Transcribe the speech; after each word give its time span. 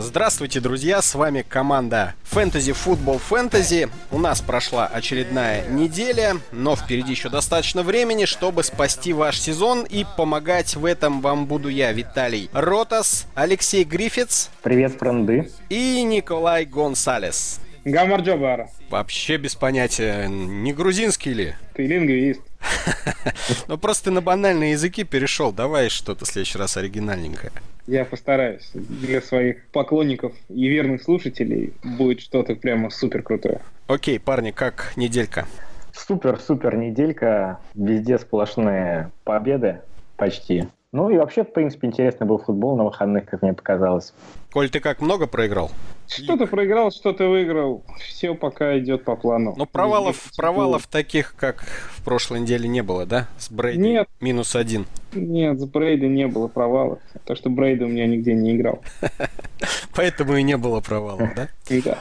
Здравствуйте, 0.00 0.60
друзья! 0.60 1.02
С 1.02 1.14
вами 1.14 1.44
команда 1.46 2.14
Fantasy 2.32 2.74
Football 2.74 3.20
Fantasy. 3.20 3.90
У 4.10 4.18
нас 4.18 4.40
прошла 4.40 4.86
очередная 4.86 5.68
неделя, 5.68 6.38
но 6.52 6.74
впереди 6.74 7.10
еще 7.10 7.28
достаточно 7.28 7.82
времени, 7.82 8.24
чтобы 8.24 8.64
спасти 8.64 9.12
ваш 9.12 9.38
сезон 9.38 9.84
и 9.84 10.06
помогать 10.16 10.74
в 10.74 10.86
этом 10.86 11.20
вам 11.20 11.44
буду 11.44 11.68
я, 11.68 11.92
Виталий 11.92 12.48
Ротас, 12.54 13.26
Алексей 13.34 13.84
Гриффитс. 13.84 14.48
Привет, 14.62 14.94
френды. 14.98 15.50
И 15.68 16.02
Николай 16.02 16.64
Гонсалес. 16.64 17.60
Гамар 17.84 18.22
Джобара. 18.22 18.70
Вообще 18.88 19.36
без 19.36 19.54
понятия, 19.54 20.28
не 20.28 20.72
грузинский 20.72 21.34
ли? 21.34 21.54
Ты 21.74 21.86
лингвист. 21.86 22.40
Ну 23.68 23.78
просто 23.78 24.04
ты 24.04 24.10
на 24.10 24.20
банальные 24.22 24.72
языки 24.72 25.04
перешел. 25.04 25.52
Давай 25.52 25.90
что-то 25.90 26.24
в 26.24 26.28
следующий 26.28 26.58
раз 26.58 26.76
оригинальненькое. 26.76 27.52
Я 27.90 28.04
постараюсь. 28.04 28.70
Для 28.72 29.20
своих 29.20 29.66
поклонников 29.72 30.32
и 30.48 30.68
верных 30.68 31.02
слушателей 31.02 31.72
будет 31.82 32.20
что-то 32.20 32.54
прямо 32.54 32.88
супер 32.88 33.20
крутое. 33.24 33.62
Окей, 33.88 34.20
парни, 34.20 34.52
как 34.52 34.92
неделька? 34.94 35.48
Супер-супер 35.92 36.76
неделька. 36.76 37.58
Везде 37.74 38.20
сплошные 38.20 39.10
победы 39.24 39.80
почти. 40.16 40.68
Ну 40.92 41.08
и 41.08 41.16
вообще, 41.16 41.44
в 41.44 41.52
принципе, 41.52 41.86
интересный 41.86 42.26
был 42.26 42.38
футбол 42.38 42.76
на 42.76 42.82
выходных, 42.82 43.24
как 43.26 43.42
мне 43.42 43.52
показалось. 43.52 44.12
Коль, 44.52 44.68
ты 44.70 44.80
как 44.80 45.00
много 45.00 45.28
проиграл? 45.28 45.70
Что-то 46.08 46.48
проиграл, 46.48 46.90
что-то 46.90 47.28
выиграл. 47.28 47.84
Все 48.00 48.34
пока 48.34 48.76
идет 48.76 49.04
по 49.04 49.14
плану. 49.14 49.54
Но 49.56 49.66
провалов, 49.66 50.32
провалов 50.36 50.88
таких, 50.88 51.36
как 51.36 51.62
в 51.62 52.02
прошлой 52.02 52.40
неделе, 52.40 52.68
не 52.68 52.82
было, 52.82 53.06
да? 53.06 53.28
С 53.38 53.52
Брейди 53.52 53.78
Нет. 53.78 54.08
минус 54.20 54.56
один. 54.56 54.86
Нет, 55.12 55.60
с 55.60 55.64
Брейда 55.64 56.08
не 56.08 56.26
было 56.26 56.48
провалов. 56.48 56.98
То, 57.24 57.36
что 57.36 57.50
Брейда 57.50 57.84
у 57.84 57.88
меня 57.88 58.08
нигде 58.08 58.34
не 58.34 58.56
играл. 58.56 58.82
Поэтому 59.94 60.34
и 60.34 60.42
не 60.42 60.56
было 60.56 60.80
провалов, 60.80 61.30
да? 61.36 61.48
Да. 61.84 61.98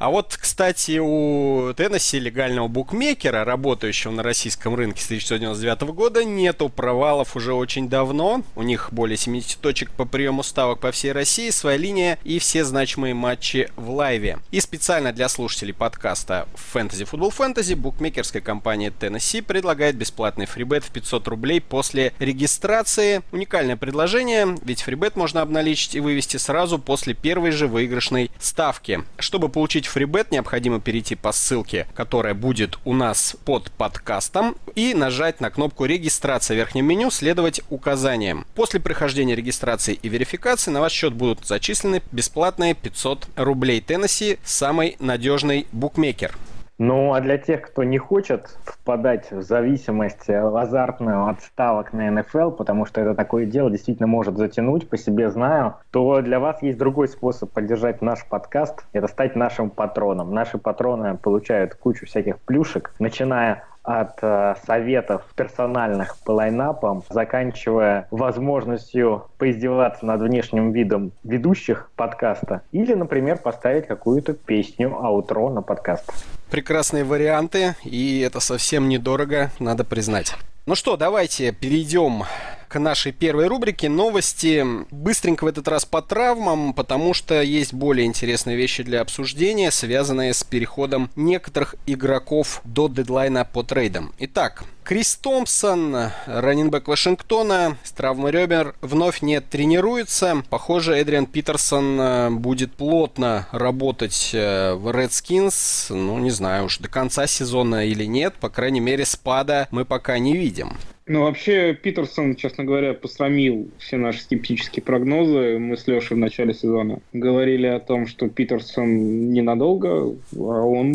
А 0.00 0.08
вот, 0.08 0.38
кстати, 0.40 0.98
у 0.98 1.74
Теннесси 1.74 2.18
легального 2.18 2.68
букмекера, 2.68 3.44
работающего 3.44 4.12
на 4.12 4.22
российском 4.22 4.74
рынке 4.74 5.02
с 5.02 5.04
1999 5.04 5.94
года, 5.94 6.24
нету 6.24 6.70
провалов 6.70 7.36
уже 7.36 7.52
очень 7.52 7.86
давно. 7.90 8.42
У 8.56 8.62
них 8.62 8.88
более 8.92 9.18
70 9.18 9.60
точек 9.60 9.90
по 9.90 10.06
приему 10.06 10.42
ставок 10.42 10.80
по 10.80 10.90
всей 10.90 11.12
России, 11.12 11.50
своя 11.50 11.76
линия 11.76 12.18
и 12.24 12.38
все 12.38 12.64
значимые 12.64 13.12
матчи 13.12 13.68
в 13.76 13.90
лайве. 13.90 14.38
И 14.50 14.60
специально 14.60 15.12
для 15.12 15.28
слушателей 15.28 15.74
подкаста 15.74 16.48
Fantasy 16.72 17.06
Football 17.06 17.36
Fantasy 17.36 17.76
букмекерская 17.76 18.40
компания 18.40 18.90
Tennessee 18.98 19.42
предлагает 19.42 19.96
бесплатный 19.96 20.46
фрибет 20.46 20.82
в 20.82 20.92
500 20.92 21.28
рублей 21.28 21.60
после 21.60 22.14
регистрации. 22.18 23.20
Уникальное 23.32 23.76
предложение, 23.76 24.56
ведь 24.62 24.80
фрибет 24.80 25.16
можно 25.16 25.42
обналичить 25.42 25.94
и 25.94 26.00
вывести 26.00 26.38
сразу 26.38 26.78
после 26.78 27.12
первой 27.12 27.50
же 27.50 27.66
выигрышной 27.66 28.30
ставки. 28.38 29.04
Чтобы 29.18 29.50
получить 29.50 29.89
фрибет, 29.90 30.30
необходимо 30.30 30.80
перейти 30.80 31.14
по 31.14 31.32
ссылке, 31.32 31.86
которая 31.94 32.34
будет 32.34 32.78
у 32.84 32.94
нас 32.94 33.36
под 33.44 33.70
подкастом, 33.72 34.56
и 34.74 34.94
нажать 34.94 35.40
на 35.40 35.50
кнопку 35.50 35.84
регистрация 35.84 36.54
в 36.54 36.58
верхнем 36.58 36.86
меню, 36.86 37.10
следовать 37.10 37.60
указаниям. 37.68 38.46
После 38.54 38.80
прохождения 38.80 39.34
регистрации 39.34 39.98
и 40.00 40.08
верификации 40.08 40.70
на 40.70 40.80
ваш 40.80 40.92
счет 40.92 41.12
будут 41.12 41.46
зачислены 41.46 42.02
бесплатные 42.12 42.74
500 42.74 43.28
рублей. 43.36 43.80
Теннесси– 43.80 44.38
самый 44.44 44.96
надежный 44.98 45.66
букмекер. 45.72 46.36
Ну, 46.80 47.12
а 47.12 47.20
для 47.20 47.36
тех, 47.36 47.60
кто 47.60 47.84
не 47.84 47.98
хочет 47.98 48.56
впадать 48.64 49.30
в 49.30 49.42
зависимость 49.42 50.30
азартную 50.30 51.26
от 51.26 51.42
ставок 51.42 51.92
на 51.92 52.10
НФЛ, 52.10 52.52
потому 52.52 52.86
что 52.86 53.02
это 53.02 53.14
такое 53.14 53.44
дело 53.44 53.70
действительно 53.70 54.06
может 54.06 54.38
затянуть, 54.38 54.88
по 54.88 54.96
себе 54.96 55.28
знаю, 55.28 55.74
то 55.90 56.22
для 56.22 56.40
вас 56.40 56.62
есть 56.62 56.78
другой 56.78 57.08
способ 57.08 57.52
поддержать 57.52 58.00
наш 58.00 58.26
подкаст. 58.26 58.86
Это 58.94 59.08
стать 59.08 59.36
нашим 59.36 59.68
патроном. 59.68 60.32
Наши 60.32 60.56
патроны 60.56 61.18
получают 61.18 61.74
кучу 61.74 62.06
всяких 62.06 62.38
плюшек, 62.38 62.94
начиная 62.98 63.64
от 63.82 64.18
э, 64.22 64.54
советов 64.64 65.26
персональных 65.36 66.16
по 66.24 66.30
лайнапам, 66.30 67.02
заканчивая 67.10 68.08
возможностью 68.10 69.26
поиздеваться 69.36 70.06
над 70.06 70.22
внешним 70.22 70.72
видом 70.72 71.12
ведущих 71.24 71.90
подкаста 71.94 72.62
или, 72.72 72.94
например, 72.94 73.36
поставить 73.36 73.86
какую-то 73.86 74.32
песню 74.32 74.96
аутро 74.96 75.50
на 75.50 75.60
подкаст. 75.60 76.39
Прекрасные 76.50 77.04
варианты, 77.04 77.76
и 77.84 78.20
это 78.20 78.40
совсем 78.40 78.88
недорого, 78.88 79.52
надо 79.60 79.84
признать. 79.84 80.34
Ну 80.66 80.74
что, 80.74 80.96
давайте 80.96 81.52
перейдем 81.52 82.24
к 82.70 82.78
нашей 82.78 83.10
первой 83.10 83.48
рубрике 83.48 83.88
новости. 83.88 84.64
Быстренько 84.92 85.42
в 85.42 85.48
этот 85.48 85.66
раз 85.66 85.84
по 85.84 86.00
травмам, 86.00 86.72
потому 86.72 87.14
что 87.14 87.42
есть 87.42 87.74
более 87.74 88.06
интересные 88.06 88.56
вещи 88.56 88.84
для 88.84 89.00
обсуждения, 89.00 89.72
связанные 89.72 90.32
с 90.32 90.44
переходом 90.44 91.10
некоторых 91.16 91.74
игроков 91.86 92.60
до 92.62 92.86
дедлайна 92.88 93.44
по 93.44 93.64
трейдам. 93.64 94.12
Итак, 94.20 94.62
Крис 94.84 95.16
Томпсон, 95.16 96.10
раненбэк 96.26 96.86
Вашингтона, 96.86 97.76
с 97.82 97.90
травмой 97.90 98.30
ребер, 98.30 98.74
вновь 98.80 99.20
не 99.20 99.40
тренируется. 99.40 100.42
Похоже, 100.48 100.96
Эдриан 100.96 101.26
Питерсон 101.26 102.00
э, 102.00 102.30
будет 102.30 102.72
плотно 102.72 103.48
работать 103.52 104.30
э, 104.32 104.74
в 104.74 104.88
Redskins, 104.88 105.92
ну, 105.94 106.18
не 106.18 106.30
знаю 106.30 106.66
уж, 106.66 106.78
до 106.78 106.88
конца 106.88 107.26
сезона 107.26 107.86
или 107.86 108.04
нет. 108.04 108.34
По 108.40 108.48
крайней 108.48 108.80
мере, 108.80 109.04
спада 109.04 109.68
мы 109.70 109.84
пока 109.84 110.18
не 110.18 110.36
видим. 110.36 110.76
Ну, 111.12 111.24
вообще, 111.24 111.74
Питерсон, 111.74 112.36
честно 112.36 112.62
говоря, 112.62 112.94
посрамил 112.94 113.68
все 113.78 113.96
наши 113.96 114.20
скептические 114.20 114.84
прогнозы. 114.84 115.58
Мы 115.58 115.76
с 115.76 115.88
Лешей 115.88 116.16
в 116.16 116.20
начале 116.20 116.54
сезона 116.54 117.00
говорили 117.12 117.66
о 117.66 117.80
том, 117.80 118.06
что 118.06 118.28
Питерсон 118.28 119.32
ненадолго, 119.32 120.14
а 120.36 120.62
он 120.62 120.92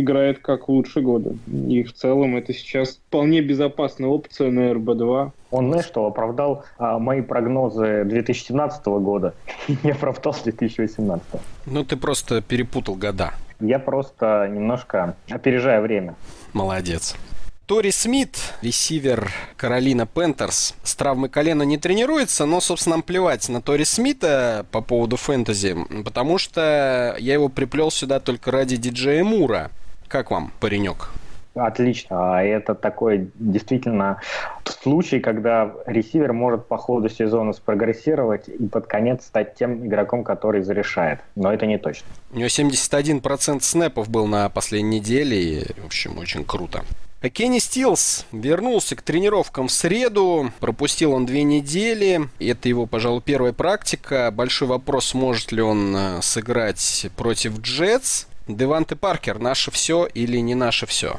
играет 0.00 0.38
как 0.38 0.70
лучше 0.70 1.02
года. 1.02 1.36
И 1.46 1.82
в 1.82 1.92
целом 1.92 2.38
это 2.38 2.54
сейчас 2.54 2.98
вполне 3.08 3.42
безопасная 3.42 4.08
опция 4.08 4.50
на 4.50 4.72
РБ-2. 4.72 5.32
Он, 5.50 5.68
знаешь 5.68 5.84
что, 5.84 6.06
оправдал 6.06 6.64
а, 6.78 6.98
мои 6.98 7.20
прогнозы 7.20 8.04
2017 8.06 8.86
года 8.86 9.34
и 9.68 9.76
не 9.82 9.90
оправдал 9.90 10.34
2018. 10.42 11.22
Ну, 11.66 11.84
ты 11.84 11.98
просто 11.98 12.40
перепутал 12.40 12.94
года. 12.94 13.34
Я 13.60 13.78
просто 13.78 14.48
немножко 14.50 15.16
опережаю 15.28 15.82
время. 15.82 16.14
Молодец. 16.54 17.14
Тори 17.70 17.92
Смит, 17.92 18.36
ресивер 18.62 19.30
Каролина 19.56 20.04
Panthers, 20.04 20.74
с 20.82 20.96
травмой 20.96 21.28
колена 21.28 21.62
не 21.62 21.78
тренируется, 21.78 22.44
но, 22.44 22.60
собственно, 22.60 22.96
нам 22.96 23.04
плевать 23.04 23.48
на 23.48 23.62
Тори 23.62 23.84
Смита 23.84 24.66
по 24.72 24.80
поводу 24.80 25.16
фэнтези, 25.16 25.76
потому 26.04 26.38
что 26.38 27.14
я 27.20 27.34
его 27.34 27.48
приплел 27.48 27.92
сюда 27.92 28.18
только 28.18 28.50
ради 28.50 28.74
диджея 28.74 29.22
Мура. 29.22 29.70
Как 30.08 30.32
вам, 30.32 30.50
паренек? 30.58 31.10
Отлично. 31.54 32.38
А 32.38 32.42
Это 32.42 32.74
такой 32.74 33.30
действительно 33.36 34.20
случай, 34.64 35.20
когда 35.20 35.72
ресивер 35.86 36.32
может 36.32 36.66
по 36.66 36.76
ходу 36.76 37.08
сезона 37.08 37.52
спрогрессировать 37.52 38.48
и 38.48 38.66
под 38.66 38.88
конец 38.88 39.26
стать 39.26 39.54
тем 39.54 39.86
игроком, 39.86 40.24
который 40.24 40.62
зарешает. 40.62 41.20
Но 41.36 41.52
это 41.52 41.66
не 41.66 41.78
точно. 41.78 42.08
У 42.32 42.38
него 42.38 42.48
71% 42.48 43.60
снэпов 43.60 44.08
был 44.08 44.26
на 44.26 44.48
последней 44.48 44.98
неделе, 44.98 45.40
и, 45.40 45.80
в 45.80 45.86
общем, 45.86 46.18
очень 46.18 46.44
круто. 46.44 46.82
А 47.22 47.28
Кенни 47.28 47.58
Стилс 47.58 48.24
вернулся 48.32 48.96
к 48.96 49.02
тренировкам 49.02 49.68
в 49.68 49.72
среду, 49.72 50.52
пропустил 50.58 51.12
он 51.12 51.26
две 51.26 51.42
недели, 51.42 52.20
это 52.38 52.70
его, 52.70 52.86
пожалуй, 52.86 53.20
первая 53.20 53.52
практика. 53.52 54.30
Большой 54.34 54.68
вопрос, 54.68 55.08
сможет 55.08 55.52
ли 55.52 55.60
он 55.60 55.94
э, 55.94 56.22
сыграть 56.22 57.08
против 57.18 57.60
Джетс. 57.60 58.24
Деванте 58.48 58.96
Паркер, 58.96 59.38
наше 59.38 59.70
все 59.70 60.06
или 60.06 60.38
не 60.38 60.54
наше 60.54 60.86
все? 60.86 61.16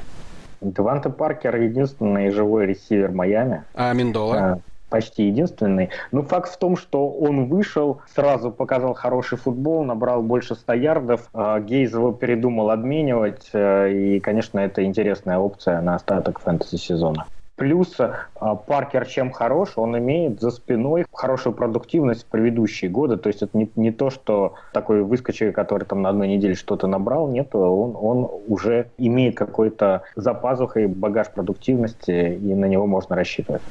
Деванте 0.59 1.09
Паркер 1.09 1.55
единственный 1.55 2.31
живой 2.31 2.65
ресивер 2.65 3.11
Майами. 3.11 3.63
А 3.75 3.93
Миндола? 3.93 4.59
Почти 4.91 5.27
единственный. 5.27 5.89
Но 6.11 6.21
факт 6.21 6.51
в 6.51 6.57
том, 6.57 6.75
что 6.75 7.09
он 7.09 7.47
вышел, 7.47 8.01
сразу 8.13 8.51
показал 8.51 8.93
хороший 8.93 9.37
футбол, 9.37 9.85
набрал 9.85 10.21
больше 10.21 10.53
100 10.53 10.73
ярдов. 10.73 11.29
А, 11.33 11.61
Гейз 11.61 11.93
его 11.93 12.11
передумал 12.11 12.71
обменивать, 12.71 13.49
э, 13.53 13.89
и, 13.89 14.19
конечно, 14.19 14.59
это 14.59 14.83
интересная 14.83 15.37
опция 15.37 15.79
на 15.79 15.95
остаток 15.95 16.41
фэнтези-сезона. 16.41 17.25
Плюс 17.55 17.95
а, 17.99 18.55
Паркер 18.55 19.05
чем 19.05 19.31
хорош, 19.31 19.73
он 19.77 19.97
имеет 19.97 20.41
за 20.41 20.51
спиной 20.51 21.05
хорошую 21.13 21.53
продуктивность 21.53 22.23
в 22.23 22.25
предыдущие 22.25 22.91
годы. 22.91 23.15
То 23.15 23.27
есть 23.27 23.43
это 23.43 23.57
не, 23.57 23.71
не 23.77 23.91
то, 23.91 24.09
что 24.09 24.55
такой 24.73 25.03
выскочек, 25.03 25.55
который 25.55 25.85
там 25.85 26.01
на 26.01 26.09
одной 26.09 26.27
неделе 26.27 26.55
что-то 26.55 26.87
набрал, 26.87 27.29
нет, 27.29 27.55
он, 27.55 27.95
он 27.95 28.29
уже 28.47 28.87
имеет 28.97 29.37
какой-то 29.37 30.01
за 30.17 30.33
пазухой 30.33 30.87
багаж 30.87 31.29
продуктивности, 31.29 32.33
и 32.33 32.53
на 32.55 32.65
него 32.65 32.87
можно 32.87 33.15
рассчитывать. 33.15 33.61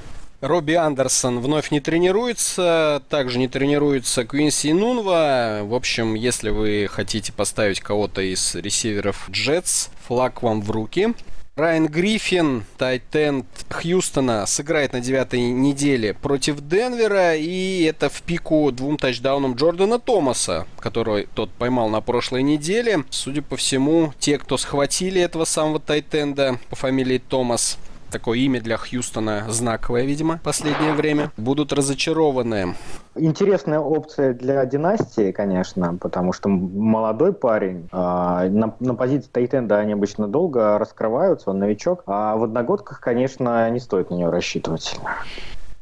Робби 0.41 0.73
Андерсон 0.73 1.41
вновь 1.41 1.71
не 1.71 1.81
тренируется, 1.81 3.03
также 3.11 3.39
не 3.39 3.47
тренируется 3.47 4.25
Квинси 4.25 4.73
Нунва. 4.73 5.61
В 5.65 5.75
общем, 5.75 6.15
если 6.15 6.49
вы 6.49 6.89
хотите 6.91 7.31
поставить 7.31 7.81
кого-то 7.81 8.23
из 8.23 8.55
ресиверов 8.55 9.29
Джетс, 9.31 9.89
флаг 10.07 10.43
вам 10.43 10.63
в 10.63 10.71
руки. 10.71 11.15
Райан 11.57 11.89
Гриффин, 11.89 12.65
тайтенд 12.79 13.45
Хьюстона, 13.69 14.47
сыграет 14.47 14.95
на 14.95 15.01
девятой 15.01 15.41
неделе 15.41 16.15
против 16.15 16.67
Денвера, 16.67 17.37
и 17.37 17.83
это 17.83 18.09
в 18.09 18.23
пику 18.23 18.71
двум 18.71 18.97
тачдаунам 18.97 19.57
Джордана 19.57 19.99
Томаса, 19.99 20.67
которого 20.79 21.23
тот 21.35 21.51
поймал 21.51 21.91
на 21.91 22.01
прошлой 22.01 22.43
неделе. 22.43 23.05
Судя 23.11 23.43
по 23.43 23.59
всему, 23.59 24.15
те, 24.19 24.39
кто 24.39 24.57
схватили 24.57 25.21
этого 25.21 25.45
самого 25.45 25.81
тайтенда 25.81 26.59
по 26.71 26.77
фамилии 26.77 27.19
Томас, 27.19 27.77
такое 28.11 28.39
имя 28.39 28.61
для 28.61 28.77
Хьюстона 28.77 29.45
знаковое, 29.49 30.05
видимо, 30.05 30.37
в 30.39 30.43
последнее 30.43 30.93
время, 30.93 31.31
будут 31.37 31.73
разочарованы. 31.73 32.75
Интересная 33.17 33.81
опция 33.81 34.35
для 34.35 34.65
династии, 34.67 35.33
конечно, 35.33 35.97
потому 36.01 36.33
что 36.33 36.49
молодой 36.49 37.33
парень. 37.33 37.89
Э, 37.93 38.49
на, 38.49 38.75
на 38.79 38.95
позиции 38.95 39.29
Тайтенда 39.31 39.79
они 39.79 39.93
обычно 39.93 40.29
долго 40.29 40.79
раскрываются, 40.79 41.51
он 41.51 41.59
новичок. 41.59 42.03
А 42.07 42.37
в 42.37 42.45
одногодках, 42.45 43.01
конечно, 43.01 43.69
не 43.71 43.81
стоит 43.81 44.11
на 44.11 44.15
него 44.15 44.31
рассчитывать. 44.31 44.99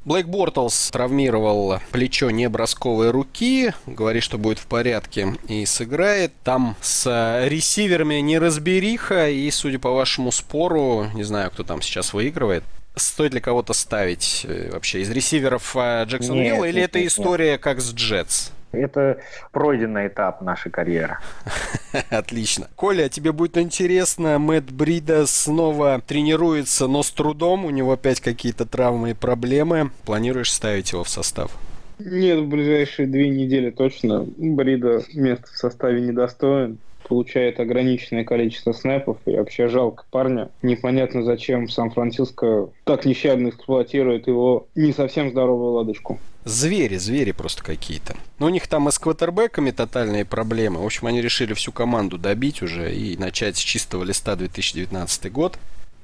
Блейк 0.08 0.26
Бортлс 0.26 0.88
травмировал 0.90 1.80
плечо 1.92 2.30
небросковой 2.30 3.10
руки, 3.10 3.74
говорит, 3.86 4.22
что 4.22 4.38
будет 4.38 4.58
в 4.58 4.64
порядке 4.64 5.34
и 5.48 5.66
сыграет. 5.66 6.32
Там 6.44 6.76
с 6.80 7.44
ресиверами 7.46 8.14
неразбериха, 8.14 9.28
и, 9.28 9.50
судя 9.50 9.78
по 9.78 9.90
вашему 9.90 10.32
спору, 10.32 11.08
не 11.12 11.24
знаю, 11.24 11.50
кто 11.50 11.62
там 11.62 11.82
сейчас 11.82 12.14
выигрывает, 12.14 12.64
стоит 12.96 13.34
ли 13.34 13.40
кого-то 13.40 13.74
ставить 13.74 14.46
э, 14.48 14.70
вообще 14.72 15.02
из 15.02 15.10
ресиверов 15.10 15.76
э, 15.76 16.04
Джексон 16.06 16.38
Вилла, 16.38 16.64
или 16.64 16.80
нет, 16.80 16.88
это 16.88 17.06
история 17.06 17.52
нет. 17.52 17.60
как 17.60 17.78
с 17.82 17.92
Джетс? 17.92 18.48
Это 18.72 19.18
пройденный 19.52 20.08
этап 20.08 20.42
нашей 20.42 20.70
карьеры. 20.70 21.18
Отлично. 22.10 22.68
Коля, 22.76 23.08
тебе 23.08 23.32
будет 23.32 23.56
интересно, 23.56 24.38
Мэтт 24.38 24.70
Брида 24.70 25.26
снова 25.26 26.02
тренируется, 26.06 26.86
но 26.86 27.02
с 27.02 27.10
трудом, 27.10 27.64
у 27.64 27.70
него 27.70 27.92
опять 27.92 28.20
какие-то 28.20 28.66
травмы 28.66 29.10
и 29.10 29.14
проблемы. 29.14 29.90
Планируешь 30.04 30.52
ставить 30.52 30.92
его 30.92 31.04
в 31.04 31.08
состав? 31.08 31.50
Нет, 31.98 32.40
в 32.40 32.48
ближайшие 32.48 33.08
две 33.08 33.28
недели 33.28 33.70
точно. 33.70 34.24
Брида 34.36 35.02
место 35.14 35.46
в 35.52 35.56
составе 35.56 36.00
недостоин 36.00 36.78
получает 37.08 37.58
ограниченное 37.60 38.24
количество 38.24 38.72
снэпов, 38.72 39.18
и 39.26 39.36
вообще 39.36 39.68
жалко 39.68 40.04
парня. 40.10 40.50
Непонятно, 40.62 41.22
зачем 41.22 41.68
Сан-Франциско 41.68 42.68
так 42.84 43.04
нещадно 43.04 43.48
эксплуатирует 43.48 44.26
его 44.26 44.66
не 44.74 44.92
совсем 44.92 45.30
здоровую 45.30 45.72
ладочку. 45.72 46.18
Звери, 46.44 46.96
звери 46.96 47.32
просто 47.32 47.62
какие-то. 47.62 48.16
Но 48.38 48.46
у 48.46 48.48
них 48.48 48.68
там 48.68 48.88
и 48.88 48.92
с 48.92 48.98
квотербеками 48.98 49.70
тотальные 49.70 50.24
проблемы. 50.24 50.80
В 50.80 50.86
общем, 50.86 51.06
они 51.06 51.20
решили 51.20 51.52
всю 51.52 51.72
команду 51.72 52.16
добить 52.16 52.62
уже 52.62 52.94
и 52.94 53.16
начать 53.16 53.56
с 53.56 53.60
чистого 53.60 54.04
листа 54.04 54.36
2019 54.36 55.32
год. 55.32 55.58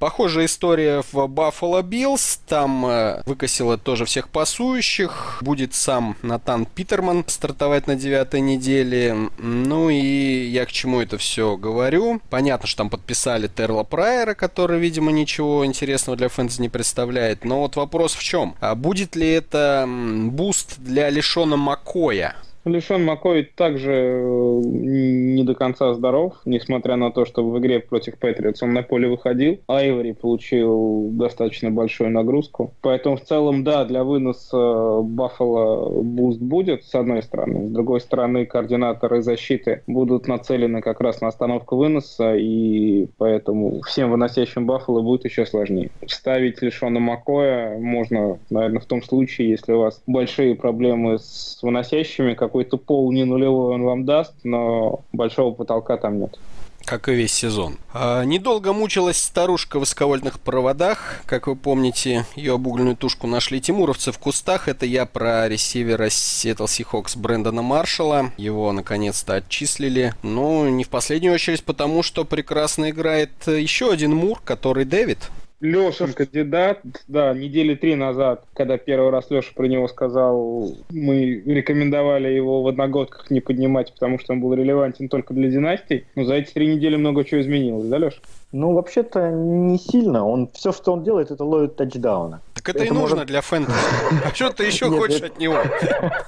Похожая 0.05 0.45
история 0.45 1.03
в 1.13 1.15
Buffalo 1.15 1.83
Bills. 1.83 2.39
Там 2.47 2.85
э, 2.85 3.23
выкосило 3.25 3.79
тоже 3.79 4.05
всех 4.05 4.29
пасующих. 4.29 5.39
Будет 5.41 5.73
сам 5.73 6.19
Натан 6.21 6.67
Питерман 6.67 7.25
стартовать 7.27 7.87
на 7.87 7.97
девятой 7.97 8.43
неделе. 8.43 9.17
Ну 9.39 9.89
и 9.89 10.45
я 10.45 10.67
к 10.67 10.73
чему 10.73 11.01
это 11.01 11.17
все 11.17 11.57
говорю. 11.57 12.21
Понятно, 12.29 12.69
что 12.69 12.77
там 12.77 12.91
подписали 12.91 13.49
Терла 13.49 13.83
Прайера, 13.83 14.35
который, 14.35 14.79
видимо, 14.79 15.11
ничего 15.11 15.65
интересного 15.65 16.19
для 16.19 16.29
фэнтези 16.29 16.61
не 16.61 16.69
представляет. 16.69 17.47
Но 17.47 17.61
вот 17.61 17.77
вопрос 17.77 18.13
в 18.15 18.23
чем? 18.23 18.57
А 18.61 18.75
будет 18.75 19.17
ли 19.17 19.27
это 19.27 19.89
буст 19.89 20.81
для 20.81 21.09
Лишона 21.09 21.57
Макоя? 21.57 22.37
Лишон 22.65 23.05
Маккой 23.05 23.45
также 23.45 23.93
э, 23.93 24.61
не 24.65 25.45
до 25.45 25.55
конца 25.55 25.93
здоров, 25.95 26.35
несмотря 26.45 26.97
на 26.97 27.11
то, 27.11 27.25
что 27.27 27.47
в 27.49 27.59
игре 27.59 27.81
против 27.81 28.19
Patriots 28.19 28.63
он 28.63 28.73
на 28.73 28.83
поле 28.83 29.09
выходил. 29.09 29.59
Айвори 29.69 30.13
получил 30.13 31.11
достаточно 31.11 31.71
большую 31.71 32.11
нагрузку. 32.11 32.73
Поэтому 32.81 33.17
в 33.17 33.23
целом, 33.23 33.65
да, 33.65 33.85
для 33.85 34.03
выноса 34.05 35.01
Баффало 35.03 36.03
буст 36.03 36.41
будет, 36.41 36.85
с 36.85 36.95
одной 36.95 37.23
стороны. 37.23 37.69
С 37.69 37.71
другой 37.71 38.01
стороны, 38.01 38.47
координаторы 38.47 39.23
защиты 39.23 39.83
будут 39.87 40.27
нацелены 40.27 40.81
как 40.81 41.01
раз 41.01 41.21
на 41.21 41.29
остановку 41.29 41.77
выноса, 41.77 42.35
и 42.35 43.09
поэтому 43.19 43.83
всем 43.83 44.11
выносящим 44.11 44.67
Баффало 44.67 45.03
будет 45.03 45.25
еще 45.25 45.45
сложнее. 45.45 45.91
Ставить 46.07 46.63
Лишона 46.63 47.01
Маккоя 47.01 47.79
можно, 47.79 48.39
наверное, 48.49 48.81
в 48.81 48.87
том 48.87 49.03
случае, 49.03 49.51
если 49.51 49.73
у 49.73 49.81
вас 49.81 50.03
большие 50.07 50.55
проблемы 50.55 51.19
с 51.19 51.59
выносящими, 51.63 52.35
как 52.35 52.54
какой-то 52.55 52.77
пол 52.77 53.11
не 53.11 53.25
нулевой 53.25 53.75
он 53.75 53.83
вам 53.83 54.05
даст, 54.05 54.33
но 54.45 55.01
большого 55.13 55.53
потолка 55.53 55.97
там 55.97 56.21
нет 56.21 56.39
как 56.87 57.09
и 57.09 57.15
весь 57.15 57.33
сезон. 57.33 57.79
А, 57.95 58.25
недолго 58.25 58.75
мучилась 58.75 59.17
старушка 59.17 59.79
в 59.79 59.81
высоковольтных 59.81 60.39
проводах. 60.39 61.23
Как 61.25 61.47
вы 61.47 61.57
помните, 61.57 62.27
ее 62.37 62.57
обугленную 62.57 62.95
тушку 62.95 63.27
нашли 63.27 63.59
тимуровцы 63.59 64.13
в 64.13 64.19
кустах. 64.19 64.69
Это 64.69 64.85
я 64.85 65.07
про 65.07 65.49
ресивера 65.49 66.09
Seattle 66.09 66.67
Seahawks 66.67 67.19
Брэндона 67.19 67.63
Маршалла. 67.63 68.33
Его 68.37 68.71
наконец-то 68.73 69.37
отчислили. 69.37 70.13
Но 70.23 70.69
не 70.69 70.85
в 70.85 70.91
последнюю 70.91 71.33
очередь 71.33 71.65
потому, 71.65 72.03
что 72.03 72.27
прекрасно 72.27 72.91
играет 72.91 73.31
еще 73.47 73.91
один 73.91 74.15
Мур, 74.15 74.43
который 74.45 74.85
Дэвид. 74.85 75.31
Леша 75.61 76.09
кандидат, 76.09 76.81
да, 77.09 77.33
недели 77.33 77.75
три 77.75 77.95
назад, 77.95 78.45
когда 78.55 78.77
первый 78.77 79.11
раз 79.11 79.31
Леша 79.31 79.53
про 79.55 79.67
него 79.67 79.89
сказал, 79.89 80.77
мы 80.91 81.43
рекомендовали 81.47 82.29
его 82.29 82.63
в 82.63 82.69
одногодках 82.69 83.31
не 83.31 83.41
поднимать, 83.41 83.93
потому 83.93 84.19
что 84.19 84.33
он 84.33 84.41
был 84.41 84.53
релевантен 84.55 85.09
только 85.09 85.33
для 85.33 85.49
династий. 85.49 86.05
Но 86.17 86.25
за 86.25 86.35
эти 86.35 86.53
три 86.53 86.67
недели 86.67 86.97
много 86.97 87.25
чего 87.25 87.41
изменилось, 87.41 87.87
да, 87.87 87.99
Леша? 87.99 88.19
Ну, 88.57 88.73
вообще-то 88.73 89.33
не 89.33 89.79
сильно. 89.79 90.25
Он 90.25 90.49
все, 90.55 90.71
что 90.71 90.93
он 90.93 91.03
делает, 91.03 91.33
это 91.33 91.43
ловит 91.43 91.75
тачдауны. 91.75 92.39
Так 92.55 92.69
это, 92.69 92.85
это 92.85 92.87
и 92.87 92.91
нужно 92.91 93.17
может... 93.17 93.27
для 93.27 93.41
фэнтези. 93.41 93.77
А 94.25 94.33
что 94.33 94.51
ты 94.51 94.65
еще 94.67 94.89
хочешь 94.97 95.23
от 95.23 95.41
него? 95.41 95.57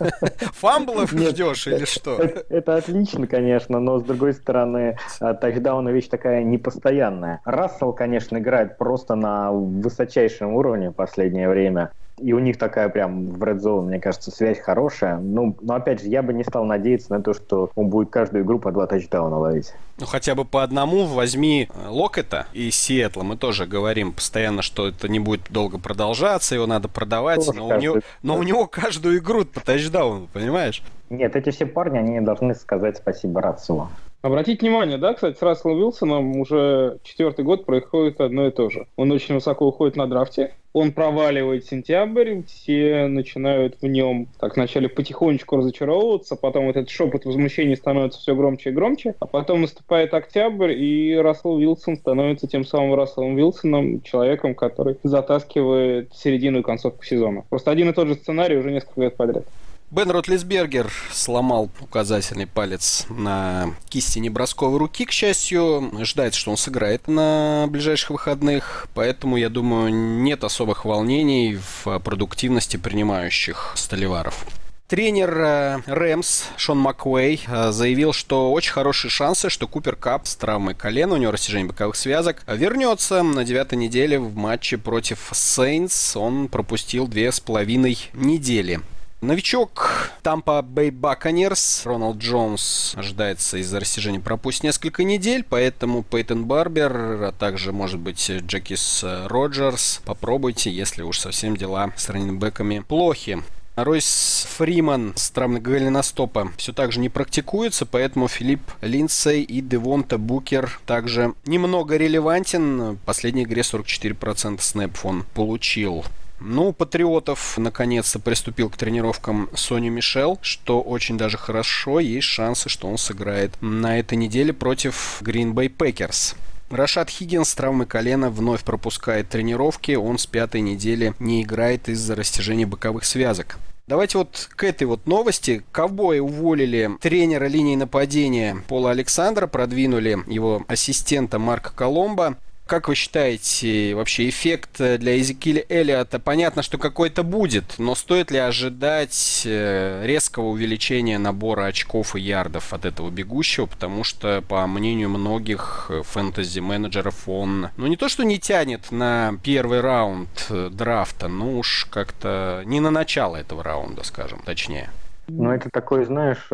Фамблов 0.54 1.12
ждешь 1.12 1.68
или 1.68 1.84
что? 1.84 2.16
Это 2.48 2.74
отлично, 2.74 3.28
конечно, 3.28 3.78
но 3.78 4.00
с 4.00 4.02
другой 4.02 4.34
стороны, 4.34 4.98
а, 5.20 5.34
тачдауны 5.34 5.90
вещь 5.90 6.08
такая 6.08 6.42
непостоянная. 6.42 7.42
Рассел, 7.44 7.92
конечно, 7.92 8.38
играет 8.38 8.76
просто 8.76 9.14
на 9.14 9.52
высочайшем 9.52 10.52
уровне 10.52 10.90
в 10.90 10.94
последнее 10.94 11.48
время 11.48 11.92
и 12.18 12.32
у 12.32 12.38
них 12.38 12.58
такая 12.58 12.88
прям 12.88 13.30
в 13.30 13.42
Red 13.42 13.58
Zone, 13.58 13.82
мне 13.82 14.00
кажется, 14.00 14.30
связь 14.30 14.58
хорошая. 14.58 15.18
Ну, 15.18 15.56
но 15.60 15.74
опять 15.74 16.00
же, 16.00 16.08
я 16.08 16.22
бы 16.22 16.32
не 16.32 16.44
стал 16.44 16.64
надеяться 16.64 17.12
на 17.12 17.22
то, 17.22 17.34
что 17.34 17.70
он 17.74 17.88
будет 17.88 18.10
каждую 18.10 18.44
игру 18.44 18.58
по 18.58 18.72
два 18.72 18.86
тачдауна 18.86 19.38
ловить. 19.38 19.74
Ну, 19.98 20.06
хотя 20.06 20.34
бы 20.34 20.44
по 20.44 20.62
одному 20.62 21.04
возьми 21.06 21.68
э, 21.72 21.88
Локета 21.88 22.46
и 22.52 22.70
Сиэтла. 22.70 23.22
Мы 23.22 23.36
тоже 23.36 23.66
говорим 23.66 24.12
постоянно, 24.12 24.62
что 24.62 24.88
это 24.88 25.08
не 25.08 25.20
будет 25.20 25.50
долго 25.50 25.78
продолжаться, 25.78 26.54
его 26.54 26.66
надо 26.66 26.88
продавать, 26.88 27.46
но 27.54 27.68
у, 27.68 27.76
него, 27.76 28.00
но 28.22 28.36
у 28.36 28.42
него 28.42 28.66
каждую 28.66 29.18
игру 29.18 29.44
по 29.44 29.60
тачдауну, 29.60 30.28
понимаешь? 30.32 30.82
Нет, 31.10 31.36
эти 31.36 31.50
все 31.50 31.66
парни, 31.66 31.98
они 31.98 32.20
должны 32.20 32.54
сказать 32.54 32.96
спасибо 32.96 33.40
Расселу. 33.40 33.88
Обратите 34.26 34.66
внимание, 34.66 34.98
да, 34.98 35.14
кстати, 35.14 35.38
с 35.38 35.42
Расселом 35.42 35.78
Уилсоном 35.78 36.40
уже 36.40 36.98
четвертый 37.04 37.44
год 37.44 37.64
происходит 37.64 38.20
одно 38.20 38.48
и 38.48 38.50
то 38.50 38.70
же. 38.70 38.88
Он 38.96 39.12
очень 39.12 39.36
высоко 39.36 39.68
уходит 39.68 39.94
на 39.94 40.08
драфте, 40.08 40.54
он 40.72 40.90
проваливает 40.90 41.64
сентябрь, 41.64 42.42
все 42.42 43.06
начинают 43.06 43.80
в 43.80 43.86
нем 43.86 44.26
так 44.40 44.56
вначале 44.56 44.88
потихонечку 44.88 45.58
разочаровываться, 45.58 46.34
потом 46.34 46.66
вот 46.66 46.74
этот 46.74 46.90
шепот 46.90 47.24
возмущения 47.24 47.76
становится 47.76 48.18
все 48.18 48.34
громче 48.34 48.70
и 48.70 48.72
громче, 48.72 49.14
а 49.20 49.26
потом 49.26 49.60
наступает 49.60 50.12
октябрь, 50.12 50.72
и 50.72 51.14
Рассел 51.14 51.52
Уилсон 51.52 51.96
становится 51.96 52.48
тем 52.48 52.64
самым 52.64 52.96
Расселом 52.96 53.36
Уилсоном, 53.36 54.02
человеком, 54.02 54.56
который 54.56 54.98
затаскивает 55.04 56.12
середину 56.12 56.58
и 56.58 56.62
концовку 56.62 57.04
сезона. 57.04 57.44
Просто 57.48 57.70
один 57.70 57.90
и 57.90 57.92
тот 57.92 58.08
же 58.08 58.16
сценарий 58.16 58.56
уже 58.56 58.72
несколько 58.72 59.02
лет 59.02 59.16
подряд. 59.16 59.46
Бен 59.96 60.10
Ротлисбергер 60.10 60.92
сломал 61.10 61.70
указательный 61.80 62.46
палец 62.46 63.06
на 63.08 63.74
кисти 63.88 64.18
небросковой 64.18 64.78
руки, 64.78 65.06
к 65.06 65.10
счастью. 65.10 65.90
Ждается, 66.02 66.38
что 66.38 66.50
он 66.50 66.58
сыграет 66.58 67.08
на 67.08 67.64
ближайших 67.70 68.10
выходных, 68.10 68.88
поэтому, 68.92 69.38
я 69.38 69.48
думаю, 69.48 69.90
нет 69.94 70.44
особых 70.44 70.84
волнений 70.84 71.58
в 71.84 71.98
продуктивности 72.00 72.76
принимающих 72.76 73.72
столеваров. 73.74 74.44
Тренер 74.86 75.38
э, 75.38 75.78
Рэмс 75.86 76.44
Шон 76.58 76.78
Маквей 76.78 77.42
э, 77.46 77.72
заявил, 77.72 78.12
что 78.12 78.52
очень 78.52 78.72
хорошие 78.72 79.10
шансы, 79.10 79.48
что 79.48 79.66
Купер 79.66 79.96
Кап 79.96 80.26
с 80.26 80.36
травмой 80.36 80.74
колена, 80.74 81.14
у 81.14 81.16
него 81.16 81.32
растяжение 81.32 81.68
боковых 81.68 81.96
связок, 81.96 82.44
вернется 82.46 83.22
на 83.22 83.44
девятой 83.44 83.78
неделе 83.78 84.18
в 84.18 84.36
матче 84.36 84.76
против 84.76 85.30
Сейнс. 85.32 86.16
Он 86.16 86.48
пропустил 86.48 87.08
две 87.08 87.32
с 87.32 87.40
половиной 87.40 87.98
недели. 88.12 88.82
Новичок 89.22 90.12
Тампа 90.22 90.60
Бэй 90.60 90.90
Баконерс 90.90 91.86
Роналд 91.86 92.18
Джонс 92.18 92.92
ожидается 92.96 93.56
из-за 93.56 93.80
растяжения 93.80 94.20
пропустить 94.20 94.64
несколько 94.64 95.04
недель, 95.04 95.42
поэтому 95.42 96.02
Пейтон 96.02 96.44
Барбер, 96.44 96.92
а 96.94 97.32
также, 97.32 97.72
может 97.72 97.98
быть, 97.98 98.30
Джекис 98.30 99.02
Роджерс 99.02 100.02
попробуйте, 100.04 100.70
если 100.70 101.02
уж 101.02 101.18
совсем 101.18 101.56
дела 101.56 101.92
с 101.96 102.10
раненбеками 102.10 102.80
плохи. 102.80 103.42
Ройс 103.74 104.46
Фриман 104.56 105.14
с 105.16 105.30
травмой 105.30 105.60
голеностопа 105.60 106.50
все 106.58 106.72
так 106.72 106.92
же 106.92 107.00
не 107.00 107.08
практикуется, 107.08 107.86
поэтому 107.86 108.28
Филипп 108.28 108.60
Линдсей 108.82 109.42
и 109.42 109.62
Девонта 109.62 110.18
Букер 110.18 110.78
также 110.86 111.34
немного 111.46 111.96
релевантен. 111.96 112.92
В 112.92 112.98
последней 112.98 113.44
игре 113.44 113.62
44% 113.62 114.60
снэпов 114.60 115.04
он 115.06 115.24
получил. 115.34 116.04
Ну, 116.40 116.72
Патриотов 116.72 117.56
наконец-то 117.56 118.18
приступил 118.18 118.68
к 118.68 118.76
тренировкам 118.76 119.48
Сони 119.54 119.88
Мишел, 119.88 120.38
что 120.42 120.80
очень 120.80 121.16
даже 121.16 121.38
хорошо. 121.38 121.98
Есть 121.98 122.26
шансы, 122.26 122.68
что 122.68 122.88
он 122.88 122.98
сыграет 122.98 123.52
на 123.60 123.98
этой 123.98 124.16
неделе 124.16 124.52
против 124.52 125.22
Green 125.22 125.54
Bay 125.54 125.74
Packers. 125.74 126.36
Рашад 126.68 127.08
Хиггинс 127.10 127.48
с 127.48 127.54
травмой 127.54 127.86
колена 127.86 128.28
вновь 128.28 128.64
пропускает 128.64 129.28
тренировки. 129.28 129.92
Он 129.92 130.18
с 130.18 130.26
пятой 130.26 130.60
недели 130.60 131.14
не 131.18 131.42
играет 131.42 131.88
из-за 131.88 132.14
растяжения 132.16 132.66
боковых 132.66 133.04
связок. 133.04 133.58
Давайте 133.86 134.18
вот 134.18 134.48
к 134.56 134.64
этой 134.64 134.84
вот 134.84 135.06
новости. 135.06 135.62
Ковбои 135.70 136.18
уволили 136.18 136.90
тренера 137.00 137.44
линии 137.46 137.76
нападения 137.76 138.56
Пола 138.66 138.90
Александра, 138.90 139.46
продвинули 139.46 140.18
его 140.26 140.64
ассистента 140.66 141.38
Марка 141.38 141.70
Коломбо. 141.72 142.36
Как 142.66 142.88
вы 142.88 142.96
считаете, 142.96 143.94
вообще 143.94 144.28
эффект 144.28 144.78
для 144.78 145.20
Эзекиля 145.20 145.64
Эллиота? 145.68 146.18
Понятно, 146.18 146.62
что 146.62 146.78
какой-то 146.78 147.22
будет, 147.22 147.78
но 147.78 147.94
стоит 147.94 148.32
ли 148.32 148.38
ожидать 148.38 149.42
э, 149.44 150.04
резкого 150.04 150.46
увеличения 150.46 151.18
набора 151.18 151.66
очков 151.66 152.16
и 152.16 152.20
ярдов 152.20 152.72
от 152.72 152.84
этого 152.84 153.08
бегущего? 153.10 153.66
Потому 153.66 154.02
что, 154.02 154.42
по 154.48 154.66
мнению 154.66 155.10
многих 155.10 155.86
э, 155.90 156.02
фэнтези-менеджеров, 156.02 157.28
он, 157.28 157.68
ну 157.76 157.86
не 157.86 157.96
то, 157.96 158.08
что 158.08 158.24
не 158.24 158.40
тянет 158.40 158.90
на 158.90 159.38
первый 159.44 159.80
раунд 159.80 160.46
э, 160.50 160.68
драфта, 160.72 161.28
ну 161.28 161.60
уж 161.60 161.86
как-то 161.88 162.62
не 162.66 162.80
на 162.80 162.90
начало 162.90 163.36
этого 163.36 163.62
раунда, 163.62 164.02
скажем 164.02 164.42
точнее. 164.44 164.90
Ну, 165.28 165.50
это 165.50 165.70
такой, 165.70 166.04
знаешь, 166.04 166.46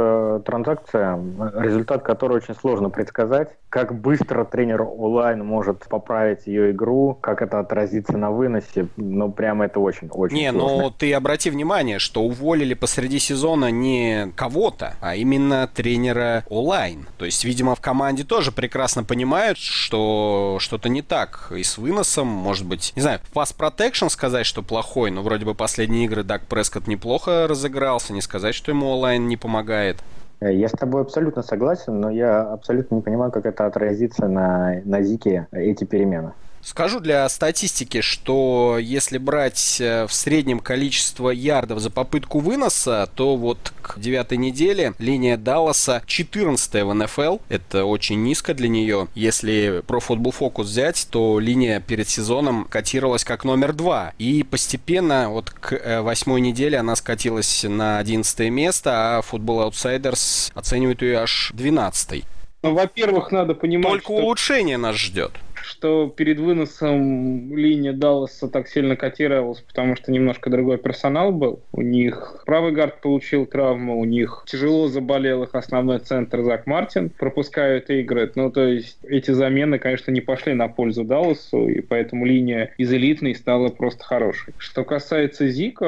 транзакция, 0.45 1.19
результат 1.57 2.02
которой 2.02 2.38
очень 2.38 2.55
сложно 2.55 2.91
предсказать 2.91 3.50
как 3.73 3.99
быстро 3.99 4.45
тренер 4.45 4.83
онлайн 4.83 5.43
может 5.43 5.88
поправить 5.88 6.47
ее 6.47 6.73
игру, 6.73 7.17
как 7.19 7.41
это 7.41 7.59
отразится 7.59 8.19
на 8.19 8.31
выносе, 8.31 8.88
ну, 8.99 9.33
прямо 9.33 9.64
это 9.64 9.81
очень-очень 9.81 10.37
Не, 10.37 10.50
сложно. 10.52 10.83
но 10.83 10.91
ты 10.91 11.14
обрати 11.14 11.49
внимание, 11.49 11.99
что 11.99 12.23
уволили 12.23 12.75
посреди 12.75 13.19
сезона 13.19 13.71
не 13.71 14.31
кого-то, 14.37 14.97
а 15.00 15.17
именно 15.17 15.71
тренера 15.75 16.45
онлайн. 16.50 17.07
То 17.17 17.25
есть, 17.25 17.47
видимо, 17.47 17.75
в 17.75 17.81
команде 17.81 18.25
тоже 18.25 18.52
прекрасно 18.52 19.05
понимают, 19.05 19.57
что 19.57 20.59
что-то 20.61 20.91
не 20.91 21.00
так 21.00 21.50
и 21.57 21.62
с 21.62 21.79
выносом, 21.79 22.26
может 22.26 22.67
быть, 22.67 22.93
не 22.95 23.00
знаю, 23.00 23.21
пас 23.33 23.55
протекшн 23.55 24.09
сказать, 24.09 24.45
что 24.45 24.62
плохой, 24.62 25.11
но 25.11 25.23
вроде 25.23 25.47
бы 25.47 25.55
последние 25.55 26.05
игры 26.05 26.25
Дак 26.25 26.43
Прескотт 26.43 26.88
неплохо 26.88 27.47
разыгрался, 27.49 28.12
не 28.12 28.21
сказать, 28.21 28.55
что 28.62 28.71
ему 28.71 28.90
онлайн 28.90 29.26
не 29.26 29.37
помогает. 29.37 29.97
Э, 30.40 30.54
я 30.54 30.69
с 30.69 30.73
тобой 30.73 31.02
абсолютно 31.02 31.42
согласен, 31.42 32.00
но 32.00 32.11
я 32.11 32.42
абсолютно 32.42 32.95
не 32.95 33.02
понимаю, 33.02 33.33
как 33.33 33.45
это 33.45 33.66
отразится 33.66 34.28
на, 34.28 34.81
на 34.85 35.02
Зике, 35.02 35.49
эти 35.50 35.83
перемены. 35.83 36.33
Скажу 36.64 37.00
для 37.00 37.28
статистики, 37.28 38.02
что 38.02 38.78
если 38.81 39.19
брать 39.19 39.78
э, 39.81 40.07
в 40.07 40.12
среднем 40.12 40.61
количество 40.61 41.31
ярдов 41.31 41.81
за 41.81 41.90
попытку 41.90 42.38
выноса, 42.38 43.09
то 43.16 43.37
вот 43.37 43.73
к 43.83 43.99
девятой 43.99 44.38
неделе 44.38 44.95
линия 45.00 45.37
Далласа 45.37 46.02
14 46.07 46.85
в 46.85 46.95
НФЛ. 46.95 47.38
Это 47.49 47.85
очень 47.85 48.23
низко 48.23 48.54
для 48.54 48.69
нее. 48.69 49.09
Если 49.16 49.83
про 49.88 49.99
Football 49.99 50.35
Focus 50.38 50.62
взять, 50.62 51.09
то 51.11 51.40
линия 51.40 51.81
перед 51.81 52.09
сезоном 52.09 52.66
котировалась 52.71 53.25
как 53.25 53.42
номер 53.42 53.73
два. 53.73 54.12
И 54.19 54.45
постепенно 54.45 55.31
вот 55.31 55.50
к 55.50 55.73
э, 55.73 56.00
восьмой 56.00 56.40
неделе 56.40 56.78
она 56.78 56.95
скатилась 56.95 57.64
на 57.69 57.99
11 57.99 58.50
место, 58.50 59.19
а 59.19 59.21
Outsiders 59.21 60.52
оценивает 60.54 61.02
ее 61.02 61.19
аж 61.19 61.50
12 61.54 62.25
ну, 62.62 62.75
во-первых, 62.75 63.33
надо 63.33 63.54
понимать, 63.54 63.90
Только 63.90 64.04
что... 64.04 64.23
улучшение 64.23 64.76
нас 64.76 64.95
ждет 64.95 65.33
что 65.62 66.09
перед 66.09 66.38
выносом 66.38 67.57
линия 67.57 67.92
Далласа 67.92 68.49
так 68.49 68.69
сильно 68.69 68.97
котировалась, 68.97 69.61
потому 69.61 69.97
что 69.97 70.12
немножко 70.12 70.50
другой 70.50 70.78
персонал 70.78 71.33
был. 71.33 71.61
У 71.73 71.83
них 71.83 72.42
правый 72.47 72.73
гард 72.73 73.00
получил 73.00 73.47
травму, 73.47 73.99
у 73.99 74.04
них 74.04 74.45
тяжело 74.47 74.88
заболел 74.88 75.42
их 75.42 75.54
основной 75.54 75.99
центр 75.99 76.42
Зак 76.42 76.66
Мартин, 76.66 77.11
пропускают 77.11 77.90
игры. 77.90 78.31
Ну, 78.35 78.50
то 78.50 78.66
есть 78.66 78.99
эти 79.04 79.31
замены, 79.31 79.78
конечно, 79.78 80.11
не 80.11 80.21
пошли 80.21 80.54
на 80.54 80.69
пользу 80.69 81.04
Далласу, 81.04 81.69
и 81.69 81.81
поэтому 81.81 82.25
линия 82.25 82.73
из 82.78 82.92
элитной 82.92 83.35
стала 83.35 83.69
просто 83.69 84.04
хорошей. 84.04 84.54
Что 84.59 84.85
касается 84.85 85.49
Зика, 85.49 85.87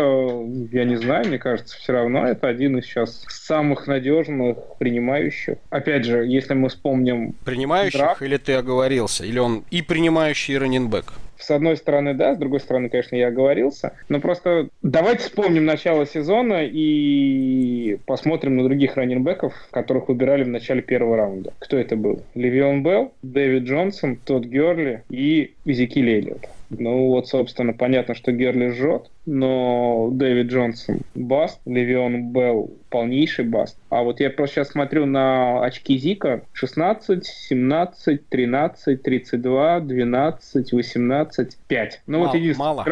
я 0.73 0.85
не 0.85 0.97
знаю, 0.97 1.27
мне 1.27 1.39
кажется, 1.39 1.77
все 1.77 1.93
равно 1.93 2.27
это 2.27 2.49
один 2.49 2.79
из 2.79 2.85
сейчас 2.85 3.25
самых 3.29 3.87
надежных 3.87 4.57
принимающих. 4.79 5.57
Опять 5.71 6.05
же, 6.05 6.25
если 6.27 6.55
мы 6.55 6.69
вспомним... 6.69 7.35
Принимающих 7.45 8.01
драфт, 8.01 8.23
или 8.23 8.37
ты 8.37 8.55
оговорился? 8.55 9.25
Или 9.25 9.39
он 9.39 9.64
и 9.71 9.83
принимающий 9.83 10.59
раненбэк. 10.59 11.13
С 11.39 11.51
одной 11.51 11.77
стороны, 11.77 12.15
да, 12.15 12.35
с 12.35 12.39
другой 12.39 12.61
стороны, 12.61 12.89
конечно, 12.89 13.17
я 13.17 13.29
оговорился. 13.29 13.93
Но 14.09 14.19
просто 14.19 14.69
давайте 14.83 15.25
вспомним 15.25 15.67
начало 15.67 16.07
сезона 16.07 16.65
и 16.65 17.99
посмотрим 18.07 18.57
на 18.57 18.65
других 18.65 18.97
раненбеков, 18.97 19.53
которых 19.71 20.09
выбирали 20.09 20.45
в 20.45 20.49
начале 20.49 20.81
первого 20.81 21.17
раунда. 21.17 21.53
Кто 21.59 21.77
это 21.77 21.97
был? 21.97 22.23
Левион 22.35 22.83
Белл, 22.83 23.13
Дэвид 23.23 23.65
Джонсон, 23.65 24.17
Тодд 24.17 24.47
Герли 24.47 25.03
и 25.11 25.53
Изекиль 25.67 26.09
Эллиот. 26.09 26.49
Ну 26.71 27.09
вот, 27.09 27.29
собственно, 27.29 27.73
понятно, 27.73 28.15
что 28.15 28.33
Герли 28.33 28.71
жжет, 28.71 29.11
но 29.27 30.09
Дэвид 30.13 30.47
Джонсон 30.47 31.01
баст, 31.15 31.61
Левион 31.67 32.33
Белл 32.33 32.71
полнейший 32.91 33.45
баст. 33.45 33.79
А 33.91 34.03
вот 34.03 34.21
я 34.21 34.31
просто 34.31 34.57
сейчас 34.57 34.71
смотрю 34.71 35.07
на 35.07 35.63
очки 35.65 35.97
Зика 35.97 36.43
16, 36.53 37.25
17, 37.25 38.29
13, 38.29 39.03
32, 39.03 39.81
12, 39.81 40.73
18, 40.73 41.59
5. 41.67 42.03
Ну 42.07 42.19
мало, 42.19 42.27
вот 42.27 42.35
единственное. 42.37 42.69
Мало. 42.69 42.85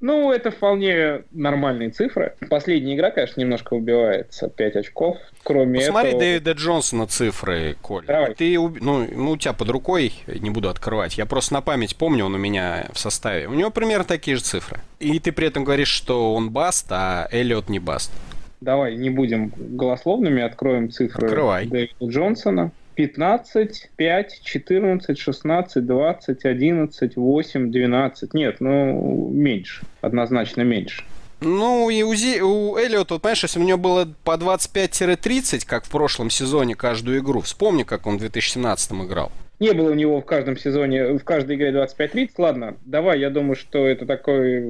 Ну, 0.00 0.32
это 0.32 0.50
вполне 0.50 1.24
нормальные 1.30 1.90
цифры. 1.90 2.34
Последняя 2.48 2.94
игра, 2.94 3.10
конечно, 3.10 3.40
немножко 3.40 3.74
убивается. 3.74 4.48
5 4.48 4.76
очков. 4.76 5.18
Кроме 5.42 5.80
Посмотри 5.80 6.08
этого... 6.08 6.22
Дэвида 6.22 6.52
Джонсона 6.52 7.06
цифры, 7.06 7.76
Коль. 7.82 8.06
Давай. 8.06 8.34
Ты, 8.34 8.58
ну, 8.58 9.06
ну, 9.10 9.30
у 9.32 9.36
тебя 9.36 9.52
под 9.52 9.68
рукой, 9.68 10.14
не 10.26 10.48
буду 10.48 10.70
открывать. 10.70 11.18
Я 11.18 11.26
просто 11.26 11.52
на 11.52 11.60
память 11.60 11.96
помню, 11.96 12.24
он 12.24 12.34
у 12.34 12.38
меня 12.38 12.88
в 12.92 12.98
составе. 12.98 13.46
У 13.46 13.52
него 13.52 13.70
примерно 13.70 14.04
такие 14.04 14.38
же 14.38 14.42
цифры. 14.42 14.80
И 15.00 15.18
ты 15.18 15.32
при 15.32 15.46
этом 15.46 15.64
говоришь, 15.64 15.88
что 15.88 16.34
он 16.34 16.50
баст, 16.50 16.86
а 16.90 17.28
Эллиот 17.30 17.68
не 17.68 17.78
баст. 17.78 18.10
Давай 18.62 18.96
не 18.96 19.10
будем 19.10 19.52
голословными, 19.56 20.42
откроем 20.42 20.90
цифры 20.90 21.26
Открывай. 21.26 21.66
Дэвида 21.66 22.06
Джонсона. 22.06 22.72
15, 23.00 23.90
5, 23.96 24.42
14, 24.42 25.18
16, 25.18 25.86
20, 25.86 26.44
11, 26.44 27.16
8, 27.16 27.72
12. 27.72 28.34
Нет, 28.34 28.56
ну, 28.60 29.30
меньше. 29.32 29.82
Однозначно 30.02 30.60
меньше. 30.60 31.02
Ну, 31.40 31.88
и 31.88 32.02
у, 32.02 32.14
Зи, 32.14 32.42
у 32.42 32.76
Эллиота, 32.76 33.14
вот, 33.14 33.22
понимаешь, 33.22 33.42
если 33.42 33.58
у 33.58 33.62
него 33.62 33.78
было 33.78 34.06
по 34.24 34.32
25-30, 34.32 35.64
как 35.66 35.86
в 35.86 35.88
прошлом 35.88 36.28
сезоне, 36.28 36.74
каждую 36.74 37.20
игру, 37.20 37.40
вспомни, 37.40 37.84
как 37.84 38.06
он 38.06 38.16
в 38.16 38.20
2017 38.20 38.92
играл. 38.92 39.32
Не 39.60 39.72
было 39.72 39.90
у 39.90 39.94
него 39.94 40.22
в 40.22 40.24
каждом 40.24 40.56
сезоне, 40.56 41.18
в 41.18 41.22
каждой 41.22 41.56
игре 41.56 41.70
25-30. 41.70 42.30
Ладно, 42.38 42.76
давай, 42.86 43.20
я 43.20 43.28
думаю, 43.28 43.56
что 43.56 43.86
это 43.86 44.06
такая 44.06 44.64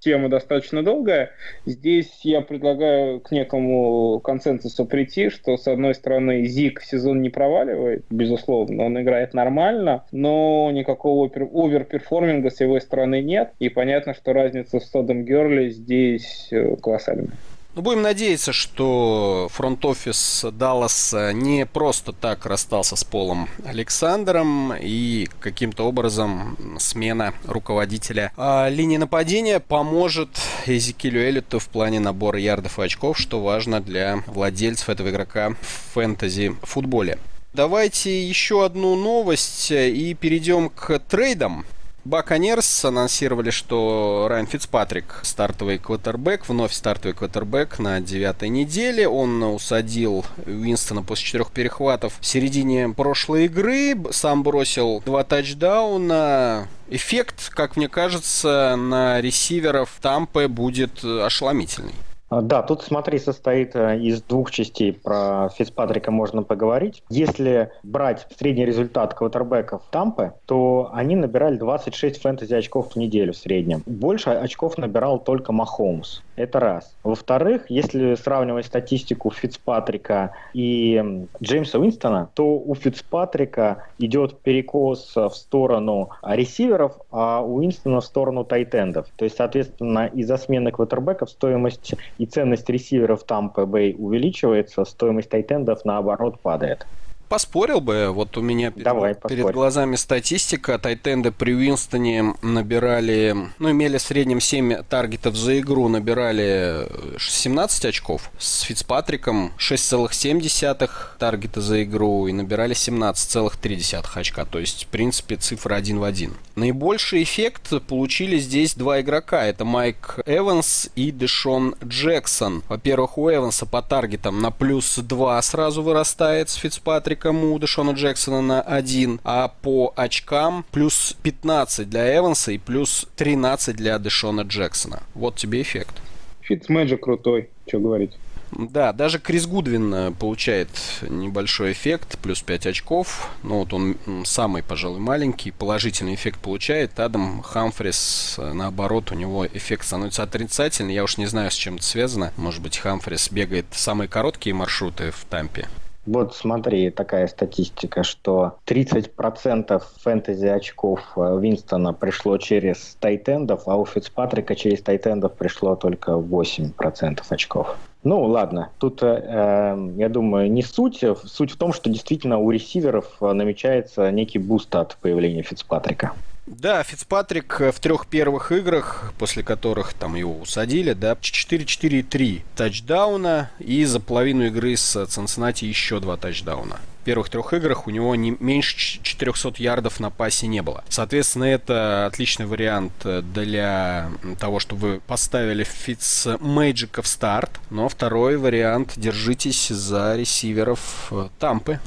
тема 0.00 0.28
достаточно 0.28 0.82
долгая. 0.82 1.30
Здесь 1.64 2.10
я 2.24 2.40
предлагаю 2.40 3.20
к 3.20 3.30
некому 3.30 4.18
консенсусу 4.18 4.84
прийти, 4.84 5.30
что, 5.30 5.56
с 5.56 5.68
одной 5.68 5.94
стороны, 5.94 6.44
Зик 6.44 6.82
сезон 6.82 7.22
не 7.22 7.30
проваливает, 7.30 8.04
безусловно, 8.10 8.84
он 8.84 9.00
играет 9.00 9.32
нормально, 9.32 10.04
но 10.10 10.72
никакого 10.72 11.30
оверперформинга 11.30 12.50
с 12.50 12.60
его 12.60 12.80
стороны 12.80 13.22
нет. 13.22 13.52
И 13.60 13.68
понятно, 13.68 14.12
что 14.12 14.32
разница 14.32 14.80
с 14.80 14.90
Тодом 14.90 15.24
Герли 15.24 15.68
здесь 15.68 16.48
э, 16.50 16.74
колоссальная. 16.82 17.30
Ну, 17.76 17.82
будем 17.82 18.00
надеяться, 18.00 18.54
что 18.54 19.48
фронт-офис 19.52 20.46
Даллас 20.50 21.14
не 21.34 21.66
просто 21.66 22.14
так 22.14 22.46
расстался 22.46 22.96
с 22.96 23.04
Полом 23.04 23.50
Александром 23.66 24.72
и 24.72 25.28
каким-то 25.40 25.86
образом 25.86 26.56
смена 26.78 27.34
руководителя 27.44 28.32
а 28.38 28.70
линии 28.70 28.96
нападения 28.96 29.60
поможет 29.60 30.30
Эзекилю 30.64 31.20
Эллиту 31.20 31.58
в 31.58 31.68
плане 31.68 32.00
набора 32.00 32.38
ярдов 32.38 32.78
и 32.78 32.82
очков, 32.82 33.18
что 33.18 33.42
важно 33.42 33.82
для 33.82 34.22
владельцев 34.26 34.88
этого 34.88 35.10
игрока 35.10 35.50
в 35.60 35.92
фэнтези-футболе. 35.92 37.18
Давайте 37.52 38.26
еще 38.26 38.64
одну 38.64 38.96
новость 38.96 39.70
и 39.70 40.14
перейдем 40.18 40.70
к 40.70 40.98
трейдам. 40.98 41.66
Баконерс 42.06 42.84
анонсировали, 42.84 43.50
что 43.50 44.26
Райан 44.30 44.46
Фицпатрик 44.46 45.18
стартовый 45.22 45.78
квотербек, 45.78 46.48
вновь 46.48 46.72
стартовый 46.72 47.14
квотербек 47.14 47.80
на 47.80 48.00
девятой 48.00 48.48
неделе. 48.48 49.08
Он 49.08 49.42
усадил 49.42 50.24
Уинстона 50.46 51.02
после 51.02 51.24
четырех 51.26 51.50
перехватов 51.50 52.14
в 52.20 52.24
середине 52.24 52.88
прошлой 52.90 53.46
игры. 53.46 53.96
Сам 54.12 54.44
бросил 54.44 55.02
два 55.04 55.24
тачдауна. 55.24 56.68
Эффект, 56.88 57.50
как 57.50 57.76
мне 57.76 57.88
кажется, 57.88 58.76
на 58.76 59.20
ресиверов 59.20 59.90
Тампы 60.00 60.46
будет 60.46 61.04
ошеломительный. 61.04 61.94
А, 62.28 62.40
да, 62.40 62.62
тут, 62.62 62.82
смотри, 62.82 63.18
состоит 63.18 63.76
э, 63.76 63.98
из 63.98 64.22
двух 64.22 64.50
частей. 64.50 64.92
Про 64.92 65.48
Фицпатрика 65.56 66.10
можно 66.10 66.42
поговорить. 66.42 67.02
Если 67.08 67.70
брать 67.82 68.26
средний 68.36 68.64
результат 68.64 69.14
квотербеков 69.14 69.82
Тампы, 69.90 70.32
то 70.46 70.90
они 70.92 71.14
набирали 71.14 71.56
26 71.56 72.20
фэнтези 72.20 72.54
очков 72.54 72.92
в 72.92 72.96
неделю 72.96 73.32
в 73.32 73.36
среднем. 73.36 73.82
Больше 73.86 74.30
очков 74.30 74.76
набирал 74.76 75.20
только 75.20 75.52
Махомс. 75.52 76.22
Это 76.34 76.60
раз. 76.60 76.94
Во-вторых, 77.02 77.66
если 77.70 78.14
сравнивать 78.14 78.66
статистику 78.66 79.30
Фицпатрика 79.30 80.32
и 80.52 81.26
Джеймса 81.42 81.78
Уинстона, 81.78 82.28
то 82.34 82.58
у 82.58 82.74
Фицпатрика 82.74 83.84
идет 83.98 84.40
перекос 84.40 85.14
в 85.14 85.30
сторону 85.30 86.10
ресиверов, 86.22 86.98
а 87.10 87.40
у 87.40 87.56
Уинстона 87.56 88.00
в 88.00 88.04
сторону 88.04 88.44
тайтендов. 88.44 89.06
То 89.16 89.24
есть, 89.24 89.36
соответственно, 89.36 90.06
из-за 90.12 90.36
смены 90.36 90.72
квотербеков 90.72 91.30
стоимость 91.30 91.94
и 92.18 92.26
ценность 92.26 92.68
ресиверов 92.70 93.24
Tampa 93.28 93.66
Bay 93.66 93.94
увеличивается, 93.94 94.84
стоимость 94.84 95.30
тайтендов 95.30 95.84
наоборот 95.84 96.42
падает. 96.42 96.86
Поспорил 97.28 97.80
бы, 97.80 98.10
вот 98.12 98.36
у 98.36 98.40
меня 98.40 98.72
Давай, 98.76 99.14
перед, 99.14 99.28
перед 99.28 99.54
глазами 99.54 99.96
статистика. 99.96 100.78
Тайтенды 100.78 101.32
при 101.32 101.54
Уинстоне 101.54 102.34
набирали, 102.42 103.34
ну, 103.58 103.70
имели 103.72 103.98
в 103.98 104.02
среднем 104.02 104.40
7 104.40 104.84
таргетов 104.84 105.34
за 105.34 105.58
игру, 105.58 105.88
набирали 105.88 106.88
17 107.18 107.86
очков. 107.86 108.30
С 108.38 108.60
Фицпатриком 108.60 109.52
6,7 109.58 110.88
таргета 111.18 111.60
за 111.60 111.82
игру 111.82 112.28
и 112.28 112.32
набирали 112.32 112.74
17,3 112.74 114.04
очка. 114.14 114.44
То 114.44 114.60
есть, 114.60 114.84
в 114.84 114.86
принципе, 114.88 115.34
цифра 115.34 115.74
один 115.74 115.98
в 115.98 116.04
один. 116.04 116.34
Наибольший 116.54 117.24
эффект 117.24 117.72
получили 117.88 118.38
здесь 118.38 118.74
два 118.74 119.00
игрока. 119.00 119.44
Это 119.44 119.64
Майк 119.64 120.20
Эванс 120.26 120.88
и 120.94 121.10
Дэшон 121.10 121.74
Джексон. 121.84 122.62
Во-первых, 122.68 123.18
у 123.18 123.28
Эванса 123.30 123.66
по 123.66 123.82
таргетам 123.82 124.40
на 124.40 124.52
плюс 124.52 124.96
2 124.96 125.42
сразу 125.42 125.82
вырастает 125.82 126.50
с 126.50 126.54
Фицпатриком 126.54 127.15
Патрика 127.16 127.28
у 127.28 127.58
Дэшона 127.58 127.92
Джексона 127.92 128.42
на 128.42 128.60
1, 128.60 129.20
а 129.24 129.48
по 129.48 129.92
очкам 129.96 130.64
плюс 130.70 131.16
15 131.22 131.88
для 131.88 132.16
Эванса 132.16 132.52
и 132.52 132.58
плюс 132.58 133.06
13 133.16 133.74
для 133.74 133.98
Дэшона 133.98 134.42
Джексона. 134.42 135.02
Вот 135.14 135.36
тебе 135.36 135.62
эффект. 135.62 136.02
Фитцмэджик 136.42 137.00
крутой, 137.00 137.48
что 137.66 137.78
говорить. 137.78 138.12
Да, 138.52 138.92
даже 138.92 139.18
Крис 139.18 139.46
Гудвин 139.46 139.92
э, 139.92 140.12
получает 140.12 140.68
небольшой 141.08 141.72
эффект, 141.72 142.18
плюс 142.22 142.42
5 142.42 142.66
очков. 142.68 143.30
Ну 143.42 143.58
вот 143.60 143.72
он 143.72 143.96
самый, 144.24 144.62
пожалуй, 144.62 145.00
маленький, 145.00 145.50
положительный 145.50 146.14
эффект 146.14 146.38
получает. 146.40 147.00
Адам 147.00 147.42
Хамфрис, 147.42 148.36
э, 148.38 148.52
наоборот, 148.52 149.10
у 149.10 149.14
него 149.14 149.46
эффект 149.46 149.86
становится 149.86 150.22
отрицательный. 150.22 150.94
Я 150.94 151.02
уж 151.02 151.16
не 151.16 151.26
знаю, 151.26 151.50
с 151.50 151.54
чем 151.54 151.76
это 151.76 151.84
связано. 151.84 152.32
Может 152.36 152.62
быть, 152.62 152.78
Хамфрис 152.78 153.30
бегает 153.30 153.66
самые 153.72 154.06
короткие 154.06 154.54
маршруты 154.54 155.10
в 155.10 155.24
Тампе. 155.28 155.66
Вот 156.06 156.34
смотри, 156.34 156.90
такая 156.90 157.26
статистика, 157.26 158.04
что 158.04 158.54
30% 158.66 159.82
фэнтези 160.02 160.46
очков 160.46 161.00
э, 161.16 161.38
Винстона 161.40 161.92
пришло 161.92 162.38
через 162.38 162.96
тайтендов, 163.00 163.62
а 163.66 163.76
у 163.76 163.84
Фицпатрика 163.84 164.54
через 164.54 164.82
тайтендов 164.82 165.32
пришло 165.34 165.74
только 165.74 166.12
8% 166.12 167.20
очков. 167.28 167.76
Ну, 168.04 168.22
ладно, 168.22 168.70
тут, 168.78 169.02
э, 169.02 169.06
эм, 169.06 169.98
я 169.98 170.08
думаю, 170.08 170.50
не 170.50 170.62
суть. 170.62 171.02
Суть 171.24 171.50
в 171.50 171.56
том, 171.56 171.72
что 171.72 171.90
действительно 171.90 172.38
у 172.38 172.52
ресиверов 172.52 173.16
э, 173.20 173.32
намечается 173.32 174.12
некий 174.12 174.38
буст 174.38 174.74
от 174.76 174.96
появления 174.98 175.42
Фицпатрика. 175.42 176.12
Да, 176.46 176.84
Фицпатрик 176.84 177.60
э, 177.60 177.72
в 177.72 177.80
трех 177.80 178.06
первых 178.06 178.52
играх, 178.52 179.12
после 179.18 179.42
которых 179.42 179.94
там 179.94 180.14
его 180.14 180.38
усадили, 180.38 180.92
да, 180.92 181.14
4-4-3 181.14 182.42
тачдауна 182.54 183.50
и 183.58 183.84
за 183.84 183.98
половину 183.98 184.46
игры 184.46 184.76
с 184.76 185.06
Цинциннати 185.06 185.64
еще 185.64 185.98
два 185.98 186.16
тачдауна. 186.16 186.78
В 187.02 187.04
первых 187.04 187.30
трех 187.30 187.52
играх 187.52 187.88
у 187.88 187.90
него 187.90 188.14
не 188.14 188.36
меньше 188.38 189.00
400 189.02 189.54
ярдов 189.60 189.98
на 189.98 190.10
пасе 190.10 190.46
не 190.46 190.62
было. 190.62 190.84
Соответственно, 190.88 191.44
это 191.44 192.06
отличный 192.06 192.46
вариант 192.46 192.92
э, 193.02 193.22
для 193.22 194.10
того, 194.38 194.60
чтобы 194.60 195.00
поставили 195.04 195.64
Фиц 195.64 196.28
Мэджика 196.38 197.02
в 197.02 197.08
старт. 197.08 197.50
Но 197.70 197.88
второй 197.88 198.36
вариант, 198.36 198.92
держитесь 198.96 199.66
за 199.66 200.14
ресиверов 200.14 201.08
э, 201.10 201.28
Тампы. 201.40 201.80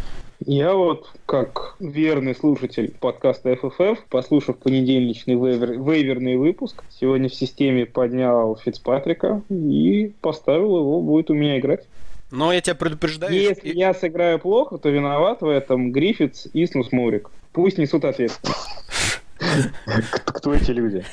Я 0.45 0.73
вот, 0.73 1.09
как 1.25 1.75
верный 1.79 2.33
слушатель 2.33 2.93
подкаста 2.97 3.51
FFF, 3.51 3.97
послушав 4.09 4.57
понедельничный 4.57 5.35
вейвер, 5.35 5.81
вейверный 5.81 6.37
выпуск, 6.37 6.83
сегодня 6.89 7.27
в 7.27 7.33
системе 7.35 7.85
поднял 7.85 8.55
Фицпатрика 8.55 9.41
и 9.49 10.13
поставил 10.21 10.77
его, 10.77 11.01
будет 11.01 11.29
у 11.29 11.33
меня 11.33 11.59
играть. 11.59 11.85
Но 12.31 12.53
я 12.53 12.61
тебя 12.61 12.75
предупреждаю... 12.75 13.33
Если 13.33 13.69
и... 13.69 13.77
я 13.77 13.93
сыграю 13.93 14.39
плохо, 14.39 14.77
то 14.77 14.87
виноват 14.89 15.41
в 15.41 15.47
этом 15.47 15.91
Гриффитс 15.91 16.47
и 16.53 16.65
Снус 16.67 16.91
Мурик. 16.93 17.31
Пусть 17.51 17.77
несут 17.77 18.05
ответственность. 18.05 18.59
Кто 20.25 20.53
эти 20.53 20.71
люди? 20.71 21.05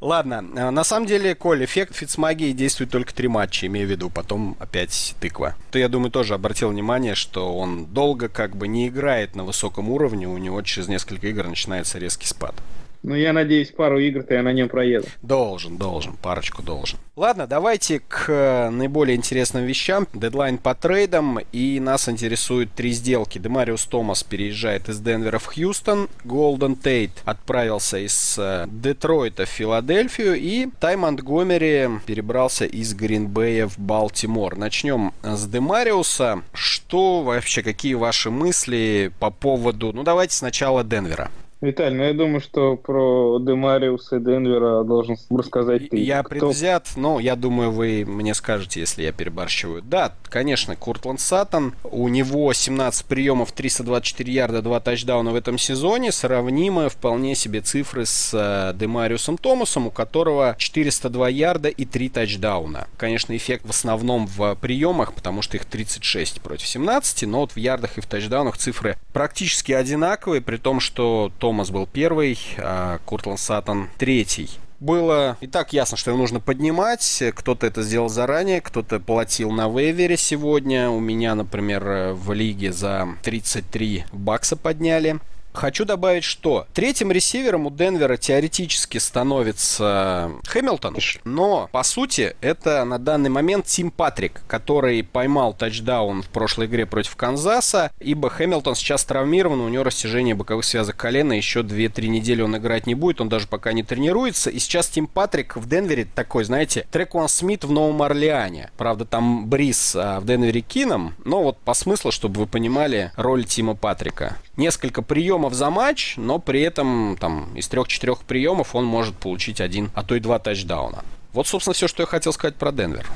Ладно, 0.00 0.44
э, 0.56 0.70
на 0.70 0.84
самом 0.84 1.06
деле, 1.06 1.34
Коль, 1.34 1.64
эффект 1.64 1.94
Фицмагии 1.94 2.52
действует 2.52 2.90
только 2.90 3.14
три 3.14 3.28
матча, 3.28 3.66
имею 3.66 3.86
в 3.86 3.90
виду, 3.90 4.10
потом 4.10 4.56
опять 4.58 5.14
тыква. 5.20 5.54
Ты, 5.70 5.80
я 5.80 5.88
думаю, 5.88 6.10
тоже 6.10 6.34
обратил 6.34 6.70
внимание, 6.70 7.14
что 7.14 7.56
он 7.56 7.86
долго 7.86 8.28
как 8.28 8.56
бы 8.56 8.68
не 8.68 8.88
играет 8.88 9.36
на 9.36 9.44
высоком 9.44 9.90
уровне, 9.90 10.26
у 10.28 10.38
него 10.38 10.60
через 10.62 10.88
несколько 10.88 11.28
игр 11.28 11.46
начинается 11.46 11.98
резкий 11.98 12.26
спад. 12.26 12.54
Ну, 13.02 13.14
я 13.14 13.32
надеюсь, 13.32 13.70
пару 13.70 13.98
игр-то 13.98 14.34
я 14.34 14.42
на 14.42 14.52
нем 14.52 14.68
проеду. 14.68 15.06
Должен, 15.22 15.76
должен, 15.76 16.14
парочку 16.14 16.62
должен. 16.62 16.98
Ладно, 17.16 17.46
давайте 17.46 18.00
к 18.00 18.26
э, 18.28 18.70
наиболее 18.70 19.16
интересным 19.16 19.64
вещам. 19.64 20.06
Дедлайн 20.12 20.58
по 20.58 20.74
трейдам, 20.74 21.38
и 21.52 21.80
нас 21.80 22.08
интересуют 22.08 22.72
три 22.72 22.92
сделки. 22.92 23.38
Демариус 23.38 23.86
Томас 23.86 24.22
переезжает 24.22 24.88
из 24.88 25.00
Денвера 25.00 25.38
в 25.38 25.46
Хьюстон, 25.46 26.08
Голден 26.24 26.76
Тейт 26.76 27.12
отправился 27.24 27.98
из 27.98 28.36
э, 28.38 28.66
Детройта 28.68 29.46
в 29.46 29.48
Филадельфию, 29.48 30.34
и 30.34 30.68
Тай 30.78 30.96
Монтгомери 30.96 31.88
перебрался 32.04 32.66
из 32.66 32.92
Гринбея 32.94 33.66
в 33.66 33.78
Балтимор. 33.78 34.56
Начнем 34.56 35.12
с 35.22 35.46
Демариуса. 35.46 36.42
Что 36.52 37.22
вообще, 37.22 37.62
какие 37.62 37.94
ваши 37.94 38.30
мысли 38.30 39.10
по 39.18 39.30
поводу... 39.30 39.92
Ну, 39.92 40.02
давайте 40.02 40.34
сначала 40.34 40.84
Денвера. 40.84 41.30
Виталь, 41.66 41.94
ну 41.94 42.04
я 42.04 42.14
думаю, 42.14 42.40
что 42.40 42.76
про 42.76 43.38
Демариуса 43.40 44.16
и 44.16 44.20
Денвера 44.20 44.84
должен 44.84 45.16
рассказать 45.30 45.90
ты. 45.90 45.98
Я 45.98 46.20
Кто... 46.20 46.30
предвзят, 46.30 46.88
но 46.94 47.18
я 47.18 47.34
думаю, 47.34 47.72
вы 47.72 48.04
мне 48.06 48.34
скажете, 48.34 48.80
если 48.80 49.02
я 49.02 49.12
перебарщиваю. 49.12 49.82
Да, 49.82 50.14
конечно, 50.28 50.76
Куртланд 50.76 51.20
Саттон. 51.20 51.74
У 51.82 52.08
него 52.08 52.52
17 52.52 53.06
приемов, 53.06 53.50
324 53.50 54.32
ярда, 54.32 54.62
2 54.62 54.80
тачдауна 54.80 55.32
в 55.32 55.34
этом 55.34 55.58
сезоне. 55.58 56.12
Сравнимы 56.12 56.88
вполне 56.88 57.34
себе 57.34 57.60
цифры 57.60 58.06
с 58.06 58.30
э, 58.32 58.76
Демариусом 58.78 59.36
Томасом, 59.36 59.88
у 59.88 59.90
которого 59.90 60.54
402 60.58 61.28
ярда 61.30 61.68
и 61.68 61.84
3 61.84 62.08
тачдауна. 62.10 62.86
Конечно, 62.96 63.36
эффект 63.36 63.66
в 63.66 63.70
основном 63.70 64.28
в 64.28 64.54
приемах, 64.60 65.14
потому 65.14 65.42
что 65.42 65.56
их 65.56 65.64
36 65.64 66.40
против 66.40 66.68
17, 66.68 67.26
но 67.26 67.40
вот 67.40 67.52
в 67.52 67.56
ярдах 67.56 67.98
и 67.98 68.00
в 68.00 68.06
тачдаунах 68.06 68.56
цифры 68.56 68.96
практически 69.12 69.72
одинаковые, 69.72 70.40
при 70.40 70.58
том, 70.58 70.78
что 70.78 71.32
Томас 71.56 71.70
был 71.70 71.88
первый, 71.90 72.38
а 72.58 72.98
Куртланд 73.06 73.40
Саттон 73.40 73.88
третий 73.96 74.50
было 74.78 75.38
и 75.40 75.46
так 75.46 75.72
ясно, 75.72 75.96
что 75.96 76.10
его 76.10 76.18
нужно 76.18 76.38
поднимать. 76.38 77.22
Кто-то 77.34 77.66
это 77.66 77.82
сделал 77.82 78.10
заранее, 78.10 78.60
кто-то 78.60 79.00
платил 79.00 79.50
на 79.50 79.66
вейвере 79.66 80.18
сегодня. 80.18 80.90
У 80.90 81.00
меня, 81.00 81.34
например, 81.34 82.12
в 82.12 82.34
лиге 82.34 82.74
за 82.74 83.08
33 83.22 84.04
бакса 84.12 84.56
подняли. 84.56 85.18
Хочу 85.56 85.86
добавить, 85.86 86.24
что 86.24 86.66
третьим 86.74 87.10
ресивером 87.10 87.66
у 87.66 87.70
Денвера 87.70 88.18
теоретически 88.18 88.98
становится 88.98 90.32
Хэмилтон, 90.46 90.98
но 91.24 91.70
по 91.72 91.82
сути 91.82 92.36
это 92.42 92.84
на 92.84 92.98
данный 92.98 93.30
момент 93.30 93.64
Тим 93.64 93.90
Патрик, 93.90 94.42
который 94.46 95.02
поймал 95.02 95.54
тачдаун 95.54 96.22
в 96.22 96.28
прошлой 96.28 96.66
игре 96.66 96.84
против 96.84 97.16
Канзаса, 97.16 97.90
ибо 98.00 98.28
Хэмилтон 98.28 98.74
сейчас 98.74 99.06
травмирован, 99.06 99.60
у 99.62 99.68
него 99.70 99.82
растяжение 99.82 100.34
боковых 100.34 100.66
связок 100.66 100.96
колена, 100.96 101.32
еще 101.32 101.60
2-3 101.60 102.06
недели 102.08 102.42
он 102.42 102.54
играть 102.58 102.86
не 102.86 102.94
будет, 102.94 103.22
он 103.22 103.30
даже 103.30 103.46
пока 103.46 103.72
не 103.72 103.82
тренируется, 103.82 104.50
и 104.50 104.58
сейчас 104.58 104.88
Тим 104.88 105.06
Патрик 105.06 105.56
в 105.56 105.66
Денвере 105.66 106.06
такой, 106.14 106.44
знаете, 106.44 106.86
Трекван 106.90 107.30
Смит 107.30 107.64
в 107.64 107.70
Новом 107.70 108.02
Орлеане. 108.02 108.70
Правда, 108.76 109.06
там 109.06 109.46
Брис 109.46 109.96
а 109.96 110.20
в 110.20 110.26
Денвере 110.26 110.60
Кином, 110.60 111.14
но 111.24 111.42
вот 111.42 111.56
по 111.60 111.72
смыслу, 111.72 112.12
чтобы 112.12 112.40
вы 112.40 112.46
понимали 112.46 113.10
роль 113.16 113.46
Тима 113.46 113.74
Патрика. 113.74 114.36
Несколько 114.56 115.02
приемов 115.02 115.54
за 115.54 115.70
матч, 115.70 116.14
но 116.16 116.38
при 116.38 116.60
этом 116.62 117.16
там 117.20 117.54
из 117.54 117.68
трех-четырех 117.68 118.20
приемов 118.20 118.74
он 118.74 118.84
может 118.84 119.16
получить 119.16 119.60
один, 119.60 119.90
а 119.94 120.02
то 120.02 120.14
и 120.14 120.20
два 120.20 120.38
тачдауна. 120.38 121.04
Вот, 121.32 121.46
собственно, 121.46 121.74
все, 121.74 121.88
что 121.88 122.02
я 122.02 122.06
хотел 122.06 122.32
сказать 122.32 122.56
про 122.56 122.72
Денвер. 122.72 123.06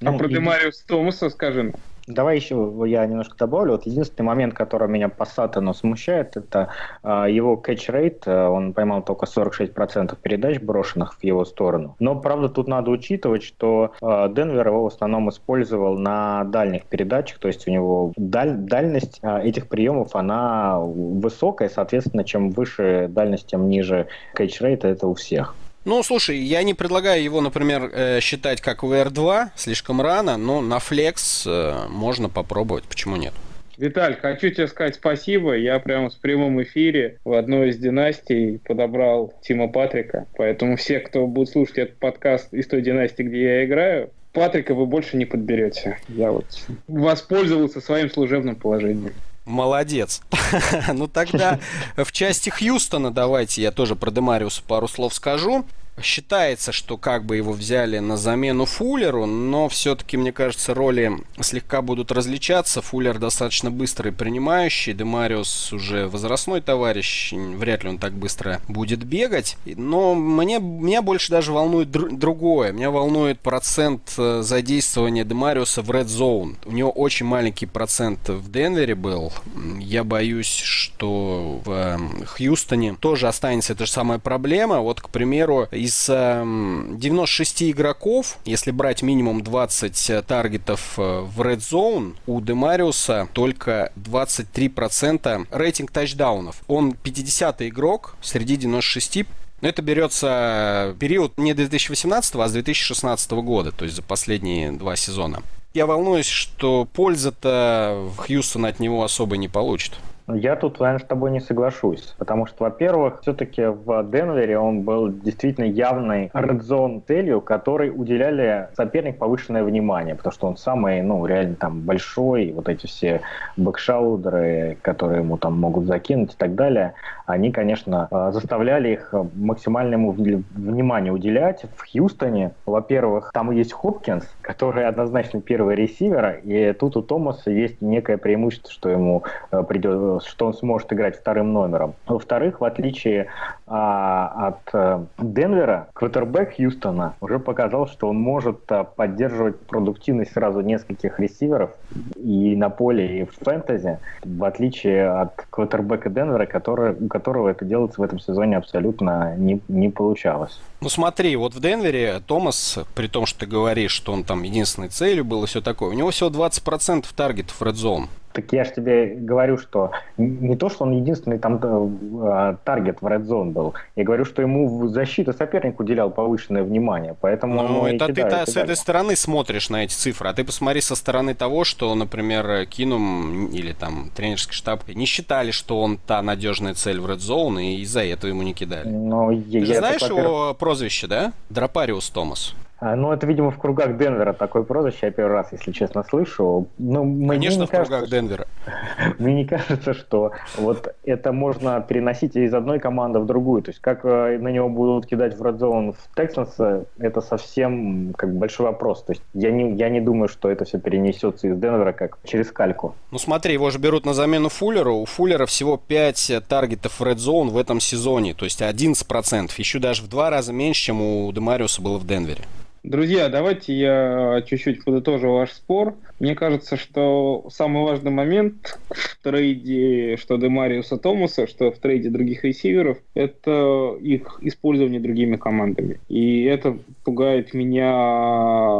А 0.00 0.04
ну, 0.04 0.18
про 0.18 0.28
и... 0.28 0.34
Демариус 0.34 0.82
Томаса 0.82 1.30
скажи. 1.30 1.72
Давай 2.06 2.36
еще 2.36 2.72
я 2.86 3.06
немножко 3.06 3.36
добавлю. 3.36 3.72
Вот 3.72 3.86
единственный 3.86 4.26
момент, 4.26 4.54
который 4.54 4.88
меня 4.88 5.08
по 5.08 5.24
Сатану 5.24 5.72
смущает, 5.72 6.36
это 6.36 6.70
э, 7.04 7.26
его 7.30 7.54
catch-рейт. 7.64 8.28
Он 8.28 8.72
поймал 8.72 9.02
только 9.04 9.26
46% 9.26 10.16
передач, 10.20 10.60
брошенных 10.60 11.14
в 11.14 11.24
его 11.24 11.44
сторону. 11.44 11.94
Но, 12.00 12.18
правда, 12.18 12.48
тут 12.48 12.66
надо 12.66 12.90
учитывать, 12.90 13.44
что 13.44 13.92
э, 14.00 14.28
Денвер 14.34 14.66
его 14.66 14.82
в 14.84 14.86
основном 14.86 15.28
использовал 15.28 15.96
на 15.96 16.44
дальних 16.44 16.86
передачах, 16.86 17.38
то 17.38 17.48
есть 17.48 17.68
у 17.68 17.70
него 17.70 18.12
даль, 18.16 18.54
дальность 18.54 19.20
э, 19.22 19.42
этих 19.42 19.68
приемов, 19.68 20.16
она 20.16 20.80
высокая, 20.80 21.68
соответственно, 21.68 22.24
чем 22.24 22.50
выше 22.50 23.06
дальность, 23.08 23.46
тем 23.46 23.68
ниже 23.68 24.08
catch-рейт, 24.36 24.84
это 24.84 25.06
у 25.06 25.14
всех. 25.14 25.56
Ну, 25.84 26.02
слушай, 26.04 26.38
я 26.38 26.62
не 26.62 26.74
предлагаю 26.74 27.22
его, 27.22 27.40
например, 27.40 27.90
э, 27.92 28.20
считать 28.20 28.60
как 28.60 28.84
VR2, 28.84 29.48
слишком 29.56 30.00
рано, 30.00 30.36
но 30.36 30.60
на 30.60 30.78
флекс 30.78 31.44
э, 31.46 31.86
можно 31.88 32.28
попробовать, 32.28 32.84
почему 32.84 33.16
нет? 33.16 33.32
Виталь, 33.78 34.16
хочу 34.20 34.50
тебе 34.50 34.68
сказать 34.68 34.94
спасибо. 34.94 35.56
Я 35.56 35.80
прямо 35.80 36.10
в 36.10 36.16
прямом 36.18 36.62
эфире 36.62 37.18
в 37.24 37.32
одной 37.32 37.70
из 37.70 37.78
династий 37.78 38.60
подобрал 38.60 39.34
Тима 39.42 39.66
Патрика. 39.66 40.26
Поэтому 40.36 40.76
все, 40.76 41.00
кто 41.00 41.26
будет 41.26 41.48
слушать 41.48 41.78
этот 41.78 41.96
подкаст 41.98 42.54
из 42.54 42.68
той 42.68 42.82
династии, 42.82 43.24
где 43.24 43.42
я 43.42 43.64
играю, 43.64 44.10
Патрика 44.32 44.74
вы 44.74 44.86
больше 44.86 45.16
не 45.16 45.24
подберете. 45.24 45.98
Я 46.08 46.30
вот 46.30 46.46
воспользовался 46.86 47.80
своим 47.80 48.08
служебным 48.08 48.54
положением. 48.54 49.14
Молодец. 49.44 50.22
ну 50.92 51.08
тогда 51.08 51.58
в 51.96 52.12
части 52.12 52.50
Хьюстона 52.50 53.10
давайте 53.10 53.62
я 53.62 53.72
тоже 53.72 53.96
про 53.96 54.10
Демариуса 54.10 54.62
пару 54.66 54.88
слов 54.88 55.14
скажу. 55.14 55.64
Считается, 56.00 56.72
что 56.72 56.96
как 56.96 57.26
бы 57.26 57.36
его 57.36 57.52
взяли 57.52 57.98
на 57.98 58.16
замену 58.16 58.64
Фуллеру, 58.64 59.26
но 59.26 59.68
все-таки, 59.68 60.16
мне 60.16 60.32
кажется, 60.32 60.72
роли 60.72 61.12
слегка 61.40 61.82
будут 61.82 62.10
различаться. 62.10 62.80
Фуллер 62.80 63.18
достаточно 63.18 63.70
быстрый 63.70 64.10
принимающий, 64.10 64.94
Демариус 64.94 65.72
уже 65.72 66.08
возрастной 66.08 66.62
товарищ, 66.62 67.32
вряд 67.32 67.84
ли 67.84 67.90
он 67.90 67.98
так 67.98 68.14
быстро 68.14 68.62
будет 68.68 69.04
бегать. 69.04 69.58
Но 69.66 70.14
мне, 70.14 70.58
меня 70.60 71.02
больше 71.02 71.30
даже 71.30 71.52
волнует 71.52 71.88
др- 71.88 72.10
другое. 72.10 72.72
Меня 72.72 72.90
волнует 72.90 73.40
процент 73.40 74.14
э, 74.16 74.40
задействования 74.42 75.24
Демариуса 75.24 75.82
в 75.82 75.90
Red 75.90 76.06
Zone. 76.06 76.56
У 76.64 76.72
него 76.72 76.90
очень 76.90 77.26
маленький 77.26 77.66
процент 77.66 78.30
в 78.30 78.50
Денвере 78.50 78.94
был. 78.94 79.30
Я 79.78 80.04
боюсь, 80.04 80.56
что 80.56 81.60
в 81.64 81.70
эм, 81.70 82.24
Хьюстоне 82.24 82.94
тоже 82.98 83.28
останется 83.28 83.74
эта 83.74 83.84
же 83.84 83.92
самая 83.92 84.18
проблема. 84.18 84.80
Вот, 84.80 85.02
к 85.02 85.10
примеру, 85.10 85.68
из 85.82 86.06
96 86.06 87.62
эм, 87.62 87.70
игроков, 87.70 88.38
если 88.44 88.70
брать 88.70 89.02
минимум 89.02 89.42
20 89.42 90.10
э, 90.10 90.22
таргетов 90.22 90.94
э, 90.96 91.20
в 91.20 91.40
Red 91.40 91.58
Zone, 91.58 92.14
у 92.26 92.40
Демариуса 92.40 93.28
только 93.32 93.92
23% 93.96 95.48
рейтинг 95.50 95.90
тачдаунов. 95.90 96.62
Он 96.68 96.92
50 96.92 97.62
игрок 97.62 98.14
среди 98.20 98.56
96 98.56 99.26
но 99.60 99.68
это 99.68 99.80
берется 99.80 100.96
период 100.98 101.38
не 101.38 101.54
2018, 101.54 102.34
а 102.34 102.48
с 102.48 102.52
2016 102.52 103.30
года, 103.30 103.70
то 103.70 103.84
есть 103.84 103.94
за 103.94 104.02
последние 104.02 104.72
два 104.72 104.96
сезона. 104.96 105.40
Я 105.72 105.86
волнуюсь, 105.86 106.26
что 106.26 106.86
польза-то 106.92 108.10
Хьюстон 108.18 108.66
от 108.66 108.80
него 108.80 109.04
особо 109.04 109.36
не 109.36 109.48
получит. 109.48 109.94
Я 110.28 110.56
тут, 110.56 110.78
наверное, 110.78 111.04
с 111.04 111.08
тобой 111.08 111.30
не 111.30 111.40
соглашусь, 111.40 112.14
потому 112.18 112.46
что, 112.46 112.64
во-первых, 112.64 113.20
все-таки 113.22 113.64
в 113.64 114.04
Денвере 114.10 114.58
он 114.58 114.82
был 114.82 115.10
действительно 115.10 115.64
явной 115.64 116.30
редзон 116.32 117.02
целью, 117.06 117.40
которой 117.40 117.90
уделяли 117.90 118.68
соперник 118.74 119.18
повышенное 119.18 119.64
внимание, 119.64 120.14
потому 120.14 120.32
что 120.32 120.46
он 120.46 120.56
самый, 120.56 121.02
ну, 121.02 121.26
реально 121.26 121.56
там 121.56 121.80
большой, 121.80 122.52
вот 122.52 122.68
эти 122.68 122.86
все 122.86 123.20
бэкшаудеры, 123.56 124.78
которые 124.82 125.20
ему 125.20 125.38
там 125.38 125.58
могут 125.58 125.86
закинуть 125.86 126.34
и 126.34 126.36
так 126.36 126.54
далее, 126.54 126.94
они, 127.26 127.50
конечно, 127.50 128.08
э, 128.10 128.30
заставляли 128.32 128.90
их 128.90 129.14
максимальному 129.34 130.12
вниманию 130.12 131.14
уделять. 131.14 131.64
В 131.76 131.90
Хьюстоне, 131.90 132.52
во-первых, 132.66 133.30
там 133.32 133.50
есть 133.50 133.72
Хопкинс, 133.72 134.24
который 134.40 134.86
однозначно 134.86 135.40
первый 135.40 135.74
ресивер, 135.74 136.40
и 136.44 136.72
тут 136.72 136.96
у 136.96 137.02
Томаса 137.02 137.50
есть 137.50 137.80
некое 137.80 138.18
преимущество, 138.18 138.70
что 138.70 138.88
ему 138.88 139.24
э, 139.50 139.62
придет 139.62 140.11
что 140.20 140.46
он 140.46 140.54
сможет 140.54 140.92
играть 140.92 141.16
вторым 141.16 141.52
номером. 141.52 141.94
Во-вторых, 142.06 142.60
в 142.60 142.64
отличие 142.64 143.28
а, 143.66 144.48
от 144.48 144.74
а, 144.74 145.06
Денвера, 145.18 145.88
квотербек 145.94 146.56
Хьюстона 146.56 147.14
уже 147.20 147.38
показал, 147.38 147.86
что 147.86 148.08
он 148.08 148.16
может 148.16 148.70
а, 148.70 148.84
поддерживать 148.84 149.58
продуктивность 149.60 150.32
сразу 150.32 150.60
нескольких 150.60 151.18
ресиверов 151.18 151.70
и 152.16 152.54
на 152.56 152.70
поле, 152.70 153.20
и 153.20 153.24
в 153.24 153.32
фэнтези, 153.42 153.98
в 154.22 154.44
отличие 154.44 155.08
от 155.08 155.46
квотербека 155.50 156.10
Денвера, 156.10 156.46
который, 156.46 156.94
у 156.94 157.08
которого 157.08 157.48
это 157.48 157.64
делается 157.64 158.00
в 158.00 158.04
этом 158.04 158.18
сезоне 158.18 158.56
абсолютно 158.56 159.36
не, 159.36 159.60
не 159.68 159.88
получалось. 159.88 160.60
Ну 160.80 160.88
смотри, 160.88 161.36
вот 161.36 161.54
в 161.54 161.60
Денвере 161.60 162.20
Томас, 162.26 162.78
при 162.94 163.06
том, 163.06 163.24
что 163.24 163.40
ты 163.40 163.46
говоришь, 163.46 163.92
что 163.92 164.12
он 164.12 164.24
там 164.24 164.42
единственной 164.42 164.88
целью 164.88 165.24
был 165.24 165.44
и 165.44 165.46
все 165.46 165.60
такое, 165.60 165.90
у 165.90 165.92
него 165.92 166.10
всего 166.10 166.28
20% 166.28 167.06
таргетов 167.14 167.60
в 167.60 167.62
Red 167.62 167.74
Zone. 167.74 168.08
Так 168.32 168.52
я 168.52 168.64
же 168.64 168.72
тебе 168.72 169.14
говорю, 169.14 169.58
что 169.58 169.90
не 170.16 170.56
то, 170.56 170.68
что 170.68 170.84
он 170.84 170.92
единственный 170.92 171.38
там 171.38 171.60
э, 171.62 172.56
таргет 172.64 173.00
в 173.00 173.06
Red 173.06 173.24
Zone 173.24 173.52
был. 173.52 173.74
Я 173.96 174.04
говорю, 174.04 174.24
что 174.24 174.42
ему 174.42 174.88
защита 174.88 175.32
соперник 175.32 175.78
уделял 175.80 176.10
повышенное 176.10 176.62
внимание. 176.62 177.14
Поэтому 177.20 177.62
ну, 177.62 177.86
это 177.86 178.06
ты 178.06 178.14
кидают, 178.14 178.48
с 178.48 178.56
этой 178.56 178.76
стороны 178.76 179.16
смотришь 179.16 179.70
на 179.70 179.84
эти 179.84 179.92
цифры. 179.92 180.28
А 180.28 180.32
ты 180.32 180.44
посмотри 180.44 180.80
со 180.80 180.94
стороны 180.94 181.34
того, 181.34 181.64
что, 181.64 181.94
например, 181.94 182.66
Кинум 182.66 183.46
или 183.46 183.72
там 183.72 184.10
тренерский 184.14 184.54
штаб 184.54 184.88
не 184.88 185.06
считали, 185.06 185.50
что 185.50 185.80
он 185.80 185.98
та 185.98 186.22
надежная 186.22 186.74
цель 186.74 187.00
в 187.00 187.06
Red 187.06 187.18
Zone, 187.18 187.62
и 187.62 187.80
из-за 187.82 188.04
этого 188.04 188.30
ему 188.30 188.42
не 188.42 188.54
кидали. 188.54 188.88
Но 188.88 189.30
ты 189.30 189.58
я, 189.58 189.64
же 189.64 189.74
знаешь 189.74 190.02
его 190.02 190.54
прозвище, 190.54 191.06
да? 191.06 191.32
Дропариус 191.50 192.08
Томас. 192.10 192.54
А, 192.84 192.96
ну, 192.96 193.12
это, 193.12 193.28
видимо, 193.28 193.52
в 193.52 193.58
кругах 193.58 193.96
Денвера 193.96 194.32
такое 194.32 194.64
прозвище. 194.64 194.98
Я 195.02 195.10
первый 195.12 195.34
раз, 195.34 195.52
если 195.52 195.70
честно, 195.70 196.02
слышу. 196.02 196.66
Ну, 196.78 197.04
мне 197.04 197.28
Конечно, 197.28 197.60
не 197.60 197.66
в 197.66 197.70
кажется, 197.70 197.92
кругах 197.92 198.10
Денвера. 198.10 198.46
Мне 199.20 199.34
не 199.34 199.44
кажется, 199.44 199.94
что 199.94 200.32
вот 200.58 200.92
это 201.04 201.32
можно 201.32 201.80
переносить 201.80 202.34
из 202.34 202.52
одной 202.52 202.80
команды 202.80 203.20
в 203.20 203.26
другую. 203.26 203.62
То 203.62 203.70
есть, 203.70 203.80
как 203.80 204.04
э, 204.04 204.36
на 204.38 204.48
него 204.48 204.68
будут 204.68 205.06
кидать 205.06 205.38
в 205.38 205.42
Red 205.42 205.58
Zone 205.58 205.94
в 205.94 206.18
Texans, 206.18 206.84
это 206.98 207.20
совсем 207.20 208.14
как 208.18 208.34
большой 208.34 208.66
вопрос. 208.66 209.04
То 209.04 209.12
есть, 209.12 209.22
я 209.32 209.52
не, 209.52 209.76
я 209.76 209.88
не 209.88 210.00
думаю, 210.00 210.26
что 210.26 210.50
это 210.50 210.64
все 210.64 210.80
перенесется 210.80 211.46
из 211.46 211.56
Денвера 211.56 211.92
как 211.92 212.18
через 212.24 212.50
кальку. 212.50 212.96
Ну, 213.12 213.18
смотри, 213.18 213.52
его 213.52 213.70
же 213.70 213.78
берут 213.78 214.04
на 214.06 214.12
замену 214.12 214.48
Фуллеру. 214.48 214.96
У 214.96 215.04
Фуллера 215.04 215.46
всего 215.46 215.76
5 215.76 216.42
таргетов 216.48 216.98
в 216.98 217.02
Red 217.04 217.18
Zone 217.18 217.50
в 217.50 217.58
этом 217.58 217.78
сезоне. 217.78 218.34
То 218.34 218.44
есть, 218.44 218.60
11%. 218.60 219.52
Еще 219.56 219.78
даже 219.78 220.02
в 220.02 220.08
два 220.08 220.30
раза 220.30 220.52
меньше, 220.52 220.86
чем 220.86 221.00
у 221.00 221.32
Демариуса 221.32 221.80
было 221.80 221.98
в 221.98 222.06
Денвере. 222.08 222.42
Друзья, 222.84 223.28
давайте 223.28 223.78
я 223.78 224.42
чуть-чуть 224.44 224.84
подытожу 224.84 225.30
ваш 225.30 225.52
спор. 225.52 225.94
Мне 226.18 226.34
кажется, 226.34 226.76
что 226.76 227.46
самый 227.48 227.84
важный 227.84 228.10
момент 228.10 228.76
в 228.90 229.22
трейде 229.22 230.16
что 230.16 230.36
Демариуса 230.36 230.96
Томаса, 230.96 231.46
что 231.46 231.70
в 231.70 231.78
трейде 231.78 232.10
других 232.10 232.42
ресиверов, 232.42 232.98
это 233.14 233.96
их 234.00 234.40
использование 234.42 234.98
другими 234.98 235.36
командами. 235.36 236.00
И 236.08 236.42
это 236.42 236.76
пугает 237.04 237.54
меня 237.54 238.72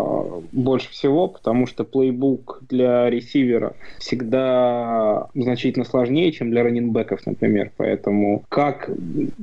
больше 0.51 0.91
всего, 0.91 1.29
потому 1.29 1.69
что 1.69 1.85
плейбук 1.85 2.61
для 2.69 3.09
ресивера 3.09 3.75
всегда 3.99 5.29
значительно 5.35 5.85
сложнее, 5.85 6.33
чем 6.33 6.51
для 6.51 6.65
раненбеков, 6.65 7.25
например. 7.25 7.71
Поэтому 7.77 8.43
как 8.49 8.91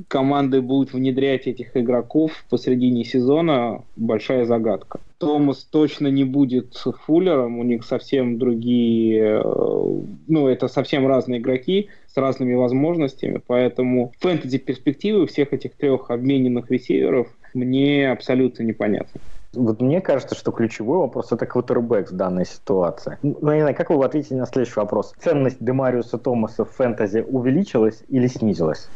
команды 0.10 0.62
будут 0.62 0.92
внедрять 0.92 1.48
этих 1.48 1.78
игроков 1.78 2.44
посредине 2.50 3.06
сезона, 3.06 3.84
большая 3.96 4.49
загадка. 4.50 5.00
Томас 5.18 5.64
точно 5.64 6.08
не 6.08 6.26
будет 6.26 6.76
фуллером, 7.06 7.60
у 7.60 7.64
них 7.64 7.86
совсем 7.86 8.38
другие, 8.38 9.42
э, 9.42 10.02
ну, 10.28 10.48
это 10.48 10.68
совсем 10.68 11.08
разные 11.08 11.40
игроки 11.40 11.88
с 12.14 12.18
разными 12.18 12.56
возможностями, 12.56 13.42
поэтому 13.46 14.12
фэнтези 14.20 14.58
перспективы 14.58 15.28
всех 15.28 15.54
этих 15.54 15.76
трех 15.76 16.12
обмененных 16.12 16.70
ресиверов 16.72 17.28
мне 17.54 18.12
абсолютно 18.12 18.64
непонятны. 18.64 19.22
Вот 19.54 19.82
мне 19.82 20.00
кажется, 20.00 20.36
что 20.36 20.52
ключевой 20.52 21.00
вопрос 21.00 21.32
это 21.32 21.46
квотербек 21.46 22.12
в 22.12 22.16
данной 22.16 22.46
ситуации. 22.46 23.18
Ну, 23.24 23.52
не 23.52 23.62
знаю, 23.62 23.76
как 23.76 23.90
вы 23.90 24.04
ответите 24.06 24.36
на 24.36 24.46
следующий 24.46 24.80
вопрос? 24.80 25.14
Ценность 25.20 25.58
Демариуса 25.60 26.18
Томаса 26.18 26.66
в 26.66 26.72
фэнтези 26.72 27.26
увеличилась 27.28 28.04
или 28.10 28.28
снизилась? 28.28 28.88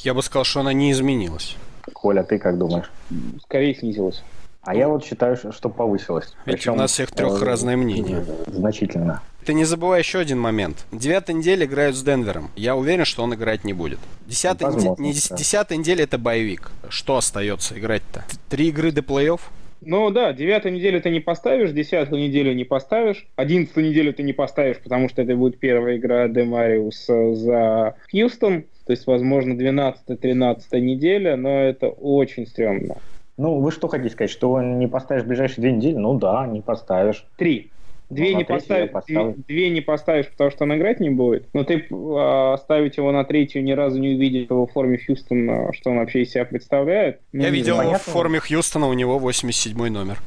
Я 0.00 0.14
бы 0.14 0.22
сказал, 0.22 0.44
что 0.44 0.60
она 0.60 0.72
не 0.74 0.90
изменилась. 0.92 1.56
Коля, 1.92 2.22
ты 2.24 2.38
как 2.38 2.58
думаешь? 2.58 2.90
Скорее 3.44 3.74
снизилась. 3.74 4.22
А 4.62 4.76
я 4.76 4.88
вот 4.88 5.04
считаю, 5.04 5.36
что 5.36 5.68
повысилось. 5.68 6.34
Ведь 6.46 6.56
Причем, 6.56 6.74
у 6.74 6.76
нас 6.76 6.92
всех 6.92 7.10
трех 7.10 7.42
э, 7.42 7.44
разное 7.44 7.76
мнение. 7.76 8.24
Значительно. 8.46 9.20
Ты 9.44 9.54
не 9.54 9.64
забывай 9.64 9.98
еще 9.98 10.20
один 10.20 10.38
момент. 10.38 10.86
Девятая 10.92 11.34
неделя 11.34 11.66
играют 11.66 11.96
с 11.96 12.02
Денвером. 12.04 12.48
Я 12.54 12.76
уверен, 12.76 13.04
что 13.04 13.24
он 13.24 13.34
играть 13.34 13.64
не 13.64 13.72
будет. 13.72 13.98
Десятая, 14.26 14.66
Возможно, 14.66 15.02
не, 15.02 15.12
да. 15.12 15.36
десятая 15.36 15.78
неделя 15.78 16.04
это 16.04 16.16
боевик. 16.16 16.70
Что 16.88 17.16
остается 17.16 17.76
играть-то? 17.76 18.22
Три 18.48 18.68
игры 18.68 18.92
до 18.92 19.00
плей-офф? 19.00 19.40
Ну 19.84 20.10
да, 20.10 20.32
девятую 20.32 20.74
неделю 20.74 21.02
ты 21.02 21.10
не 21.10 21.18
поставишь, 21.18 21.72
десятую 21.72 22.22
неделю 22.22 22.54
не 22.54 22.62
поставишь, 22.62 23.26
одиннадцатую 23.34 23.88
неделю 23.88 24.14
ты 24.14 24.22
не 24.22 24.32
поставишь, 24.32 24.78
потому 24.78 25.08
что 25.08 25.22
это 25.22 25.34
будет 25.34 25.58
первая 25.58 25.96
игра 25.96 26.28
Демариуса 26.28 27.34
за 27.34 27.96
Хьюстон, 28.12 28.62
то 28.86 28.92
есть, 28.92 29.08
возможно, 29.08 29.54
12-13 29.54 30.78
неделя, 30.78 31.36
но 31.36 31.62
это 31.62 31.88
очень 31.88 32.46
стрёмно. 32.46 32.98
Ну, 33.38 33.60
вы 33.60 33.70
что 33.72 33.88
хотите 33.88 34.10
сказать, 34.10 34.30
что 34.30 34.60
не 34.60 34.86
поставишь 34.86 35.24
в 35.24 35.26
ближайшие 35.26 35.62
две 35.62 35.72
недели? 35.72 35.94
Ну 35.96 36.18
да, 36.18 36.46
не 36.46 36.60
поставишь. 36.60 37.24
Три. 37.36 37.70
Две, 38.10 38.32
Ну, 38.32 38.38
не 38.38 38.44
поставишь, 38.44 38.90
две, 39.06 39.34
две 39.48 39.70
не 39.70 39.80
поставишь, 39.80 40.28
потому 40.28 40.50
что 40.50 40.64
он 40.64 40.76
играть 40.76 41.00
не 41.00 41.08
будет. 41.08 41.48
Но 41.54 41.64
ты 41.64 41.86
а, 41.90 42.58
ставить 42.58 42.98
его 42.98 43.10
на 43.10 43.24
третью, 43.24 43.64
ни 43.64 43.72
разу 43.72 43.98
не 43.98 44.10
увидев 44.16 44.50
его 44.50 44.66
в 44.66 44.72
форме 44.72 44.98
Хьюстона, 44.98 45.72
что 45.72 45.88
он 45.90 45.96
вообще 45.96 46.22
из 46.22 46.30
себя 46.30 46.44
представляет. 46.44 47.20
ну, 47.32 47.42
Я 47.42 47.48
не 47.48 47.56
видел 47.56 47.74
его 47.76 47.84
в 47.84 47.86
понятно. 47.86 48.12
форме 48.12 48.40
Хьюстона, 48.40 48.86
у 48.88 48.92
него 48.92 49.18
87 49.18 49.88
номер. 49.88 50.18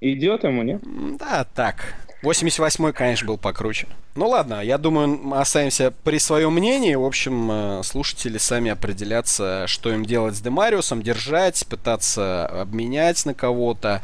Идет 0.00 0.44
ему, 0.44 0.62
нет? 0.62 0.82
М, 0.86 1.18
Да, 1.18 1.46
так. 1.54 1.94
88-й, 2.24 2.92
конечно, 2.92 3.26
был 3.26 3.38
покруче. 3.38 3.86
Ну 4.14 4.28
ладно, 4.28 4.62
я 4.62 4.78
думаю, 4.78 5.08
мы 5.08 5.38
останемся 5.38 5.92
при 6.04 6.18
своем 6.18 6.52
мнении. 6.54 6.94
В 6.94 7.04
общем, 7.04 7.50
э, 7.50 7.82
слушатели 7.84 8.38
сами 8.38 8.70
определятся, 8.70 9.66
что 9.66 9.92
им 9.92 10.04
делать 10.04 10.34
с 10.34 10.40
Демариусом, 10.40 11.02
держать, 11.02 11.66
пытаться 11.68 12.46
обменять 12.46 13.24
на 13.26 13.34
кого-то. 13.34 14.02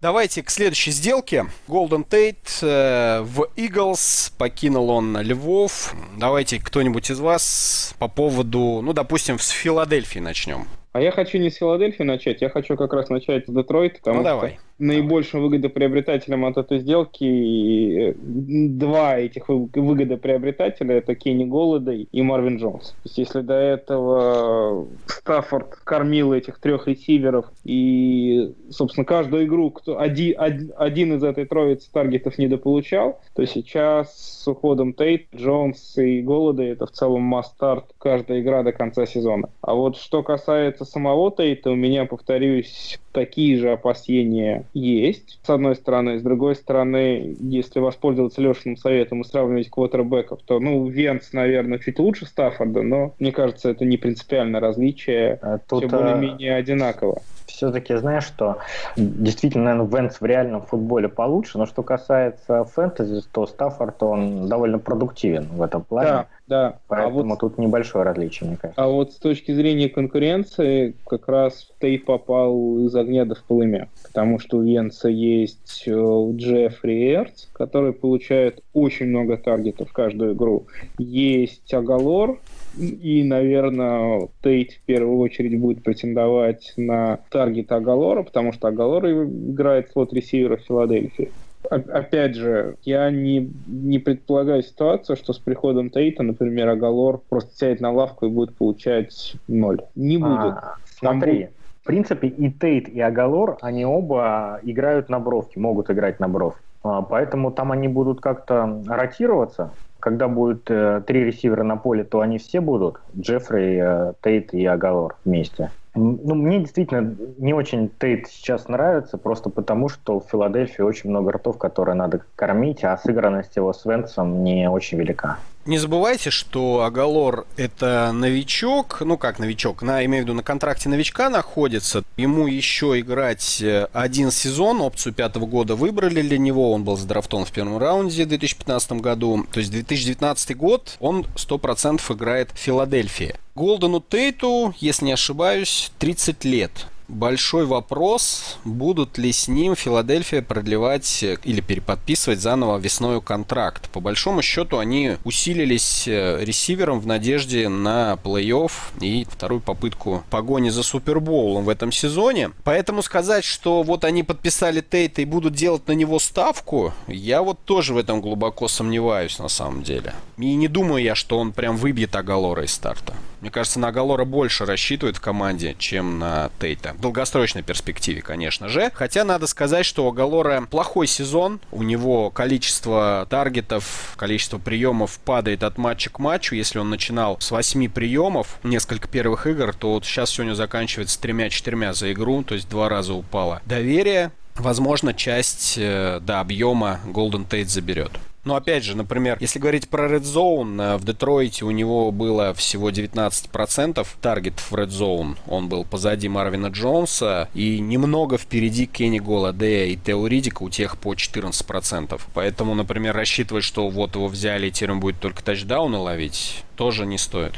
Давайте 0.00 0.42
к 0.42 0.48
следующей 0.50 0.92
сделке. 0.92 1.44
Голден 1.68 2.04
Тейт 2.04 2.58
э, 2.62 3.20
в 3.20 3.48
Eagles 3.56 4.32
покинул 4.38 4.88
он 4.90 5.20
Львов. 5.20 5.94
Давайте 6.16 6.58
кто-нибудь 6.58 7.10
из 7.10 7.20
вас 7.20 7.94
по 7.98 8.08
поводу, 8.08 8.80
ну, 8.82 8.92
допустим, 8.94 9.38
с 9.38 9.50
Филадельфии 9.50 10.18
начнем. 10.18 10.66
А 10.92 11.00
я 11.00 11.12
хочу 11.12 11.38
не 11.38 11.50
с 11.50 11.56
Филадельфии 11.56 12.02
начать, 12.02 12.40
я 12.40 12.48
хочу 12.48 12.76
как 12.76 12.92
раз 12.94 13.10
начать 13.10 13.46
с 13.46 13.52
Детройта, 13.52 13.98
потому 13.98 14.16
Ну, 14.16 14.22
что 14.22 14.30
давай. 14.30 14.58
Наибольшим 14.80 15.42
выгодоприобретателем 15.42 16.44
от 16.44 16.56
этой 16.56 16.78
сделки 16.78 18.10
э, 18.10 18.14
два 18.18 19.18
этих 19.18 19.48
вы- 19.48 19.68
выгодоприобретателя 19.72 20.96
это 20.96 21.14
Кенни 21.14 21.44
Голодой 21.44 22.08
и 22.10 22.22
Марвин 22.22 22.56
Джонс. 22.56 22.90
То 22.90 22.96
есть 23.04 23.18
если 23.18 23.40
до 23.42 23.54
этого 23.54 24.86
Стаффорд 25.06 25.76
кормил 25.84 26.32
этих 26.32 26.58
трех 26.58 26.88
ресиверов 26.88 27.46
и, 27.64 28.52
собственно, 28.70 29.04
каждую 29.04 29.44
игру 29.44 29.70
кто, 29.70 30.00
один, 30.00 30.40
од- 30.40 30.72
один 30.76 31.14
из 31.14 31.22
этой 31.22 31.44
троицы 31.44 31.90
таргетов 31.92 32.38
недополучал, 32.38 33.20
то 33.34 33.44
сейчас 33.46 34.40
с 34.42 34.48
уходом 34.48 34.94
Тейт, 34.94 35.26
Джонс 35.34 35.98
и 35.98 36.22
Голода 36.22 36.62
это 36.62 36.86
в 36.86 36.90
целом 36.90 37.22
масс-старт 37.22 37.84
каждая 37.98 38.40
игра 38.40 38.62
до 38.62 38.72
конца 38.72 39.04
сезона. 39.06 39.48
А 39.60 39.74
вот 39.74 39.96
что 39.96 40.22
касается 40.22 40.84
самого 40.84 41.30
Тейта, 41.30 41.70
у 41.70 41.74
меня, 41.74 42.06
повторюсь, 42.06 42.98
такие 43.12 43.58
же 43.58 43.72
опасения 43.72 44.64
есть, 44.72 45.38
с 45.42 45.50
одной 45.50 45.76
стороны. 45.76 46.18
С 46.18 46.22
другой 46.22 46.54
стороны, 46.54 47.36
если 47.40 47.80
воспользоваться 47.80 48.40
Лешиным 48.40 48.76
советом 48.76 49.22
и 49.22 49.24
сравнивать 49.24 49.70
квотербеков, 49.70 50.40
то, 50.44 50.60
ну, 50.60 50.86
Венц, 50.86 51.32
наверное, 51.32 51.78
чуть 51.78 51.98
лучше 51.98 52.26
Стаффорда, 52.26 52.82
но 52.82 53.14
мне 53.18 53.32
кажется, 53.32 53.70
это 53.70 53.84
не 53.84 53.96
принципиальное 53.96 54.60
различие. 54.60 55.38
А 55.42 55.58
Все 55.58 55.66
Тут 55.66 55.84
э, 55.84 55.88
более-менее 55.88 56.54
одинаково. 56.56 57.22
все-таки 57.46 57.94
знаешь, 57.96 58.24
что 58.24 58.58
действительно, 58.96 59.74
наверное, 59.74 60.00
Венс 60.00 60.20
в 60.20 60.24
реальном 60.24 60.62
футболе 60.62 61.08
получше, 61.08 61.58
но 61.58 61.66
что 61.66 61.82
касается 61.82 62.64
фэнтези, 62.64 63.22
то 63.32 63.46
Стаффорд, 63.46 64.02
он 64.02 64.48
довольно 64.48 64.78
продуктивен 64.78 65.48
в 65.52 65.62
этом 65.62 65.82
плане. 65.82 66.08
Да, 66.08 66.26
да. 66.50 66.66
А 66.66 66.80
Поэтому 66.88 67.30
вот 67.30 67.38
тут 67.38 67.58
небольшое 67.58 68.04
различие, 68.04 68.48
мне 68.48 68.58
кажется. 68.60 68.82
А 68.82 68.88
вот 68.88 69.12
с 69.12 69.16
точки 69.16 69.52
зрения 69.52 69.88
конкуренции, 69.88 70.96
как 71.06 71.28
раз 71.28 71.70
Тейт 71.78 72.04
попал 72.04 72.80
из 72.80 72.94
огня 72.96 73.24
до 73.24 73.36
в 73.36 73.44
полымя. 73.44 73.88
Потому 74.02 74.40
что 74.40 74.58
у 74.58 74.62
Венца 74.62 75.08
есть 75.08 75.84
э, 75.86 75.92
Джеффри 76.32 77.14
Эрц, 77.14 77.46
который 77.52 77.92
получает 77.92 78.64
очень 78.72 79.06
много 79.06 79.36
таргетов 79.36 79.90
в 79.90 79.92
каждую 79.92 80.34
игру. 80.34 80.66
Есть 80.98 81.72
Агалор, 81.72 82.40
и, 82.76 83.22
наверное, 83.22 84.28
Тейт 84.42 84.72
в 84.72 84.80
первую 84.80 85.18
очередь 85.18 85.58
будет 85.58 85.84
претендовать 85.84 86.72
на 86.76 87.20
таргет 87.30 87.70
Агалора, 87.70 88.24
потому 88.24 88.52
что 88.52 88.68
Агалор 88.68 89.08
играет 89.08 89.90
слот 89.92 90.12
ресивера 90.12 90.56
в 90.56 90.62
Филадельфии. 90.62 91.30
О- 91.68 91.74
Опять 91.76 92.34
же, 92.36 92.76
я 92.82 93.10
не, 93.10 93.52
не 93.66 93.98
предполагаю 93.98 94.62
ситуацию, 94.62 95.16
что 95.16 95.32
с 95.32 95.38
приходом 95.38 95.90
Тейта, 95.90 96.22
например, 96.22 96.68
Агалор 96.68 97.20
просто 97.28 97.54
сядет 97.54 97.80
на 97.80 97.92
лавку 97.92 98.26
и 98.26 98.30
будет 98.30 98.56
получать 98.56 99.36
ноль. 99.46 99.82
Не 99.94 100.16
будет. 100.16 100.54
А, 100.54 100.74
смотри, 100.98 101.32
будет- 101.32 101.50
в 101.82 101.86
принципе, 101.86 102.28
и 102.28 102.50
Тейт, 102.50 102.88
и 102.88 103.00
Агалор, 103.00 103.58
они 103.62 103.84
оба 103.84 104.60
играют 104.62 105.08
на 105.08 105.18
бровке, 105.20 105.60
могут 105.60 105.90
играть 105.90 106.20
на 106.20 106.28
бров. 106.28 106.54
А, 106.82 107.02
Поэтому 107.02 107.50
там 107.50 107.72
они 107.72 107.88
будут 107.88 108.20
как-то 108.20 108.82
ротироваться. 108.86 109.70
Когда 109.98 110.28
будет 110.28 110.70
э, 110.70 111.02
три 111.06 111.24
ресивера 111.24 111.62
на 111.62 111.76
поле, 111.76 112.04
то 112.04 112.20
они 112.20 112.38
все 112.38 112.62
будут. 112.62 113.00
Джеффри, 113.14 114.10
э, 114.10 114.12
Тейт 114.22 114.54
и 114.54 114.64
Агалор 114.64 115.16
вместе. 115.26 115.72
Ну, 115.94 116.34
мне 116.34 116.60
действительно 116.60 117.16
не 117.38 117.52
очень 117.52 117.90
Тейт 117.98 118.28
сейчас 118.28 118.68
нравится, 118.68 119.18
просто 119.18 119.50
потому, 119.50 119.88
что 119.88 120.20
в 120.20 120.28
Филадельфии 120.30 120.82
очень 120.82 121.10
много 121.10 121.32
ртов, 121.32 121.58
которые 121.58 121.96
надо 121.96 122.20
кормить, 122.36 122.84
а 122.84 122.96
сыгранность 122.96 123.56
его 123.56 123.72
с 123.72 123.84
Венсом 123.84 124.44
не 124.44 124.70
очень 124.70 124.98
велика. 124.98 125.38
Не 125.70 125.78
забывайте, 125.78 126.30
что 126.30 126.82
Агалор 126.82 127.46
это 127.56 128.10
новичок, 128.12 129.02
ну 129.02 129.16
как 129.16 129.38
новичок, 129.38 129.82
на, 129.82 130.04
имею 130.04 130.24
в 130.24 130.26
виду 130.26 130.34
на 130.34 130.42
контракте 130.42 130.88
новичка 130.88 131.30
находится. 131.30 132.02
Ему 132.16 132.48
еще 132.48 132.98
играть 132.98 133.62
э, 133.62 133.86
один 133.92 134.32
сезон, 134.32 134.80
опцию 134.80 135.12
пятого 135.12 135.46
года 135.46 135.76
выбрали 135.76 136.22
для 136.22 136.38
него, 136.38 136.72
он 136.72 136.82
был 136.82 136.96
задрафтован 136.96 137.44
в 137.44 137.52
первом 137.52 137.78
раунде 137.78 138.24
в 138.24 138.28
2015 138.28 138.92
году. 138.94 139.46
То 139.52 139.60
есть 139.60 139.70
2019 139.70 140.56
год 140.56 140.96
он 140.98 141.24
100% 141.36 142.00
играет 142.14 142.50
в 142.50 142.58
Филадельфии. 142.58 143.36
Голдену 143.54 144.00
Тейту, 144.00 144.74
если 144.80 145.04
не 145.04 145.12
ошибаюсь, 145.12 145.92
30 146.00 146.44
лет. 146.46 146.72
Большой 147.10 147.66
вопрос, 147.66 148.56
будут 148.64 149.18
ли 149.18 149.32
с 149.32 149.48
ним 149.48 149.74
Филадельфия 149.74 150.42
продлевать 150.42 151.24
э, 151.24 151.38
или 151.42 151.60
переподписывать 151.60 152.40
заново 152.40 152.78
весной 152.78 153.20
контракт. 153.20 153.90
По 153.90 153.98
большому 153.98 154.42
счету 154.42 154.78
они 154.78 155.16
усилились 155.24 156.06
э, 156.06 156.38
ресивером 156.44 157.00
в 157.00 157.08
надежде 157.08 157.68
на 157.68 158.16
плей-офф 158.22 158.70
и 159.00 159.26
вторую 159.28 159.60
попытку 159.60 160.22
погони 160.30 160.70
за 160.70 160.84
Супербоулом 160.84 161.64
в 161.64 161.68
этом 161.68 161.90
сезоне. 161.90 162.52
Поэтому 162.62 163.02
сказать, 163.02 163.42
что 163.42 163.82
вот 163.82 164.04
они 164.04 164.22
подписали 164.22 164.80
Тейта 164.80 165.22
и 165.22 165.24
будут 165.24 165.54
делать 165.54 165.88
на 165.88 165.92
него 165.92 166.20
ставку, 166.20 166.94
я 167.08 167.42
вот 167.42 167.58
тоже 167.64 167.92
в 167.92 167.98
этом 167.98 168.20
глубоко 168.20 168.68
сомневаюсь 168.68 169.40
на 169.40 169.48
самом 169.48 169.82
деле. 169.82 170.14
И 170.38 170.54
не 170.54 170.68
думаю 170.68 171.02
я, 171.02 171.16
что 171.16 171.40
он 171.40 171.50
прям 171.52 171.76
выбьет 171.76 172.14
Агалора 172.14 172.64
из 172.64 172.72
старта. 172.72 173.14
Мне 173.40 173.50
кажется, 173.50 173.78
на 173.78 173.88
Агалора 173.88 174.24
больше 174.24 174.66
рассчитывают 174.66 175.16
в 175.16 175.20
команде, 175.20 175.74
чем 175.78 176.18
на 176.18 176.50
Тейта. 176.60 176.94
В 176.94 177.00
долгосрочной 177.00 177.62
перспективе, 177.62 178.22
конечно 178.22 178.68
же. 178.68 178.90
Хотя 178.94 179.24
надо 179.24 179.46
сказать, 179.46 179.86
что 179.86 180.04
у 180.04 180.08
Агалора 180.10 180.66
плохой 180.70 181.06
сезон. 181.06 181.60
У 181.70 181.82
него 181.82 182.30
количество 182.30 183.26
таргетов, 183.30 184.14
количество 184.16 184.58
приемов 184.58 185.18
падает 185.20 185.62
от 185.62 185.78
матча 185.78 186.10
к 186.10 186.18
матчу. 186.18 186.54
Если 186.54 186.78
он 186.78 186.90
начинал 186.90 187.38
с 187.40 187.50
8 187.50 187.88
приемов, 187.90 188.58
несколько 188.62 189.08
первых 189.08 189.46
игр, 189.46 189.74
то 189.74 189.92
вот 189.92 190.04
сейчас 190.04 190.30
сегодня 190.30 190.54
заканчивается 190.54 191.20
тремя-четырьмя 191.20 191.92
за 191.92 192.12
игру, 192.12 192.42
то 192.42 192.54
есть 192.54 192.68
два 192.68 192.88
раза 192.88 193.14
упало 193.14 193.62
доверие. 193.64 194.32
Возможно, 194.56 195.14
часть 195.14 195.76
э, 195.78 196.20
до 196.20 196.40
объема 196.40 197.00
Golden 197.06 197.48
Tate 197.48 197.66
заберет. 197.66 198.12
Но 198.44 198.54
опять 198.54 198.84
же, 198.84 198.96
например, 198.96 199.36
если 199.40 199.58
говорить 199.58 199.88
про 199.88 200.08
Red 200.08 200.22
Zone, 200.22 200.94
э, 200.94 200.96
в 200.96 201.04
Детройте 201.04 201.64
у 201.64 201.70
него 201.70 202.10
было 202.10 202.54
всего 202.54 202.90
19% 202.90 204.06
таргетов 204.20 204.70
в 204.70 204.74
Red 204.74 204.88
Zone. 204.88 205.36
Он 205.46 205.68
был 205.68 205.84
позади 205.84 206.28
Марвина 206.28 206.68
Джонса 206.68 207.48
и 207.52 207.80
немного 207.80 208.38
впереди 208.38 208.86
Кенни 208.86 209.18
Голладея 209.18 209.86
и 209.86 209.96
Тео 209.96 210.26
Ридика, 210.26 210.62
у 210.62 210.70
тех 210.70 210.96
по 210.96 211.12
14%. 211.12 212.20
Поэтому, 212.32 212.74
например, 212.74 213.14
рассчитывать, 213.14 213.64
что 213.64 213.88
вот 213.90 214.14
его 214.14 214.28
взяли 214.28 214.68
и 214.68 214.70
теперь 214.70 214.92
он 214.92 215.00
будет 215.00 215.20
только 215.20 215.42
тачдауны 215.42 215.98
ловить, 215.98 216.64
тоже 216.76 217.04
не 217.04 217.18
стоит. 217.18 217.54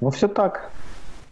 Ну, 0.00 0.10
все 0.10 0.26
так. 0.26 0.70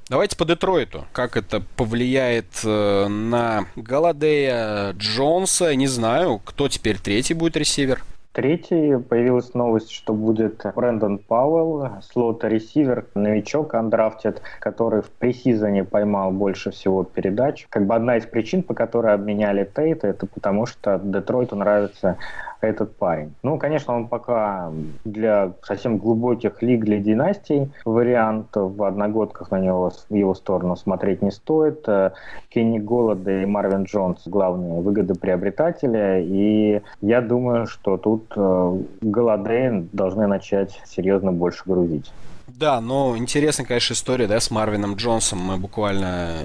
Давайте 0.08 0.36
по 0.36 0.44
Детройту. 0.44 1.06
Как 1.12 1.36
это 1.36 1.60
повлияет 1.76 2.60
э, 2.64 3.08
на 3.08 3.66
Голладея, 3.76 4.92
Джонса? 4.92 5.74
Не 5.74 5.86
знаю, 5.86 6.40
кто 6.44 6.68
теперь 6.68 6.98
третий 6.98 7.34
будет 7.34 7.56
ресивер. 7.56 8.04
Третий, 8.32 8.96
появилась 8.96 9.52
новость, 9.52 9.90
что 9.90 10.14
будет 10.14 10.64
Брэндон 10.74 11.18
Пауэлл, 11.18 12.00
слот-ресивер, 12.00 13.04
новичок 13.14 13.74
андрафтед, 13.74 14.40
который 14.58 15.02
в 15.02 15.10
пресизоне 15.10 15.84
поймал 15.84 16.30
больше 16.32 16.70
всего 16.70 17.04
передач. 17.04 17.66
Как 17.68 17.86
бы 17.86 17.94
одна 17.94 18.16
из 18.16 18.24
причин, 18.24 18.62
по 18.62 18.72
которой 18.72 19.12
обменяли 19.12 19.70
Тейта, 19.76 20.06
это 20.06 20.26
потому 20.26 20.64
что 20.64 20.98
Детройту 21.04 21.56
нравится 21.56 22.16
этот 22.62 22.96
парень. 22.96 23.34
Ну, 23.42 23.58
конечно, 23.58 23.94
он 23.94 24.08
пока 24.08 24.70
для 25.04 25.52
совсем 25.62 25.98
глубоких 25.98 26.62
лиг, 26.62 26.84
для 26.84 26.98
династий 26.98 27.70
вариант. 27.84 28.48
В 28.54 28.84
одногодках 28.84 29.50
на 29.50 29.58
него 29.58 29.90
в 30.08 30.14
его 30.14 30.34
сторону 30.34 30.76
смотреть 30.76 31.22
не 31.22 31.30
стоит. 31.30 31.88
Э, 31.88 32.12
Кенни 32.48 32.78
Голода 32.78 33.42
и 33.42 33.46
Марвин 33.46 33.84
Джонс 33.84 34.22
главные 34.26 34.80
выгодоприобретатели. 34.80 36.22
И 36.24 36.82
я 37.00 37.20
думаю, 37.20 37.66
что 37.66 37.96
тут 37.96 38.32
э, 38.36 38.78
Голодейн 39.00 39.88
должны 39.92 40.26
начать 40.26 40.80
серьезно 40.84 41.32
больше 41.32 41.62
грузить. 41.66 42.12
Да, 42.58 42.80
но 42.80 43.16
интересная, 43.16 43.66
конечно, 43.66 43.94
история, 43.94 44.26
да, 44.26 44.38
с 44.38 44.50
Марвином 44.50 44.96
Джонсом. 44.96 45.38
Мы 45.38 45.56
буквально 45.56 46.44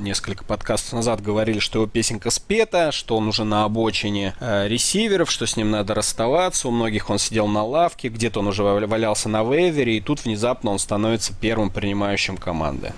несколько 0.00 0.44
подкастов 0.44 0.92
назад 0.92 1.22
говорили, 1.22 1.60
что 1.60 1.78
его 1.78 1.88
песенка 1.88 2.30
спета, 2.30 2.92
что 2.92 3.16
он 3.16 3.28
уже 3.28 3.44
на 3.44 3.64
обочине 3.64 4.34
э, 4.38 4.68
ресиверов, 4.68 5.30
что 5.30 5.46
с 5.46 5.56
ним 5.56 5.70
надо 5.70 5.94
расставаться. 5.94 6.68
У 6.68 6.72
многих 6.72 7.08
он 7.10 7.18
сидел 7.18 7.46
на 7.46 7.64
лавке, 7.64 8.08
где-то 8.08 8.40
он 8.40 8.48
уже 8.48 8.62
валялся 8.62 9.28
на 9.28 9.42
вейвере, 9.44 9.96
и 9.96 10.00
тут 10.00 10.24
внезапно 10.24 10.72
он 10.72 10.78
становится 10.78 11.32
первым 11.32 11.70
принимающим 11.70 12.36
команды. 12.36 12.92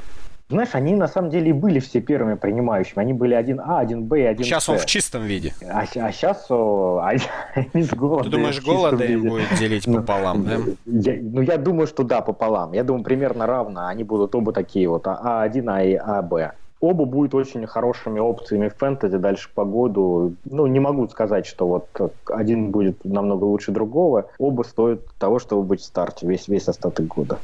Знаешь, 0.51 0.71
они 0.73 0.95
на 0.95 1.09
самом 1.09 1.29
деле 1.29 1.51
и 1.51 1.53
были 1.53 1.79
все 1.79 2.01
первыми 2.01 2.35
принимающими. 2.35 3.01
Они 3.01 3.13
были 3.13 3.37
1А, 3.37 3.87
1Б 3.87 4.19
и 4.19 4.23
1 4.23 4.45
Сейчас 4.45 4.69
он 4.71 4.79
в 4.79 4.87
чистом 4.87 5.25
виде. 5.25 5.53
А, 5.69 5.83
а 5.83 6.13
сейчас 6.13 6.47
о, 6.51 7.03
они 7.55 7.83
с 7.83 7.91
голода. 7.91 8.25
Ты 8.25 8.31
думаешь, 8.31 8.63
голода 8.63 9.05
им 9.05 9.29
будет 9.29 9.55
делить 9.59 9.87
ну, 9.87 9.99
пополам, 9.99 10.45
да? 10.45 10.57
Я, 10.87 11.19
ну, 11.21 11.43
я 11.43 11.59
думаю, 11.59 11.87
что 11.87 12.03
да, 12.03 12.23
пополам. 12.23 12.73
Я 12.73 12.83
думаю, 12.83 13.05
примерно 13.05 13.47
равно. 13.47 13.87
Они 13.87 14.05
будут 14.05 14.35
оба 14.35 14.53
такие 14.53 14.89
вот 14.89 15.07
А1, 15.07 15.71
А 15.71 15.85
и 15.85 15.95
АБ. 15.95 16.55
Оба 16.81 17.05
будут 17.05 17.35
очень 17.35 17.67
хорошими 17.67 18.19
опциями 18.19 18.69
в 18.69 18.77
фэнтези 18.77 19.19
дальше 19.19 19.51
по 19.55 19.67
году. 19.67 20.35
Ну, 20.47 20.67
не 20.67 20.81
могу 20.81 21.09
сказать, 21.09 21.45
что 21.45 21.67
вот 21.67 22.13
один 22.27 22.71
будет 22.71 23.05
намного 23.05 23.45
лучше 23.45 23.73
другого. 23.73 24.31
Оба 24.39 24.63
стоят 24.63 25.01
того, 25.19 25.41
чтобы 25.41 25.65
быть 25.65 25.81
в 25.81 25.85
старте 25.85 26.27
весь, 26.27 26.49
весь 26.49 26.69
остаток 26.69 27.07
года. 27.07 27.39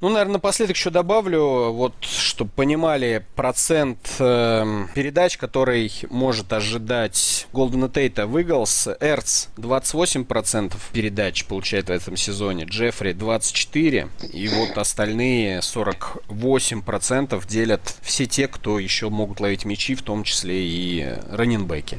Ну, 0.00 0.08
наверное, 0.08 0.34
напоследок 0.34 0.76
еще 0.76 0.88
добавлю, 0.88 1.72
вот, 1.72 1.92
чтобы 2.00 2.50
понимали 2.50 3.26
процент 3.36 3.98
э, 4.18 4.86
передач, 4.94 5.36
который 5.36 5.92
может 6.08 6.50
ожидать 6.54 7.46
Голдена 7.52 7.90
Тейта 7.90 8.26
в 8.26 8.38
Eagles. 8.38 8.96
Эрц 8.98 9.48
28% 9.58 10.72
передач 10.92 11.44
получает 11.44 11.88
в 11.88 11.92
этом 11.92 12.16
сезоне, 12.16 12.64
Джеффри 12.64 13.12
24%, 13.12 14.30
и 14.32 14.48
вот 14.48 14.78
остальные 14.78 15.58
48% 15.58 17.46
делят 17.46 17.94
все 18.00 18.24
те, 18.24 18.48
кто 18.48 18.78
еще 18.78 19.10
могут 19.10 19.40
ловить 19.40 19.66
мячи, 19.66 19.94
в 19.94 20.00
том 20.00 20.24
числе 20.24 20.66
и 20.66 21.14
раненбеки. 21.30 21.98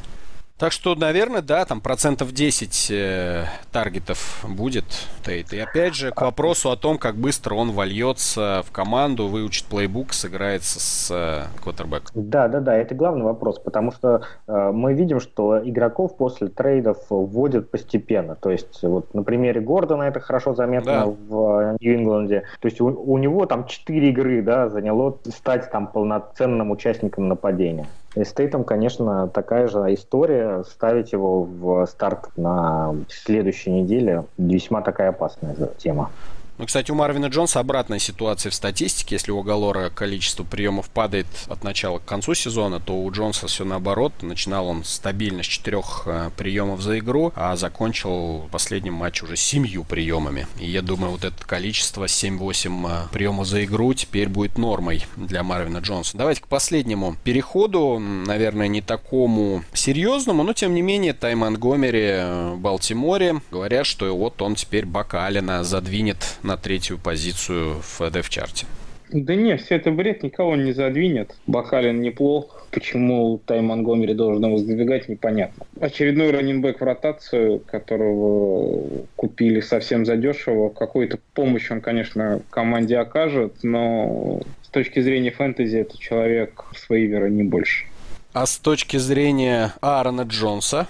Так 0.62 0.74
что, 0.74 0.94
наверное, 0.94 1.42
да, 1.42 1.66
там 1.66 1.82
процентов 1.82 2.34
10 2.34 2.92
э, 2.92 3.46
таргетов 3.72 4.46
будет 4.48 4.86
Тейт. 5.26 5.54
И 5.54 5.60
опять 5.60 5.96
же, 5.96 6.12
к 6.12 6.22
вопросу 6.22 6.70
о 6.70 6.76
том, 6.76 7.00
как 7.00 7.16
быстро 7.16 7.56
он 7.56 7.72
вольется 7.72 8.62
в 8.68 8.72
команду, 8.72 9.26
выучит 9.26 9.66
плейбук, 9.66 10.14
сыграется 10.14 10.80
с 10.80 11.10
э, 11.10 11.62
квотербеком. 11.64 12.12
Да, 12.14 12.48
да, 12.48 12.60
да, 12.60 12.76
это 12.76 12.94
главный 12.94 13.24
вопрос, 13.24 13.58
потому 13.58 13.92
что 13.92 14.22
э, 14.48 14.72
мы 14.72 14.94
видим, 14.94 15.20
что 15.20 15.68
игроков 15.68 16.16
после 16.16 16.48
трейдов 16.50 17.00
вводят 17.10 17.72
постепенно. 17.72 18.36
То 18.36 18.52
есть, 18.52 18.84
вот 18.84 19.16
на 19.16 19.24
примере 19.24 19.62
Гордона 19.62 20.04
это 20.04 20.20
хорошо 20.20 20.54
заметно 20.54 20.92
да. 20.92 21.06
в 21.08 21.78
Нью-Ингланде. 21.80 22.44
То 22.60 22.68
есть 22.68 22.80
у, 22.80 22.86
у 22.86 23.18
него 23.18 23.48
там 23.48 23.66
4 23.66 24.10
игры, 24.10 24.44
да, 24.44 24.70
заняло 24.70 25.18
стать 25.36 25.72
там 25.72 25.88
полноценным 25.88 26.70
участником 26.70 27.30
нападения. 27.30 27.88
И 28.16 28.24
с 28.24 28.34
Тейтом, 28.34 28.66
конечно, 28.66 29.30
такая 29.30 29.68
же 29.68 29.80
история. 29.94 30.64
Ставить 30.64 31.14
его 31.14 31.44
в 31.44 31.86
старт 31.86 32.30
на 32.36 32.94
следующей 33.08 33.72
неделе 33.72 34.28
весьма 34.38 34.82
такая 34.82 35.10
опасная 35.10 35.56
тема. 35.78 36.14
Ну, 36.62 36.68
кстати, 36.68 36.92
у 36.92 36.94
Марвина 36.94 37.26
Джонса 37.26 37.60
обратная 37.60 37.98
ситуация 37.98 38.52
в 38.52 38.54
статистике. 38.54 39.16
Если 39.16 39.32
у 39.32 39.42
Галора 39.42 39.90
количество 39.90 40.44
приемов 40.44 40.92
падает 40.92 41.26
от 41.48 41.64
начала 41.64 41.98
к 41.98 42.06
концу 42.06 42.36
сезона, 42.36 42.80
то 42.80 42.94
у 42.94 43.12
Джонса 43.12 43.48
все 43.48 43.66
наоборот. 43.66 44.14
Начинал 44.22 44.68
он 44.68 44.84
стабильно 44.84 45.42
с 45.42 45.48
четырех 45.48 46.04
э, 46.06 46.30
приемов 46.38 46.82
за 46.82 47.00
игру, 47.00 47.34
а 47.36 47.56
закончил 47.56 48.42
в 48.42 48.50
последнем 48.52 48.94
матче 48.94 49.26
уже 49.26 49.38
семью 49.38 49.84
приемами. 49.84 50.46
И 50.60 50.70
я 50.70 50.84
думаю, 50.84 51.14
вот 51.14 51.24
это 51.24 51.44
количество 51.44 52.06
7-8 52.06 53.08
э, 53.08 53.08
приемов 53.12 53.48
за 53.48 53.66
игру 53.66 53.96
теперь 53.96 54.30
будет 54.30 54.60
нормой 54.60 55.04
для 55.16 55.42
Марвина 55.42 55.80
Джонса. 55.80 56.16
Давайте 56.16 56.44
к 56.44 56.48
последнему 56.48 57.16
переходу, 57.24 57.98
наверное, 57.98 58.68
не 58.68 58.82
такому 58.82 59.64
серьезному, 59.74 60.44
но 60.44 60.54
тем 60.54 60.76
не 60.76 60.84
менее 60.84 61.14
Тай 61.14 61.34
Монгомери 61.34 62.04
э, 62.04 62.52
в 62.52 62.60
Балтиморе 62.60 63.42
говорят, 63.50 63.88
что 63.88 64.16
вот 64.16 64.40
он 64.44 64.54
теперь 64.54 64.86
Бакалина 64.86 65.64
задвинет 65.64 66.38
на 66.44 66.51
третью 66.58 66.98
позицию 66.98 67.82
в 67.82 68.12
деф-чарте. 68.12 68.66
Да 69.12 69.36
не, 69.36 69.58
все 69.58 69.76
это 69.76 69.92
бред, 69.92 70.24
никого 70.24 70.56
не 70.56 70.72
задвинет. 70.72 71.36
Бахалин 71.46 72.02
неплох. 72.02 72.66
Почему 72.72 73.42
Тай 73.46 73.60
Монгомери 73.60 74.14
должен 74.14 74.46
его 74.46 74.58
сдвигать, 74.58 75.10
непонятно. 75.10 75.66
Очередной 75.82 76.32
раненбэк 76.32 76.80
в 76.80 76.84
ротацию, 76.84 77.60
которого 77.60 79.06
купили 79.18 79.60
совсем 79.60 80.06
задешево. 80.06 80.70
Какую-то 80.70 81.20
помощь 81.34 81.70
он, 81.72 81.82
конечно, 81.82 82.42
команде 82.50 82.98
окажет, 82.98 83.56
но 83.64 84.42
с 84.64 84.70
точки 84.70 85.02
зрения 85.02 85.32
фэнтези 85.32 85.78
это 85.78 85.98
человек 85.98 86.64
с 86.74 86.90
вейвера 86.90 87.28
не 87.28 87.44
больше. 87.44 87.88
А 88.32 88.46
с 88.46 88.58
точки 88.58 88.96
зрения 88.96 89.74
Аарона 89.82 90.22
Джонса, 90.22 90.88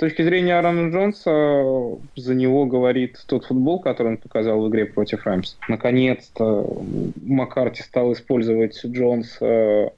точки 0.00 0.22
зрения 0.22 0.56
Аарона 0.56 0.90
Джонса, 0.90 1.98
за 2.16 2.34
него 2.34 2.66
говорит 2.66 3.18
тот 3.26 3.44
футбол, 3.44 3.80
который 3.80 4.08
он 4.08 4.16
показал 4.16 4.60
в 4.60 4.68
игре 4.68 4.86
против 4.86 5.24
Раймс. 5.26 5.56
Наконец-то 5.68 6.66
Маккарти 7.22 7.82
стал 7.82 8.12
использовать 8.12 8.80
Джонс 8.84 9.38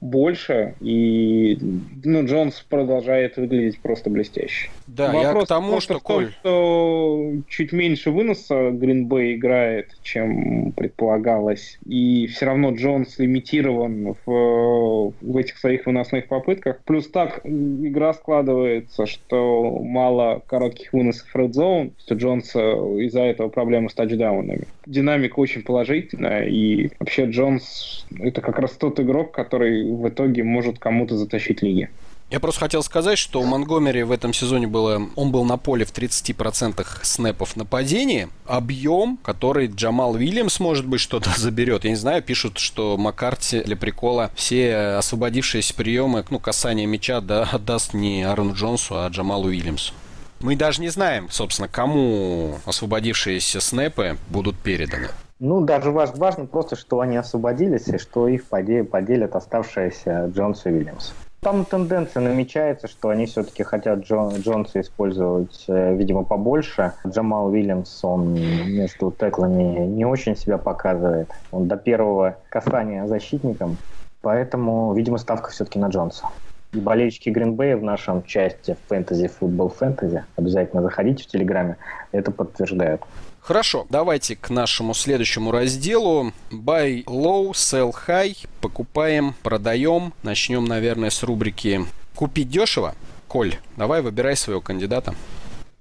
больше, 0.01 0.75
и 0.81 1.59
ну, 2.05 2.27
Джонс 2.27 2.61
продолжает 2.69 3.37
выглядеть 3.37 3.81
просто 3.81 4.11
блестяще. 4.11 4.71
Да, 4.87 5.13
Вопрос 5.13 5.43
я 5.43 5.45
к 5.45 5.49
тому, 5.49 5.81
что, 5.81 5.95
том, 5.95 6.03
Коль... 6.03 6.31
что 6.33 7.33
чуть 7.49 7.73
меньше 7.73 8.11
выноса 8.11 8.71
Гринбей 8.71 9.37
играет, 9.37 9.89
чем 10.03 10.73
предполагалось, 10.73 11.79
и 11.87 12.27
все 12.27 12.47
равно 12.47 12.75
Джонс 12.75 13.19
лимитирован 13.19 14.17
в, 14.27 15.13
в 15.21 15.37
этих 15.37 15.59
своих 15.59 15.87
выносных 15.87 16.27
попытках. 16.27 16.81
Плюс 16.85 17.09
так 17.09 17.41
игра 17.45 18.13
складывается, 18.15 19.07
что 19.07 19.79
мало 19.93 20.43
коротких 20.47 20.93
выносов 20.93 21.29
Red 21.37 21.51
Zone, 21.51 21.93
что 21.99 22.15
Джонс 22.15 22.57
из-за 22.57 23.21
этого 23.21 23.49
проблемы 23.49 23.91
с 23.91 23.95
тачдаунами. 23.95 24.67
Динамика 24.87 25.39
очень 25.39 25.63
положительная, 25.63 26.47
и 26.47 26.91
вообще 26.99 27.27
Джонс 27.27 28.07
это 28.19 28.41
как 28.41 28.59
раз 28.59 28.73
тот 28.73 28.99
игрок, 28.99 29.33
который 29.33 29.85
в 29.85 30.09
итоге 30.09 30.43
может 30.43 30.79
кому-то 30.79 31.17
затащить 31.17 31.63
лиги. 31.63 31.91
Я 32.33 32.41
просто 32.41 32.61
хотел 32.61 32.83
сказать, 32.83 33.19
что 33.19 33.43
у 33.43 33.45
Монгомери 33.45 34.05
в 34.05 34.11
этом 34.11 34.33
сезоне 34.33 34.67
было... 34.67 35.03
Он 35.17 35.31
был 35.31 35.45
на 35.45 35.59
поле 35.59 35.85
в 35.85 35.93
30% 35.93 36.83
снэпов 37.03 37.57
нападения. 37.57 38.31
Объем, 38.47 39.19
который 39.23 39.67
Джамал 39.67 40.13
Уильямс, 40.13 40.59
может 40.59 40.87
быть, 40.87 41.03
что-то 41.03 41.29
заберет. 41.37 41.85
Я 41.85 41.91
не 41.91 41.97
знаю, 41.97 42.23
пишут, 42.23 42.57
что 42.57 42.97
Маккарти 42.97 43.61
для 43.61 43.77
прикола 43.77 44.31
все 44.35 44.95
освободившиеся 44.97 45.75
приемы, 45.75 46.25
ну, 46.31 46.39
касание 46.39 46.87
мяча 46.87 47.21
да, 47.21 47.47
отдаст 47.53 47.93
не 47.93 48.23
Аарону 48.23 48.55
Джонсу, 48.55 48.95
а 48.97 49.09
Джамалу 49.09 49.49
Уильямсу. 49.49 49.93
Мы 50.41 50.57
даже 50.57 50.81
не 50.81 50.89
знаем, 50.89 51.29
собственно, 51.29 51.69
кому 51.69 52.59
освободившиеся 52.65 53.61
снэпы 53.61 54.17
будут 54.31 54.57
переданы. 54.57 55.09
Ну, 55.39 55.61
даже 55.61 55.91
важно 55.91 56.47
просто, 56.47 56.77
что 56.77 57.01
они 57.01 57.19
освободились, 57.19 57.89
и 57.89 57.99
что 57.99 58.27
их 58.27 58.45
поделят 58.47 59.37
оставшиеся 59.37 60.33
Джонс 60.35 60.65
и 60.65 60.71
Уильямс. 60.71 61.13
Там 61.43 61.65
тенденция 61.65 62.23
намечается, 62.23 62.87
что 62.87 63.09
они 63.09 63.27
все-таки 63.27 63.65
хотят 63.65 64.05
Джон, 64.05 64.37
Джонса 64.37 64.81
использовать, 64.81 65.65
э, 65.67 65.93
видимо, 65.93 66.23
побольше. 66.23 66.93
Джамал 67.05 67.49
Уильямс, 67.49 68.05
он 68.05 68.35
между 68.35 69.11
теклами 69.11 69.85
не 69.87 70.05
очень 70.05 70.37
себя 70.37 70.57
показывает. 70.57 71.29
Он 71.51 71.67
до 71.67 71.77
первого 71.77 72.37
касания 72.49 73.09
защитником. 73.09 73.77
Поэтому, 74.21 74.95
видимо, 74.95 75.19
ставка 75.19 75.51
все-таки 75.51 75.81
на 75.81 75.89
Джонса. 75.89 76.27
И 76.75 76.79
болельщики 76.79 77.29
Гринбея 77.29 77.77
в 77.77 77.83
нашем 77.83 78.23
части 78.23 78.77
фэнтези, 78.89 79.27
футбол 79.27 79.69
фэнтези, 79.69 80.25
обязательно 80.37 80.81
заходите 80.81 81.25
в 81.25 81.27
Телеграме, 81.27 81.77
это 82.13 82.31
подтверждают. 82.31 83.03
Хорошо, 83.43 83.87
давайте 83.91 84.37
к 84.37 84.51
нашему 84.51 84.95
следующему 84.95 85.51
разделу. 85.51 86.33
Buy 86.53 87.03
low, 87.07 87.51
sell 87.51 87.93
high. 88.07 88.37
Покупаем, 88.61 89.35
продаем. 89.43 90.15
Начнем, 90.23 90.65
наверное, 90.65 91.11
с 91.11 91.25
рубрики 91.25 91.85
«Купить 92.15 92.49
дешево». 92.49 92.95
Коль, 93.27 93.57
давай 93.77 94.01
выбирай 94.01 94.37
своего 94.37 94.61
кандидата. 94.61 95.17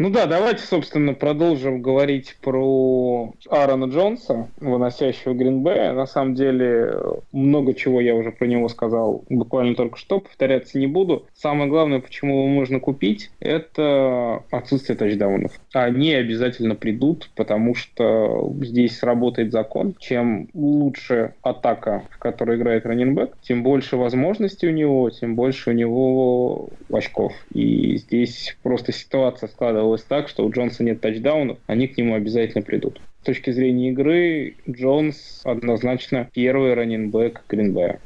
Ну 0.01 0.09
да, 0.09 0.25
давайте, 0.25 0.63
собственно, 0.63 1.13
продолжим 1.13 1.83
говорить 1.83 2.35
про 2.41 3.35
Аарона 3.47 3.85
Джонса, 3.85 4.47
выносящего 4.59 5.35
Гринбея. 5.35 5.93
На 5.93 6.07
самом 6.07 6.33
деле, 6.33 6.91
много 7.31 7.75
чего 7.75 8.01
я 8.01 8.15
уже 8.15 8.31
про 8.31 8.47
него 8.47 8.67
сказал 8.67 9.23
буквально 9.29 9.75
только 9.75 9.99
что, 9.99 10.19
повторяться 10.19 10.79
не 10.79 10.87
буду. 10.87 11.27
Самое 11.35 11.69
главное, 11.69 11.99
почему 11.99 12.39
его 12.39 12.47
можно 12.47 12.79
купить, 12.79 13.29
это 13.39 14.41
отсутствие 14.49 14.97
тачдаунов. 14.97 15.51
Они 15.71 16.15
обязательно 16.15 16.73
придут, 16.73 17.29
потому 17.35 17.75
что 17.75 18.51
здесь 18.61 19.03
работает 19.03 19.51
закон. 19.51 19.93
Чем 19.99 20.49
лучше 20.55 21.35
атака, 21.43 22.01
в 22.09 22.17
которой 22.17 22.57
играет 22.57 22.87
раненбэк, 22.87 23.37
тем 23.43 23.61
больше 23.61 23.97
возможностей 23.97 24.67
у 24.67 24.71
него, 24.71 25.11
тем 25.11 25.35
больше 25.35 25.69
у 25.69 25.73
него 25.73 26.69
очков. 26.91 27.33
И 27.53 27.97
здесь 27.97 28.57
просто 28.63 28.91
ситуация 28.91 29.47
складывалась 29.47 29.90
складывалось 29.97 30.03
так, 30.03 30.29
что 30.29 30.45
у 30.45 30.51
Джонса 30.51 30.83
нет 30.83 31.01
тачдаунов, 31.01 31.57
они 31.67 31.87
к 31.87 31.97
нему 31.97 32.15
обязательно 32.15 32.63
придут. 32.63 33.01
С 33.21 33.25
точки 33.25 33.51
зрения 33.51 33.89
игры, 33.89 34.55
Джонс 34.69 35.41
однозначно 35.43 36.29
первый 36.33 36.73
running 36.73 37.18
back 37.18 37.43
Гринбея. 37.49 37.99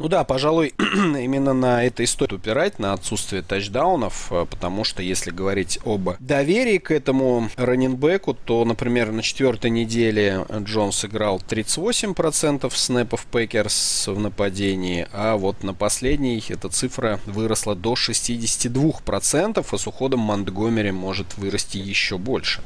Ну 0.00 0.08
да, 0.08 0.24
пожалуй, 0.24 0.72
именно 0.78 1.52
на 1.52 1.84
это 1.84 2.02
и 2.02 2.06
стоит 2.06 2.32
упирать, 2.32 2.78
на 2.78 2.94
отсутствие 2.94 3.42
тачдаунов, 3.42 4.32
э, 4.32 4.46
потому 4.48 4.82
что 4.82 5.02
если 5.02 5.30
говорить 5.30 5.78
об 5.84 6.12
доверии 6.20 6.78
к 6.78 6.90
этому 6.90 7.50
running 7.56 7.97
back 7.97 8.20
у, 8.20 8.32
то, 8.32 8.64
например, 8.64 9.12
на 9.12 9.20
четвертой 9.20 9.68
неделе 9.68 10.46
Джонс 10.50 11.04
играл 11.04 11.38
38% 11.46 12.74
снэпов 12.74 13.26
Packers 13.26 14.08
в 14.08 14.18
нападении, 14.18 15.06
а 15.12 15.36
вот 15.36 15.62
на 15.62 15.74
последней 15.74 16.42
эта 16.48 16.70
цифра 16.70 17.20
выросла 17.26 17.74
до 17.74 17.92
62%, 17.92 19.66
а 19.70 19.78
с 19.78 19.86
уходом 19.86 20.20
Монтгомери 20.20 20.92
может 20.92 21.36
вырасти 21.36 21.76
еще 21.76 22.16
больше. 22.16 22.62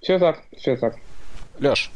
Все 0.00 0.18
так, 0.18 0.42
все 0.56 0.74
так. 0.76 0.96
Леш, 1.60 1.90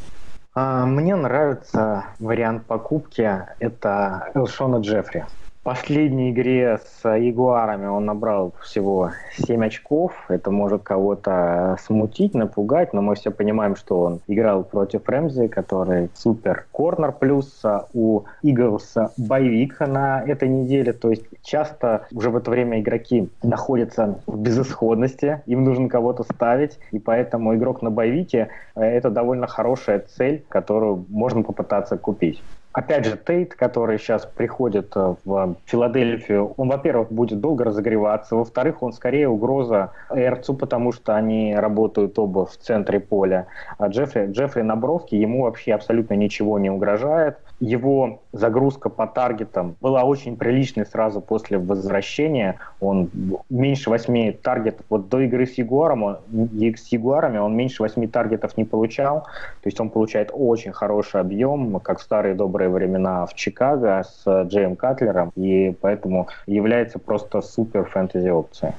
мне 0.54 1.14
нравится 1.16 2.06
вариант 2.18 2.66
покупки. 2.66 3.46
Это 3.58 4.30
Элшона 4.34 4.76
Джеффри 4.80 5.26
последней 5.62 6.30
игре 6.30 6.78
с 6.84 7.08
Ягуарами 7.08 7.86
он 7.86 8.04
набрал 8.04 8.52
всего 8.60 9.12
7 9.36 9.64
очков. 9.64 10.12
Это 10.28 10.50
может 10.50 10.82
кого-то 10.82 11.76
смутить, 11.80 12.34
напугать, 12.34 12.92
но 12.92 13.00
мы 13.00 13.14
все 13.14 13.30
понимаем, 13.30 13.76
что 13.76 14.00
он 14.00 14.20
играл 14.26 14.64
против 14.64 15.08
Рэмзи, 15.08 15.48
который 15.48 16.10
супер 16.14 16.66
корнер. 16.72 17.12
Плюс 17.12 17.62
у 17.94 18.22
Иглса 18.42 19.12
боевик 19.16 19.80
на 19.80 20.22
этой 20.22 20.48
неделе. 20.48 20.92
То 20.92 21.10
есть 21.10 21.24
часто 21.42 22.06
уже 22.12 22.30
в 22.30 22.36
это 22.36 22.50
время 22.50 22.80
игроки 22.80 23.28
находятся 23.42 24.20
в 24.26 24.38
безысходности, 24.38 25.42
им 25.46 25.64
нужно 25.64 25.88
кого-то 25.88 26.24
ставить, 26.24 26.78
и 26.90 26.98
поэтому 26.98 27.54
игрок 27.54 27.82
на 27.82 27.90
боевике– 27.90 28.48
это 28.74 29.10
довольно 29.10 29.46
хорошая 29.46 30.00
цель, 30.00 30.44
которую 30.48 31.04
можно 31.08 31.42
попытаться 31.42 31.96
купить. 31.96 32.42
Опять 32.72 33.04
же, 33.04 33.18
Тейт, 33.18 33.54
который 33.54 33.98
сейчас 33.98 34.24
приходит 34.24 34.92
э, 34.96 35.14
в 35.24 35.56
Филадельфию, 35.66 36.54
он, 36.56 36.68
во-первых, 36.68 37.12
будет 37.12 37.40
долго 37.40 37.64
разогреваться, 37.64 38.34
во-вторых, 38.34 38.82
он 38.82 38.92
скорее 38.94 39.28
угроза 39.28 39.92
Эрцу, 40.10 40.54
потому 40.54 40.92
что 40.92 41.14
они 41.14 41.54
работают 41.54 42.18
оба 42.18 42.46
в 42.46 42.56
центре 42.56 42.98
поля. 42.98 43.46
А 43.76 43.88
Джеффри, 43.88 44.32
Джеффри 44.32 44.62
на 44.62 44.76
бровке, 44.76 45.20
ему 45.20 45.42
вообще 45.42 45.74
абсолютно 45.74 46.14
ничего 46.14 46.58
не 46.58 46.70
угрожает 46.70 47.36
его 47.62 48.22
загрузка 48.32 48.88
по 48.88 49.06
таргетам 49.06 49.76
была 49.80 50.02
очень 50.02 50.36
приличной 50.36 50.84
сразу 50.84 51.20
после 51.20 51.58
возвращения. 51.58 52.58
Он 52.80 53.08
меньше 53.48 53.88
8 53.88 54.32
таргетов. 54.32 54.84
Вот 54.90 55.08
до 55.08 55.20
игры 55.20 55.46
с, 55.46 55.54
Ягуаром, 55.54 56.02
он, 56.02 56.18
с 56.32 56.88
Ягуарами 56.88 57.38
он 57.38 57.56
меньше 57.56 57.84
8 57.84 58.08
таргетов 58.08 58.56
не 58.56 58.64
получал. 58.64 59.20
То 59.62 59.68
есть 59.68 59.78
он 59.78 59.90
получает 59.90 60.30
очень 60.32 60.72
хороший 60.72 61.20
объем, 61.20 61.78
как 61.78 62.00
в 62.00 62.02
старые 62.02 62.34
добрые 62.34 62.68
времена 62.68 63.26
в 63.26 63.34
Чикаго 63.34 64.02
с 64.02 64.42
Джейм 64.48 64.74
Катлером. 64.74 65.30
И 65.36 65.72
поэтому 65.80 66.26
является 66.46 66.98
просто 66.98 67.42
супер 67.42 67.84
фэнтези 67.84 68.28
опцией. 68.28 68.72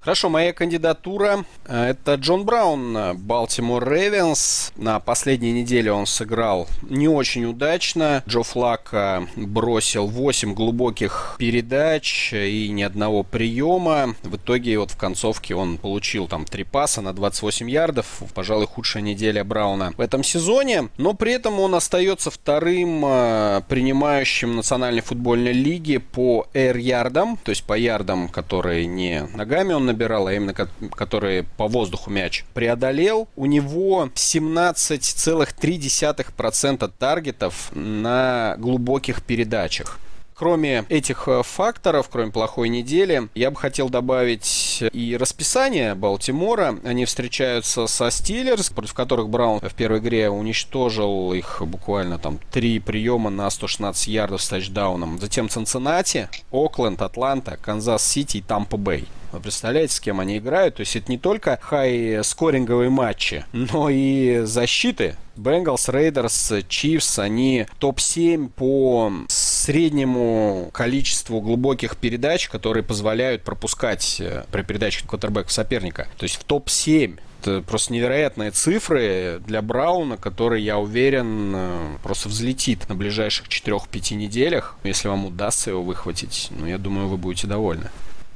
Хорошо, 0.00 0.28
моя 0.28 0.52
кандидатура 0.52 1.44
э, 1.66 1.90
это 1.90 2.14
Джон 2.14 2.44
Браун, 2.44 3.16
Балтимор 3.18 3.92
Рейвенс. 3.92 4.72
На 4.76 5.00
последней 5.00 5.50
неделе 5.50 5.90
он 5.90 6.06
сыграл 6.06 6.68
не 6.82 7.08
очень 7.08 7.44
удачно. 7.46 8.22
Джо 8.28 8.44
Флака 8.44 9.26
бросил 9.34 10.06
8 10.06 10.54
глубоких 10.54 11.34
передач 11.36 12.32
и 12.32 12.68
ни 12.68 12.82
одного 12.82 13.24
приема. 13.24 14.14
В 14.22 14.36
итоге 14.36 14.78
вот 14.78 14.92
в 14.92 14.96
концовке 14.96 15.56
он 15.56 15.78
получил 15.78 16.28
там 16.28 16.44
3 16.44 16.62
паса 16.62 17.00
на 17.00 17.12
28 17.12 17.68
ярдов. 17.68 18.22
Пожалуй, 18.34 18.68
худшая 18.68 19.02
неделя 19.02 19.42
Брауна 19.42 19.92
в 19.96 20.00
этом 20.00 20.22
сезоне. 20.22 20.90
Но 20.96 21.14
при 21.14 21.32
этом 21.32 21.58
он 21.58 21.74
остается 21.74 22.30
вторым 22.30 23.04
э, 23.04 23.62
принимающим 23.68 24.54
Национальной 24.54 25.02
футбольной 25.02 25.52
лиги 25.52 25.96
по 25.96 26.46
air-ярдам, 26.54 27.36
то 27.42 27.50
есть 27.50 27.64
по 27.64 27.76
ярдам, 27.76 28.28
которые 28.28 28.86
не 28.86 29.26
ногами 29.34 29.72
он 29.72 29.87
набирал, 29.88 30.28
а 30.28 30.32
именно 30.32 30.54
который 30.54 31.42
по 31.56 31.66
воздуху 31.66 32.10
мяч, 32.10 32.44
преодолел. 32.54 33.26
У 33.36 33.46
него 33.46 34.10
17,3% 34.14 36.90
таргетов 36.98 37.70
на 37.74 38.54
глубоких 38.58 39.22
передачах. 39.22 39.98
Кроме 40.38 40.84
этих 40.88 41.26
э, 41.26 41.42
факторов, 41.42 42.08
кроме 42.08 42.30
плохой 42.30 42.68
недели, 42.68 43.28
я 43.34 43.50
бы 43.50 43.56
хотел 43.56 43.88
добавить 43.88 44.84
и 44.92 45.16
расписание 45.16 45.96
Балтимора. 45.96 46.78
Они 46.84 47.06
встречаются 47.06 47.88
со 47.88 48.08
Steelers, 48.08 48.70
против 48.70 48.94
которых 48.94 49.30
Браун 49.30 49.58
в 49.58 49.74
первой 49.74 49.98
игре 49.98 50.30
уничтожил 50.30 51.32
их 51.32 51.60
буквально 51.66 52.20
там 52.20 52.38
три 52.52 52.78
приема 52.78 53.30
на 53.30 53.50
116 53.50 54.06
ярдов 54.06 54.40
с 54.40 54.48
тачдауном. 54.48 55.18
Затем 55.18 55.48
Цинциннати, 55.48 56.28
Окленд, 56.52 57.02
Атланта, 57.02 57.56
Канзас-Сити 57.56 58.36
и 58.36 58.40
Тампа-Бэй. 58.40 59.08
Вы 59.32 59.40
представляете, 59.40 59.94
с 59.94 60.00
кем 60.00 60.20
они 60.20 60.38
играют? 60.38 60.76
То 60.76 60.80
есть 60.80 60.96
это 60.96 61.10
не 61.10 61.18
только 61.18 61.58
high-scoring 61.60 62.56
овые 62.56 62.88
матчи, 62.88 63.44
но 63.52 63.88
и 63.90 64.40
защиты. 64.44 65.16
Bengals, 65.36 65.88
Raiders, 65.88 66.52
Chiefs, 66.68 67.18
они 67.18 67.66
топ-7 67.78 68.48
по 68.48 69.12
среднему 69.28 70.70
количеству 70.72 71.40
глубоких 71.40 71.96
передач, 71.96 72.48
которые 72.48 72.82
позволяют 72.82 73.44
пропускать 73.44 74.16
э, 74.20 74.44
при 74.50 74.62
передаче 74.62 75.06
квотербека 75.06 75.52
соперника. 75.52 76.08
То 76.16 76.24
есть 76.24 76.36
в 76.36 76.44
топ-7 76.44 77.20
это 77.40 77.62
просто 77.62 77.92
невероятные 77.92 78.50
цифры 78.50 79.40
для 79.46 79.62
Брауна, 79.62 80.16
который, 80.16 80.62
я 80.62 80.78
уверен, 80.78 81.52
э, 81.54 81.96
просто 82.02 82.28
взлетит 82.28 82.88
на 82.88 82.96
ближайших 82.96 83.46
4-5 83.46 84.14
неделях. 84.14 84.76
Если 84.82 85.06
вам 85.06 85.26
удастся 85.26 85.70
его 85.70 85.84
выхватить, 85.84 86.48
ну, 86.50 86.66
я 86.66 86.78
думаю, 86.78 87.08
вы 87.08 87.16
будете 87.16 87.46
довольны 87.46 87.90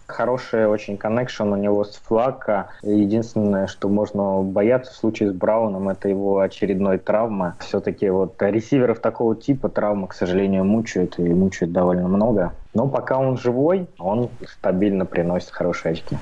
хороший 0.07 0.67
очень 0.67 0.97
коннекшн 0.97 1.45
у 1.45 1.57
него 1.57 1.85
с 1.85 2.01
Флака. 2.07 2.69
Единственное, 2.83 3.67
что 3.67 3.89
можно 3.89 4.43
бояться 4.43 4.93
в 4.93 4.97
случае 4.97 5.31
с 5.31 5.33
Брауном, 5.33 5.89
это 5.89 6.09
его 6.09 6.41
очередной 6.41 6.99
травма. 6.99 7.57
Все-таки 7.61 8.09
вот 8.11 8.41
ресиверов 8.41 9.01
такого 9.01 9.37
типа 9.37 9.69
травмы, 9.69 10.09
к 10.09 10.15
сожалению, 10.15 10.65
мучают 10.65 11.19
и 11.19 11.23
мучают 11.23 11.73
довольно 11.73 12.09
много. 12.09 12.53
Но 12.75 12.89
пока 12.89 13.19
он 13.19 13.37
живой, 13.37 13.87
он 13.99 14.31
стабильно 14.47 15.05
приносит 15.05 15.51
хорошие 15.51 15.93
очки. 15.93 16.17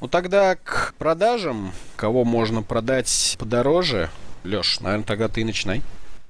Ну 0.00 0.08
тогда 0.08 0.56
к 0.56 0.94
продажам. 0.98 1.70
Кого 1.96 2.24
можно 2.24 2.62
продать 2.62 3.36
подороже? 3.38 4.08
Леш, 4.44 4.80
наверное, 4.80 5.06
тогда 5.06 5.28
ты 5.28 5.42
и 5.42 5.44
начинай. 5.44 5.82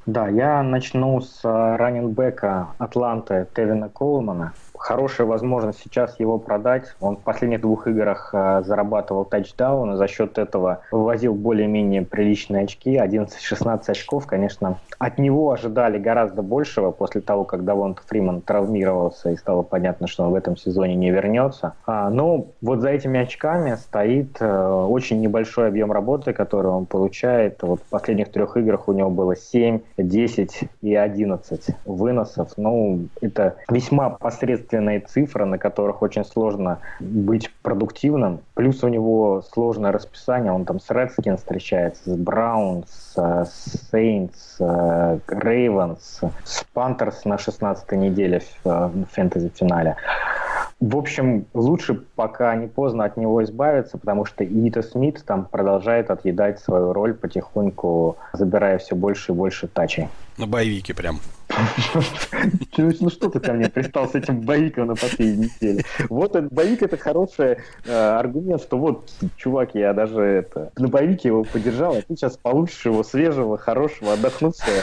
Да, 0.05 0.29
я 0.29 0.63
начну 0.63 1.21
с 1.21 1.41
э, 1.45 1.77
раненбека 1.77 2.69
Атланты 2.79 3.47
Тевина 3.55 3.89
Коулмана 3.89 4.53
хорошая 4.83 5.27
возможность 5.27 5.81
сейчас 5.83 6.19
его 6.19 6.39
продать. 6.39 6.95
Он 7.01 7.17
в 7.17 7.21
последних 7.21 7.61
двух 7.61 7.87
играх 7.87 8.31
э, 8.33 8.63
зарабатывал 8.65 9.25
тачдаун, 9.25 9.95
и 9.95 9.97
за 9.97 10.09
счет 10.09 10.39
этого 10.39 10.81
вывозил 10.91 11.35
более-менее 11.35 12.03
приличные 12.03 12.65
очки, 12.65 12.97
11-16 12.97 13.83
очков, 13.87 14.27
конечно. 14.27 14.79
От 14.99 15.19
него 15.19 15.51
ожидали 15.53 15.99
гораздо 15.99 16.43
большего 16.43 16.91
после 16.91 17.21
того, 17.21 17.45
как 17.45 17.65
Давонт 17.65 18.01
Фриман 18.07 18.41
травмировался 18.41 19.31
и 19.31 19.37
стало 19.37 19.63
понятно, 19.63 20.07
что 20.07 20.25
он 20.25 20.33
в 20.33 20.35
этом 20.35 20.57
сезоне 20.57 20.95
не 20.97 21.11
вернется. 21.11 21.75
А, 21.87 22.11
но 22.11 22.47
вот 22.61 22.81
за 22.81 22.91
этими 22.91 23.21
очками 23.21 23.75
стоит 23.77 24.37
э, 24.41 24.87
очень 24.89 25.21
небольшой 25.21 25.69
объем 25.69 25.93
работы, 25.93 26.33
который 26.33 26.71
он 26.71 26.87
получает. 26.87 27.63
Вот 27.63 27.81
в 27.81 27.85
последних 27.85 28.31
трех 28.31 28.57
играх 28.57 28.89
у 28.89 28.93
него 28.93 29.11
было 29.11 29.37
7, 29.37 29.81
10 29.97 30.61
и 30.83 30.95
11 30.95 31.67
выносов. 31.85 32.53
Ну, 32.57 33.07
это 33.21 33.57
весьма 33.71 34.11
посредственно 34.11 34.82
единственные 34.83 35.01
цифры, 35.01 35.45
на 35.45 35.59
которых 35.59 36.03
очень 36.03 36.25
сложно 36.25 36.79
быть 37.01 37.51
продуктивным. 37.63 38.41
Плюс 38.55 38.83
у 38.85 38.89
него 38.89 39.43
сложное 39.53 39.93
расписание, 39.93 40.53
он 40.53 40.65
там 40.65 40.81
с 40.81 40.91
Redskins 40.91 41.39
встречается, 41.39 42.11
с 42.11 42.17
Браунс, 42.17 43.15
с 43.15 43.91
Saints, 43.93 44.31
Ravens, 44.59 46.23
с 46.45 46.65
Panthers 46.75 47.21
на 47.25 47.39
16 47.39 47.93
неделе 47.93 48.43
в 48.65 48.93
фэнтези-финале. 49.13 49.97
В 50.81 50.97
общем, 50.97 51.47
лучше 51.55 51.95
пока 52.17 52.57
не 52.57 52.67
поздно 52.67 53.05
от 53.05 53.17
него 53.17 53.43
избавиться, 53.45 53.99
потому 53.99 54.25
что 54.25 54.43
Ита 54.45 54.83
Смит 54.83 55.25
там 55.25 55.45
продолжает 55.45 56.11
отъедать 56.11 56.59
свою 56.59 56.93
роль 56.93 57.15
потихоньку, 57.15 58.17
забирая 58.33 58.79
все 58.79 58.97
больше 58.97 59.33
и 59.33 59.35
больше 59.35 59.69
тачей. 59.69 60.09
На 60.39 60.47
боевике 60.47 60.95
прям. 60.95 61.21
Ну 62.79 63.11
что 63.11 63.29
ты 63.29 63.41
ко 63.41 63.53
мне 63.53 63.69
пристал 63.69 64.09
с 64.09 64.15
этим 64.15 64.41
боевиком 64.41 64.87
на 64.87 64.95
последней 64.95 65.51
неделе? 65.61 65.85
Вот 66.09 66.35
этот 66.35 66.53
боевик 66.53 66.83
это 66.83 66.97
хороший 66.97 67.59
э, 67.85 67.93
аргумент, 67.93 68.63
что 68.63 68.79
вот, 68.79 69.11
чувак, 69.37 69.75
я 69.75 69.93
даже 69.93 70.21
это 70.21 70.73
на 70.79 70.89
боевике 70.89 71.29
его 71.29 71.45
поддержал, 71.45 71.97
а 71.97 72.03
ты 72.03 72.17
сейчас 72.17 72.39
получишь 72.39 72.85
его 72.87 73.05
свежего, 73.05 73.59
хорошего, 73.59 74.15
отдохнувшего. 74.15 74.83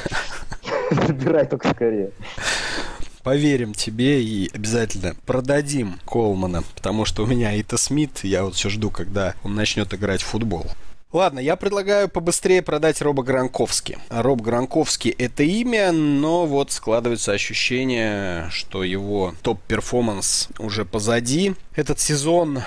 Забирай 1.07 1.47
только 1.47 1.69
скорее 1.69 2.11
поверим 3.23 3.73
тебе 3.73 4.23
и 4.23 4.49
обязательно 4.55 5.15
продадим 5.25 5.99
Колмана, 6.05 6.63
потому 6.75 7.05
что 7.05 7.23
у 7.23 7.27
меня 7.27 7.59
Ита 7.59 7.77
Смит, 7.77 8.23
я 8.23 8.43
вот 8.43 8.55
все 8.55 8.69
жду, 8.69 8.89
когда 8.89 9.35
он 9.43 9.53
начнет 9.53 9.93
играть 9.93 10.21
в 10.21 10.25
футбол. 10.25 10.65
Ладно, 11.11 11.39
я 11.39 11.55
предлагаю 11.55 12.07
побыстрее 12.07 12.61
продать 12.61 13.01
Роба 13.01 13.23
Гронковски. 13.23 13.97
Роб 14.09 14.41
Гронковски 14.41 15.09
это 15.09 15.41
имя, 15.41 15.91
но 15.91 16.45
вот 16.45 16.71
складывается 16.71 17.31
ощущение, 17.31 18.47
что 18.51 18.83
его 18.83 19.33
top 19.41 19.64
performance 19.64 20.49
уже 20.59 20.85
позади. 20.85 21.55
Этот 21.79 22.01
сезон 22.01 22.61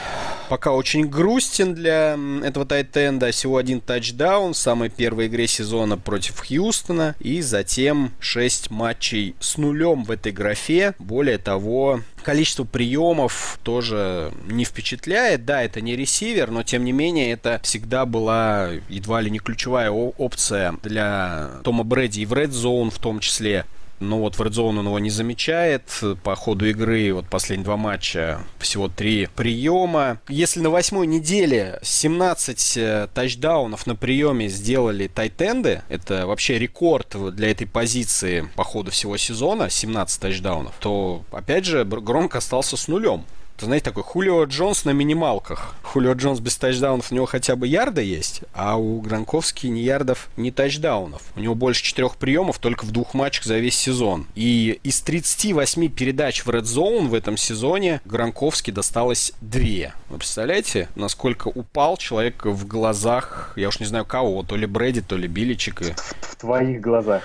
пока 0.48 0.72
очень 0.72 1.06
грустен 1.06 1.74
для 1.74 2.18
этого 2.42 2.64
тайтенда. 2.64 3.30
Всего 3.30 3.58
один 3.58 3.82
тачдаун 3.82 4.54
в 4.54 4.56
самой 4.56 4.88
первой 4.88 5.26
игре 5.26 5.46
сезона 5.46 5.98
против 5.98 6.40
Хьюстона. 6.40 7.14
И 7.20 7.42
затем 7.42 8.12
6 8.20 8.70
матчей 8.70 9.34
с 9.38 9.58
нулем 9.58 10.04
в 10.04 10.10
этой 10.10 10.32
графе. 10.32 10.94
Более 10.98 11.36
того, 11.36 12.00
количество 12.22 12.64
приемов 12.64 13.58
тоже 13.62 14.32
не 14.46 14.64
впечатляет. 14.64 15.44
Да, 15.44 15.62
это 15.62 15.82
не 15.82 15.94
ресивер, 15.94 16.50
но 16.50 16.62
тем 16.62 16.82
не 16.82 16.92
менее 16.92 17.32
это 17.32 17.60
всегда 17.62 18.06
была 18.06 18.70
едва 18.88 19.20
ли 19.20 19.30
не 19.30 19.40
ключевая 19.40 19.90
опция 19.90 20.74
для 20.82 21.50
Тома 21.64 21.84
Брэди 21.84 22.20
и 22.20 22.24
в 22.24 22.32
Red 22.32 22.52
Zone 22.52 22.88
в 22.88 22.98
том 22.98 23.20
числе 23.20 23.66
но 24.02 24.18
вот 24.18 24.36
в 24.36 24.42
Zone 24.42 24.80
он 24.80 24.86
его 24.86 24.98
не 24.98 25.10
замечает. 25.10 25.82
По 26.22 26.34
ходу 26.34 26.66
игры, 26.66 27.12
вот 27.12 27.26
последние 27.28 27.64
два 27.64 27.76
матча, 27.76 28.40
всего 28.58 28.88
три 28.88 29.28
приема. 29.34 30.20
Если 30.28 30.60
на 30.60 30.70
восьмой 30.70 31.06
неделе 31.06 31.78
17 31.82 32.76
э, 32.76 33.08
тачдаунов 33.14 33.86
на 33.86 33.94
приеме 33.94 34.48
сделали 34.48 35.06
тайтенды, 35.06 35.82
это 35.88 36.26
вообще 36.26 36.58
рекорд 36.58 37.16
для 37.34 37.50
этой 37.50 37.66
позиции 37.66 38.48
по 38.56 38.64
ходу 38.64 38.90
всего 38.90 39.16
сезона, 39.16 39.70
17 39.70 40.20
тачдаунов, 40.20 40.74
то, 40.80 41.24
опять 41.30 41.64
же, 41.64 41.84
Громко 41.84 42.38
остался 42.38 42.76
с 42.76 42.88
нулем. 42.88 43.24
Это, 43.56 43.66
знаете, 43.66 43.84
такой 43.84 44.02
Хулио 44.02 44.44
Джонс 44.44 44.84
на 44.84 44.90
минималках. 44.90 45.74
Хулио 45.82 46.14
Джонс 46.14 46.40
без 46.40 46.56
тачдаунов, 46.56 47.12
у 47.12 47.14
него 47.14 47.26
хотя 47.26 47.54
бы 47.54 47.66
ярда 47.66 48.00
есть, 48.00 48.42
а 48.54 48.76
у 48.76 49.00
Гранковски 49.00 49.66
ни 49.66 49.80
ярдов, 49.80 50.28
ни 50.36 50.50
тачдаунов. 50.50 51.22
У 51.36 51.40
него 51.40 51.54
больше 51.54 51.82
четырех 51.82 52.16
приемов 52.16 52.58
только 52.58 52.84
в 52.84 52.90
двух 52.90 53.14
матчах 53.14 53.44
за 53.44 53.58
весь 53.58 53.76
сезон. 53.76 54.26
И 54.34 54.80
из 54.82 55.00
38 55.02 55.88
передач 55.90 56.44
в 56.44 56.50
Red 56.50 56.62
Zone 56.62 57.08
в 57.08 57.14
этом 57.14 57.36
сезоне 57.36 58.00
Гранковски 58.04 58.70
досталось 58.70 59.32
две. 59.40 59.92
Вы 60.08 60.18
представляете, 60.18 60.88
насколько 60.94 61.48
упал 61.48 61.96
человек 61.96 62.44
в 62.44 62.66
глазах, 62.66 63.52
я 63.56 63.68
уж 63.68 63.80
не 63.80 63.86
знаю 63.86 64.04
кого, 64.04 64.42
то 64.42 64.56
ли 64.56 64.66
Брэди, 64.66 65.02
то 65.02 65.16
ли 65.16 65.28
Биличика. 65.28 65.84
В 66.20 66.36
твоих 66.36 66.80
глазах. 66.80 67.22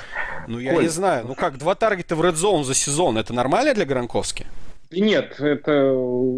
Ну, 0.48 0.60
я 0.60 0.74
Коль. 0.74 0.84
не 0.84 0.90
знаю. 0.90 1.26
Ну 1.28 1.36
как, 1.36 1.58
два 1.58 1.76
таргета 1.76 2.16
в 2.16 2.22
Red 2.22 2.36
Zone 2.36 2.64
за 2.64 2.74
сезон, 2.74 3.18
это 3.18 3.34
нормально 3.34 3.74
для 3.74 3.86
Гранковски? 3.86 4.46
Нет, 4.92 5.36
это 5.40 5.72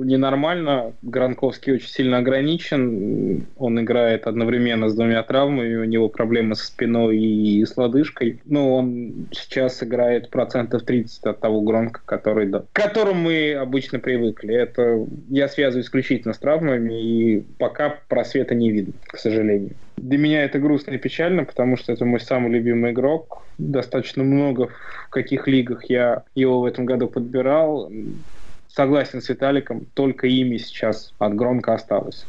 ненормально. 0.03 0.93
Гранковский 1.03 1.73
очень 1.73 1.89
сильно 1.89 2.17
ограничен. 2.17 3.45
Он 3.57 3.79
играет 3.79 4.25
одновременно 4.25 4.89
с 4.89 4.95
двумя 4.95 5.21
травмами. 5.21 5.75
У 5.75 5.83
него 5.83 6.09
проблемы 6.09 6.55
со 6.55 6.65
спиной 6.65 7.19
и 7.19 7.63
с 7.63 7.77
лодыжкой. 7.77 8.41
Но 8.45 8.75
он 8.75 9.27
сейчас 9.31 9.83
играет 9.83 10.31
процентов 10.31 10.83
30 10.83 11.25
от 11.25 11.39
того 11.39 11.61
Громка, 11.61 12.01
который, 12.05 12.47
да, 12.47 12.61
к 12.61 12.73
которому 12.73 13.21
мы 13.21 13.53
обычно 13.53 13.99
привыкли. 13.99 14.55
Это 14.55 15.05
я 15.29 15.47
связываю 15.47 15.83
исключительно 15.83 16.33
с 16.33 16.39
травмами, 16.39 16.93
и 16.93 17.41
пока 17.59 17.99
просвета 18.07 18.55
не 18.55 18.71
видно, 18.71 18.93
к 19.05 19.17
сожалению. 19.17 19.75
Для 19.97 20.17
меня 20.17 20.45
это 20.45 20.59
грустно 20.59 20.91
и 20.91 20.97
печально, 20.97 21.43
потому 21.43 21.77
что 21.77 21.91
это 21.91 22.05
мой 22.05 22.19
самый 22.19 22.51
любимый 22.51 22.91
игрок. 22.91 23.43
Достаточно 23.57 24.23
много 24.23 24.69
в 25.07 25.09
каких 25.09 25.47
лигах 25.47 25.83
я 25.89 26.23
его 26.35 26.61
в 26.61 26.65
этом 26.65 26.85
году 26.85 27.07
подбирал 27.07 27.91
согласен 28.79 29.21
с 29.21 29.27
Виталиком, 29.27 29.85
только 29.93 30.25
ими 30.27 30.55
сейчас 30.55 31.11
от 31.19 31.35
Громко 31.35 31.73
осталось. 31.73 32.25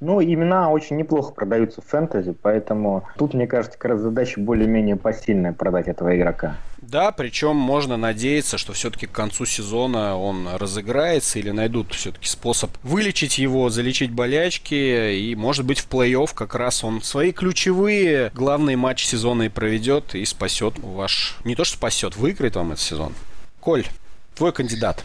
Ну, 0.00 0.22
имена 0.22 0.68
очень 0.68 0.96
неплохо 0.96 1.32
продаются 1.32 1.80
в 1.80 1.86
фэнтези, 1.86 2.34
поэтому 2.42 3.08
тут, 3.16 3.32
мне 3.32 3.46
кажется, 3.46 3.78
как 3.78 3.92
раз 3.92 4.00
задача 4.00 4.38
более-менее 4.38 4.96
посильная 4.96 5.54
продать 5.54 5.88
этого 5.88 6.14
игрока. 6.14 6.56
Да, 6.82 7.10
причем 7.10 7.56
можно 7.56 7.96
надеяться, 7.96 8.58
что 8.58 8.74
все-таки 8.74 9.06
к 9.06 9.12
концу 9.12 9.46
сезона 9.46 10.18
он 10.18 10.46
разыграется 10.56 11.38
или 11.38 11.50
найдут 11.52 11.94
все-таки 11.94 12.28
способ 12.28 12.70
вылечить 12.82 13.38
его, 13.38 13.70
залечить 13.70 14.10
болячки, 14.10 15.14
и, 15.14 15.34
может 15.34 15.64
быть, 15.64 15.78
в 15.78 15.88
плей-офф 15.88 16.32
как 16.34 16.54
раз 16.54 16.84
он 16.84 17.00
свои 17.00 17.32
ключевые 17.32 18.30
главные 18.34 18.76
матчи 18.76 19.06
сезона 19.06 19.44
и 19.44 19.48
проведет 19.48 20.14
и 20.14 20.22
спасет 20.26 20.74
ваш... 20.80 21.38
Не 21.44 21.54
то, 21.54 21.64
что 21.64 21.78
спасет, 21.78 22.14
выиграет 22.14 22.56
вам 22.56 22.72
этот 22.72 22.84
сезон. 22.84 23.14
Коль, 23.60 23.86
твой 24.34 24.52
кандидат. 24.52 25.02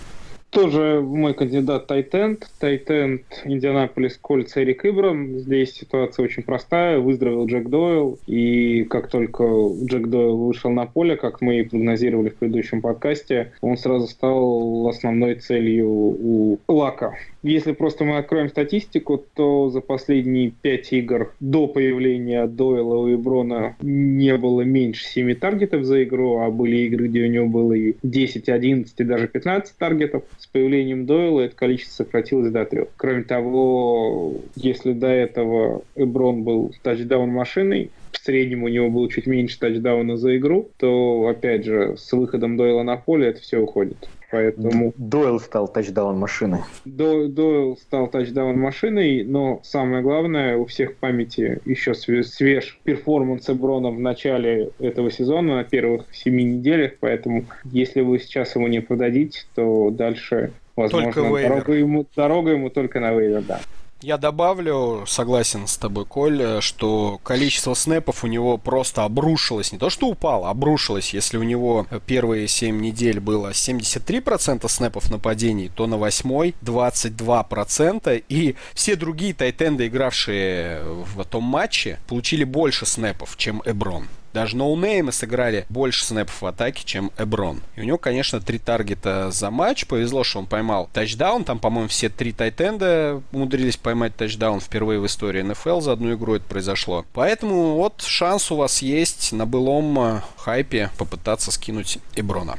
Тоже 0.50 1.02
мой 1.02 1.36
кандидат 1.36 1.86
Тайтенд. 1.86 2.50
Тайтенд 2.60 3.22
Индианаполис 3.46 4.18
Кольц 4.18 4.58
Эрик 4.58 4.84
Ибрам. 4.84 5.38
Здесь 5.38 5.74
ситуация 5.74 6.24
очень 6.24 6.42
простая. 6.42 6.98
Выздоровел 6.98 7.46
Джек 7.46 7.70
Дойл. 7.70 8.18
И 8.26 8.84
как 8.86 9.10
только 9.10 9.44
Джек 9.84 10.08
Дойл 10.08 10.38
вышел 10.38 10.72
на 10.72 10.88
поле, 10.88 11.18
как 11.18 11.42
мы 11.42 11.60
и 11.60 11.64
прогнозировали 11.64 12.30
в 12.30 12.36
предыдущем 12.36 12.82
подкасте, 12.82 13.52
он 13.62 13.78
сразу 13.78 14.08
стал 14.08 14.88
основной 14.88 15.36
целью 15.36 15.88
у 15.88 16.60
Лака. 16.68 17.16
Если 17.42 17.72
просто 17.72 18.04
мы 18.04 18.18
откроем 18.18 18.50
статистику, 18.50 19.24
то 19.34 19.70
за 19.70 19.80
последние 19.80 20.52
пять 20.52 20.92
игр 20.92 21.34
до 21.40 21.68
появления 21.68 22.48
Дойла 22.48 23.08
и 23.08 23.16
Брона 23.16 23.78
не 23.82 24.36
было 24.36 24.62
меньше 24.62 25.06
7 25.06 25.36
таргетов 25.36 25.86
за 25.86 26.04
игру, 26.04 26.40
а 26.40 26.50
были 26.50 26.78
игры, 26.88 27.08
где 27.08 27.24
у 27.24 27.28
него 27.28 27.46
было 27.46 27.74
и 27.74 27.96
10, 28.04 28.50
11 28.50 28.94
и 29.00 29.04
даже 29.06 29.28
15 29.30 29.78
таргетов. 29.78 30.24
С 30.40 30.48
появлением 30.48 31.06
Дойла 31.06 31.42
это 31.42 31.56
количество 31.56 32.04
сократилось 32.04 32.52
до 32.52 32.66
трех. 32.66 32.88
Кроме 32.96 33.24
того, 33.24 34.36
если 34.56 34.94
до 34.94 35.08
этого 35.08 35.84
Эброн 35.96 36.44
был 36.44 36.74
тачдаун-машиной, 36.82 37.92
в 38.12 38.18
среднем 38.18 38.64
у 38.64 38.70
него 38.70 38.90
было 38.90 39.10
чуть 39.10 39.28
меньше 39.28 39.60
тачдауна 39.60 40.18
за 40.18 40.38
игру, 40.38 40.70
то, 40.78 41.28
опять 41.28 41.66
же, 41.66 41.96
с 41.98 42.12
выходом 42.14 42.56
Дойла 42.56 42.84
на 42.84 42.96
поле 42.96 43.28
это 43.28 43.42
все 43.42 43.60
уходит. 43.60 44.10
Поэтому... 44.32 44.94
Дойл 44.98 45.40
стал 45.40 45.68
тачдаун 45.68 46.18
машиной. 46.18 46.60
До, 46.86 47.28
Дойл 47.28 47.78
стал 47.78 48.08
тачдаун 48.08 48.60
машиной, 48.60 49.24
но 49.24 49.60
самое 49.64 50.04
главное, 50.04 50.58
у 50.58 50.66
всех 50.66 50.92
в 50.92 50.96
памяти 50.96 51.60
еще 51.66 51.94
свеж, 51.96 52.80
перформанс 52.84 53.50
Эброна 53.50 53.90
в 53.90 54.00
начале 54.00 54.70
этого 54.80 55.10
сезона, 55.12 55.58
на 55.58 55.64
первых 55.64 56.06
семи 56.14 56.44
неделях, 56.44 56.94
поэтому 57.00 57.46
если 57.66 58.02
вы 58.02 58.20
сейчас 58.20 58.56
его 58.56 58.68
не 58.68 58.82
продадите, 58.82 59.42
то 59.56 59.90
дальше, 59.90 60.52
возможно, 60.76 61.14
дорога 61.14 61.74
ему, 61.74 62.06
дорога 62.16 62.52
ему 62.52 62.70
только 62.70 63.00
на 63.00 63.14
вейвер, 63.14 63.42
да. 63.42 63.60
Я 64.02 64.18
добавлю, 64.18 65.04
согласен 65.08 65.68
с 65.68 65.76
тобой, 65.76 66.06
Коль, 66.06 66.62
что 66.62 67.20
количество 67.22 67.74
снэпов 67.74 68.24
у 68.24 68.28
него 68.28 68.58
просто 68.58 69.04
обрушилось. 69.04 69.74
Не 69.74 69.78
то, 69.78 69.90
что 69.90 70.08
упало, 70.08 70.50
обрушилось. 70.50 71.14
Если 71.14 71.38
у 71.38 71.44
него 71.44 71.86
первые 72.06 72.48
7 72.48 72.80
недель 72.80 73.20
было 73.20 73.52
73% 73.52 74.68
снэпов 74.70 75.12
нападений, 75.12 75.70
то 75.74 75.86
на 75.86 75.98
8 75.98 76.54
22%. 76.62 78.24
И 78.30 78.56
все 78.74 78.96
другие 78.96 79.34
тайтенды, 79.34 79.88
игравшие 79.88 80.82
в 80.84 81.26
том 81.26 81.44
матче, 81.44 82.00
получили 82.08 82.46
больше 82.46 82.86
снэпов, 82.86 83.36
чем 83.36 83.62
Эброн. 83.66 84.08
Даже 84.34 84.56
ноунеймы 84.58 85.12
сыграли 85.12 85.66
больше 85.70 86.06
снэпов 86.06 86.42
в 86.42 86.46
атаке, 86.46 86.84
чем 86.86 87.12
Эброн. 87.18 87.62
И 87.76 87.82
у 87.82 87.84
него, 87.84 87.98
конечно, 87.98 88.40
три 88.40 88.60
таргета 88.60 89.32
за 89.32 89.50
матч. 89.52 89.86
Повезло, 89.86 90.24
что 90.24 90.40
он 90.40 90.46
поймал 90.46 90.90
тачдаун. 90.94 91.44
Там, 91.44 91.60
по-моему, 91.60 91.90
все 91.90 92.10
три 92.10 92.32
тайтенда 92.32 93.22
умудрились 93.32 93.78
поймать 93.78 94.16
тачдаун 94.16 94.60
впервые 94.60 95.00
в 95.00 95.06
истории 95.06 95.42
НФЛ. 95.42 95.82
За 95.82 95.94
одну 95.94 96.14
игру 96.14 96.36
это 96.36 96.46
произошло. 96.46 97.06
Поэтому 97.14 97.76
вот 97.76 98.02
шанс 98.02 98.52
у 98.52 98.56
вас 98.56 98.82
есть 98.82 99.32
на 99.32 99.46
былом 99.46 100.00
э, 100.00 100.22
хайпе 100.38 100.92
попытаться 100.98 101.52
скинуть 101.52 102.00
Эброна. 102.16 102.58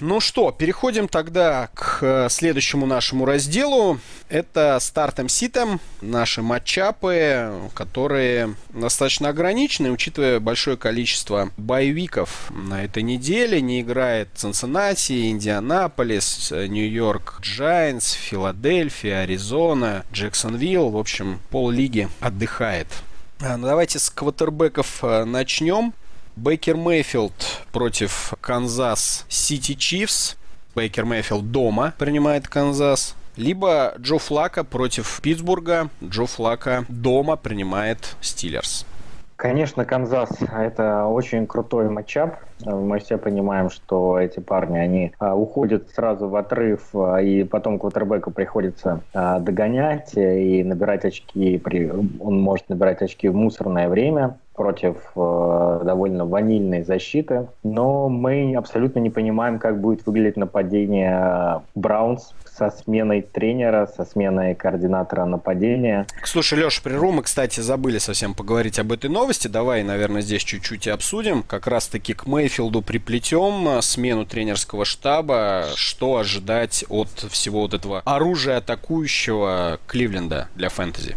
Ну 0.00 0.20
что, 0.20 0.52
переходим 0.52 1.08
тогда 1.08 1.70
к 1.72 1.98
э, 2.02 2.28
следующему 2.28 2.84
нашему 2.84 3.24
разделу. 3.24 3.98
Это 4.28 4.76
start 4.78 5.10
'em 5.10 5.30
sit 5.30 5.55
'em 5.55 5.80
наши 6.02 6.42
матчапы, 6.42 7.50
которые 7.72 8.56
достаточно 8.68 9.30
ограничены, 9.30 9.90
учитывая 9.90 10.38
большое 10.38 10.76
количество 10.76 11.50
bye 11.56 11.87
week 11.87 12.29
ов 12.29 12.50
на 12.50 12.84
этой 12.84 13.02
неделе. 13.02 13.62
Не 13.62 13.80
играет 13.80 14.28
Цинциннати, 14.34 15.30
Индианаполис, 15.30 16.50
Нью-Йорк 16.50 17.38
Джайнс, 17.40 18.12
Филадельфия, 18.12 19.20
Аризона, 19.20 20.04
Джексонвилл. 20.12 20.90
В 20.90 20.98
общем, 20.98 21.40
пол 21.50 21.70
лиги 21.70 22.08
отдыхает. 22.20 22.88
А, 23.40 23.56
ну, 23.56 23.66
давайте 23.66 23.98
с 23.98 24.10
квотербеков 24.10 25.02
э, 25.02 25.24
начнем. 25.24 25.94
Бейкер 26.36 26.76
Мейфилд 26.76 27.32
против 27.72 28.34
Канзас 28.42 29.24
Сити 29.26 29.72
Chiefs. 29.74 30.36
Бейкер 30.74 31.06
Мейфилд 31.06 31.50
дома 31.50 31.94
принимает 31.96 32.46
Канзас. 32.46 33.14
Либо 33.36 33.94
Джо 33.98 34.18
Флакко 34.18 34.62
против 34.62 35.20
Питтсбурга. 35.22 35.88
Джо 36.04 36.26
Флакко 36.26 36.84
дома 36.90 37.36
принимает 37.36 38.16
Steelers. 38.20 38.84
Конечно, 39.36 39.84
Канзас– 39.84 40.30
это 40.58 41.04
очень 41.04 41.46
крутой 41.46 41.90
матчап. 41.90 42.36
Мы 42.64 42.98
все 43.00 43.18
понимаем, 43.18 43.68
что 43.68 44.18
эти 44.18 44.40
парни, 44.40 44.78
они 44.78 45.12
а, 45.18 45.36
уходят 45.36 45.90
сразу 45.90 46.26
в 46.26 46.36
отрыв, 46.36 46.88
а, 46.94 47.18
и 47.18 47.44
потом 47.44 47.78
квотербеку 47.78 48.30
приходится 48.30 49.02
а, 49.12 49.38
догонять 49.38 50.16
и 50.16 50.64
набирать 50.64 51.04
очки. 51.04 51.60
Он 52.18 52.40
может 52.40 52.70
набирать 52.70 53.02
очки 53.02 53.28
в 53.28 53.34
мусорное 53.34 53.90
время 53.90 54.38
против 54.54 55.12
довольно 55.14 56.24
ванильной 56.24 56.82
защиты. 56.82 57.46
Но 57.62 58.08
мы 58.08 58.54
абсолютно 58.56 59.00
не 59.00 59.10
понимаем, 59.10 59.58
как 59.58 59.78
будет 59.82 60.06
выглядеть 60.06 60.38
нападение 60.38 61.60
Браунс 61.74 62.32
со 62.56 62.70
сменой 62.70 63.22
тренера, 63.22 63.86
со 63.86 64.04
сменой 64.04 64.54
координатора 64.54 65.24
нападения. 65.24 66.06
Слушай, 66.24 66.58
Леша, 66.60 66.80
прерву, 66.82 67.12
мы, 67.12 67.22
кстати, 67.22 67.60
забыли 67.60 67.98
совсем 67.98 68.34
поговорить 68.34 68.78
об 68.78 68.92
этой 68.92 69.10
новости. 69.10 69.48
Давай, 69.48 69.82
наверное, 69.82 70.22
здесь 70.22 70.42
чуть-чуть 70.42 70.86
и 70.86 70.90
обсудим. 70.90 71.42
Как 71.42 71.66
раз-таки 71.66 72.14
к 72.14 72.26
Мейфилду 72.26 72.82
приплетем 72.82 73.68
э, 73.68 73.82
смену 73.82 74.24
тренерского 74.24 74.84
штаба. 74.84 75.66
Что 75.74 76.18
ожидать 76.18 76.84
от 76.88 77.08
всего 77.30 77.62
вот 77.62 77.74
этого 77.74 78.00
оружия 78.04 78.58
атакующего 78.58 79.78
Кливленда 79.86 80.48
для 80.54 80.68
фэнтези? 80.68 81.16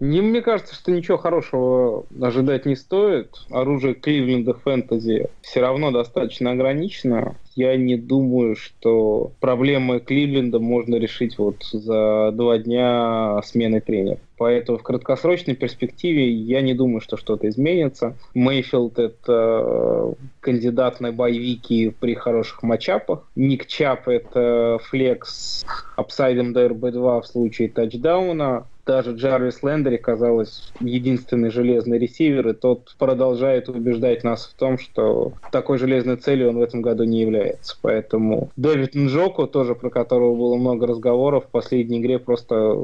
Не, 0.00 0.22
мне 0.22 0.40
кажется, 0.40 0.74
что 0.74 0.90
ничего 0.90 1.18
хорошего 1.18 2.06
ожидать 2.20 2.64
не 2.64 2.74
стоит. 2.74 3.36
Оружие 3.50 3.92
Кливленда 3.92 4.54
фэнтези 4.54 5.28
все 5.42 5.60
равно 5.60 5.90
достаточно 5.90 6.52
ограничено. 6.52 7.36
Я 7.54 7.76
не 7.76 7.96
думаю, 7.96 8.56
что 8.56 9.32
проблемы 9.40 10.00
Кливленда 10.00 10.58
можно 10.58 10.94
решить 10.94 11.36
вот 11.36 11.56
за 11.70 12.30
два 12.32 12.56
дня 12.56 13.42
смены 13.44 13.82
тренера. 13.82 14.18
Поэтому 14.38 14.78
в 14.78 14.82
краткосрочной 14.82 15.54
перспективе 15.54 16.30
я 16.30 16.62
не 16.62 16.72
думаю, 16.72 17.02
что 17.02 17.18
что-то 17.18 17.46
изменится. 17.50 18.16
Мейфилд— 18.32 18.98
это 18.98 20.14
кандидат 20.40 21.00
на 21.00 21.12
боевики 21.12 21.90
при 22.00 22.14
хороших 22.14 22.62
матчапах. 22.62 23.28
Ник 23.36 23.66
Чап— 23.66 24.04
это 24.08 24.78
флекс 24.84 25.66
upside 25.96 26.39
ом 26.39 26.54
до 26.54 26.68
RB-2 26.68 27.20
в 27.20 27.26
случае 27.26 27.68
тачдауна 27.68 28.64
даже 28.90 29.12
Джарвис 29.12 29.62
Лендери, 29.62 29.98
казалось, 29.98 30.72
единственный 30.80 31.50
железный 31.50 31.96
ресивер, 31.96 32.48
и 32.48 32.54
тот 32.54 32.96
продолжает 32.98 33.68
убеждать 33.68 34.24
нас 34.24 34.46
в 34.46 34.58
том, 34.58 34.80
что 34.80 35.32
такой 35.52 35.78
железной 35.78 36.16
целью 36.16 36.48
он 36.48 36.58
в 36.58 36.62
этом 36.62 36.82
году 36.82 37.04
не 37.04 37.20
является. 37.20 37.76
Поэтому 37.82 38.50
Дэвид 38.56 38.96
Нджоку, 38.96 39.46
тоже 39.46 39.76
про 39.76 39.90
которого 39.90 40.34
было 40.34 40.56
много 40.56 40.88
разговоров, 40.88 41.44
в 41.44 41.50
последней 41.50 42.00
игре 42.00 42.18
просто... 42.18 42.76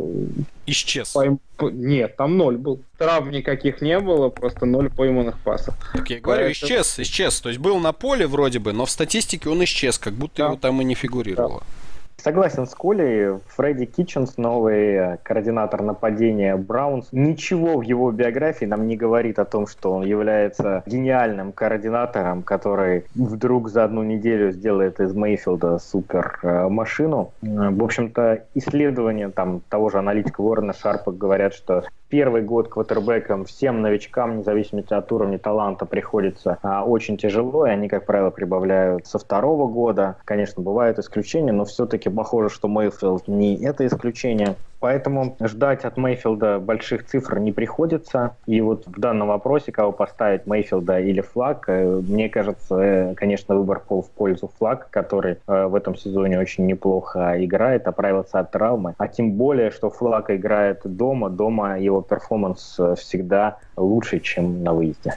Исчез. 0.67 1.09
Пойм... 1.09 1.41
Нет, 1.61 2.15
там 2.17 2.37
ноль 2.37 2.57
был. 2.57 2.81
Травм 2.99 3.31
никаких 3.33 3.81
не 3.81 3.99
было, 3.99 4.29
просто 4.29 4.65
ноль 4.65 4.91
пойманных 4.91 5.41
пасов. 5.41 5.75
Так 5.93 6.09
я 6.09 6.21
говорю, 6.21 6.45
Поэтому... 6.45 6.53
исчез, 6.53 7.01
исчез. 7.01 7.41
То 7.41 7.49
есть 7.49 7.61
был 7.61 7.81
на 7.81 7.93
поле 7.93 8.29
вроде 8.29 8.61
бы, 8.61 8.73
но 8.73 8.87
в 8.87 8.91
статистике 8.91 9.49
он 9.49 9.65
исчез, 9.65 9.99
как 9.99 10.13
будто 10.13 10.37
да. 10.37 10.45
его 10.47 10.57
там 10.57 10.81
и 10.81 10.85
не 10.85 10.95
фигурировало. 10.95 11.61
Да. 11.61 11.86
Согласен 12.27 12.67
с 12.67 12.75
Колей. 12.75 13.39
Фредди 13.47 13.85
Китченс, 13.85 14.37
новый 14.37 14.95
э, 14.95 15.19
координатор 15.23 15.81
нападения 15.83 16.57
Браунс. 16.57 17.07
Ничего 17.13 17.79
в 17.79 17.83
его 17.83 18.11
биографии 18.11 18.65
нам 18.65 18.89
не 18.89 18.97
говорит 18.97 19.39
о 19.39 19.45
том, 19.45 19.69
что 19.69 19.93
он 19.93 20.05
является 20.05 20.83
гениальным 20.87 21.53
координатором, 21.53 22.43
который 22.43 23.05
вдруг 23.15 23.69
за 23.69 23.85
одну 23.85 24.03
неделю 24.03 24.51
сделает 24.51 24.99
из 24.99 25.15
Мейфилда 25.15 25.79
супер 25.79 26.41
э, 26.43 26.69
машину. 26.69 27.31
В 27.43 27.85
общем-то, 27.85 28.43
исследования 28.55 29.29
там 29.29 29.61
того 29.69 29.89
же 29.91 29.99
аналитика 29.99 30.41
Уоррена 30.41 30.73
Шарпа 30.73 31.13
говорят, 31.13 31.55
что 31.55 31.85
первый 32.09 32.43
год 32.43 32.69
квотербеком 32.69 33.45
всем 33.45 33.83
новичкам, 33.83 34.39
независимо 34.39 34.83
от 34.89 35.13
уровня 35.13 35.39
таланта, 35.39 35.87
приходится 35.87 36.59
а, 36.63 36.85
очень 36.85 37.17
тяжело, 37.17 37.67
и 37.67 37.71
они, 37.71 37.89
как 37.89 38.07
правило, 38.07 38.31
прибавляют 38.31 39.07
со 39.07 39.19
второго 39.19 39.67
года. 39.67 40.17
Конечно, 40.25 40.63
бывают 40.63 40.99
исключения, 40.99 41.53
но 41.53 41.65
все-таки 41.65 42.09
похоже, 42.09 42.51
что 42.51 42.69
Мейфилд 42.69 43.29
не 43.29 43.63
это 43.65 43.87
исключение. 43.87 44.57
Поэтому 44.81 45.37
ждать 45.41 45.85
от 45.85 45.97
Мейфилда 45.97 46.59
больших 46.59 47.07
цифр 47.07 47.39
не 47.39 47.53
приходится. 47.53 48.37
И 48.47 48.61
вот 48.61 48.87
в 48.87 49.01
данном 49.01 49.29
вопросе, 49.29 49.73
кого 49.73 49.93
поставить, 49.93 50.47
Мейфилда 50.47 51.01
или 51.01 51.21
Флаг, 51.21 51.65
э, 51.69 52.01
мне 52.07 52.29
кажется, 52.29 52.77
э, 52.77 53.15
конечно, 53.15 53.57
выбор 53.57 53.81
пол 53.81 54.03
в 54.03 54.11
пользу 54.11 54.51
Флакко, 54.59 54.89
который 54.91 55.39
э, 55.47 55.67
в 55.67 55.75
этом 55.75 55.97
сезоне 55.97 56.39
очень 56.39 56.67
неплохо 56.67 57.35
играет, 57.45 57.87
оправился 57.87 58.39
от 58.39 58.51
травмы. 58.51 58.95
А 58.99 59.09
тем 59.09 59.33
более, 59.33 59.71
что 59.71 59.91
Флакко 59.91 60.31
играет 60.31 60.81
дома, 60.85 61.31
дома 61.31 61.79
его 61.79 62.03
performance 62.03 62.79
всегда 62.97 63.59
лучше, 63.77 64.21
чем 64.21 64.63
на 64.63 64.75
выезде. 64.75 65.15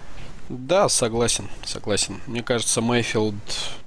Да, 0.49 0.89
согласен, 0.89 1.47
согласен. 1.63 2.19
Мне 2.25 2.41
кажется, 2.41 2.81
Майфилд 2.81 3.35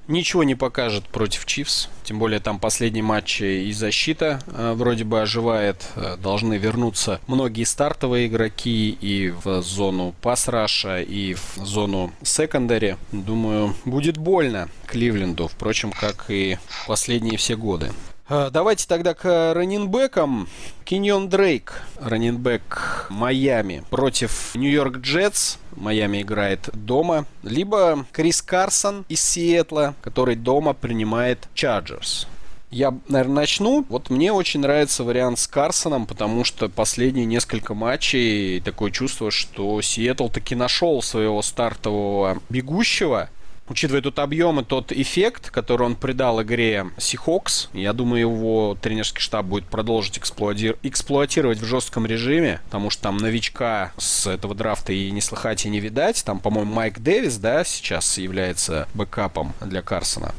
ничего 0.06 0.44
не 0.44 0.54
покажет 0.54 1.04
против 1.08 1.44
Chiefs. 1.44 1.88
Тем 2.04 2.20
более 2.20 2.38
там 2.38 2.60
последний 2.60 3.02
матч 3.02 3.40
и 3.40 3.72
защита 3.72 4.40
э, 4.46 4.72
вроде 4.74 5.02
бы 5.02 5.20
оживает. 5.20 5.84
Э, 5.96 6.16
должны 6.16 6.58
вернуться 6.58 7.20
многие 7.26 7.64
стартовые 7.64 8.28
игроки 8.28 8.90
и 8.90 9.30
в 9.30 9.60
зону 9.62 10.14
pass 10.22 10.53
rush 10.53 10.85
а, 10.85 11.00
и 11.00 11.34
в 11.34 11.56
зону 11.56 12.12
secondary. 12.22 12.96
Думаю, 13.10 13.74
будет 13.84 14.16
больно 14.16 14.68
Кливленду, 14.86 15.48
впрочем, 15.48 15.90
как 15.90 16.26
и 16.28 16.58
последние 16.86 17.38
все 17.38 17.56
годы. 17.56 17.90
Э, 18.28 18.50
давайте 18.52 18.86
тогда 18.86 19.14
к 19.14 19.52
раненбекам. 19.54 20.48
Киньон 20.84 21.28
Дрейк, 21.28 21.82
раненбек 22.00 23.06
Майами 23.08 23.84
против 23.90 24.54
Нью-Йорк 24.54 24.98
Джетс. 24.98 25.56
Майами 25.76 26.22
играет 26.22 26.68
дома. 26.72 27.26
Либо 27.42 28.06
Крис 28.12 28.42
Карсон 28.42 29.04
из 29.08 29.22
Сиэтла, 29.22 29.94
который 30.02 30.36
дома 30.36 30.74
принимает 30.74 31.48
Чарджерс. 31.54 32.28
Я, 32.70 32.94
наверное, 33.08 33.42
начну. 33.42 33.84
Вот 33.88 34.08
мне 34.08 34.32
очень 34.32 34.60
нравится 34.60 35.04
вариант 35.04 35.38
с 35.38 35.46
Карсоном, 35.46 36.06
потому 36.06 36.42
что 36.44 36.70
последние 36.70 37.26
несколько 37.26 37.74
матчей 37.74 38.60
такое 38.60 38.90
чувство, 38.90 39.30
что 39.30 39.82
Сиэтл 39.82 40.28
таки 40.28 40.54
нашел 40.54 41.02
своего 41.02 41.42
стартового 41.42 42.40
бегущего 42.48 43.28
учитывая 43.68 44.02
тот 44.02 44.18
объем 44.18 44.60
и 44.60 44.64
тот 44.64 44.92
эффект, 44.92 45.50
который 45.50 45.84
он 45.84 45.96
придал 45.96 46.42
игре 46.42 46.86
Seahawks, 46.98 47.68
я 47.72 47.92
думаю, 47.92 48.20
его 48.20 48.76
тренерский 48.80 49.20
штаб 49.20 49.46
будет 49.46 49.64
продолжить 49.64 50.18
эксплуатир... 50.18 50.76
эксплуатировать 50.82 51.58
в 51.58 51.64
жестком 51.64 52.06
режиме, 52.06 52.60
потому 52.66 52.90
что 52.90 53.02
там 53.02 53.16
новичка 53.16 53.92
с 53.96 54.26
этого 54.26 54.54
драфта 54.54 54.92
и 54.92 55.10
не 55.10 55.20
слыхать, 55.20 55.64
и 55.64 55.70
не 55.70 55.80
видать. 55.80 56.24
Там, 56.24 56.40
по-моему, 56.40 56.72
Майк 56.72 56.98
Дэвис, 56.98 57.38
да, 57.38 57.64
сейчас 57.64 58.18
является 58.18 58.88
бэкапом 58.94 59.52
для 59.60 59.82
Карсона. 59.82 60.34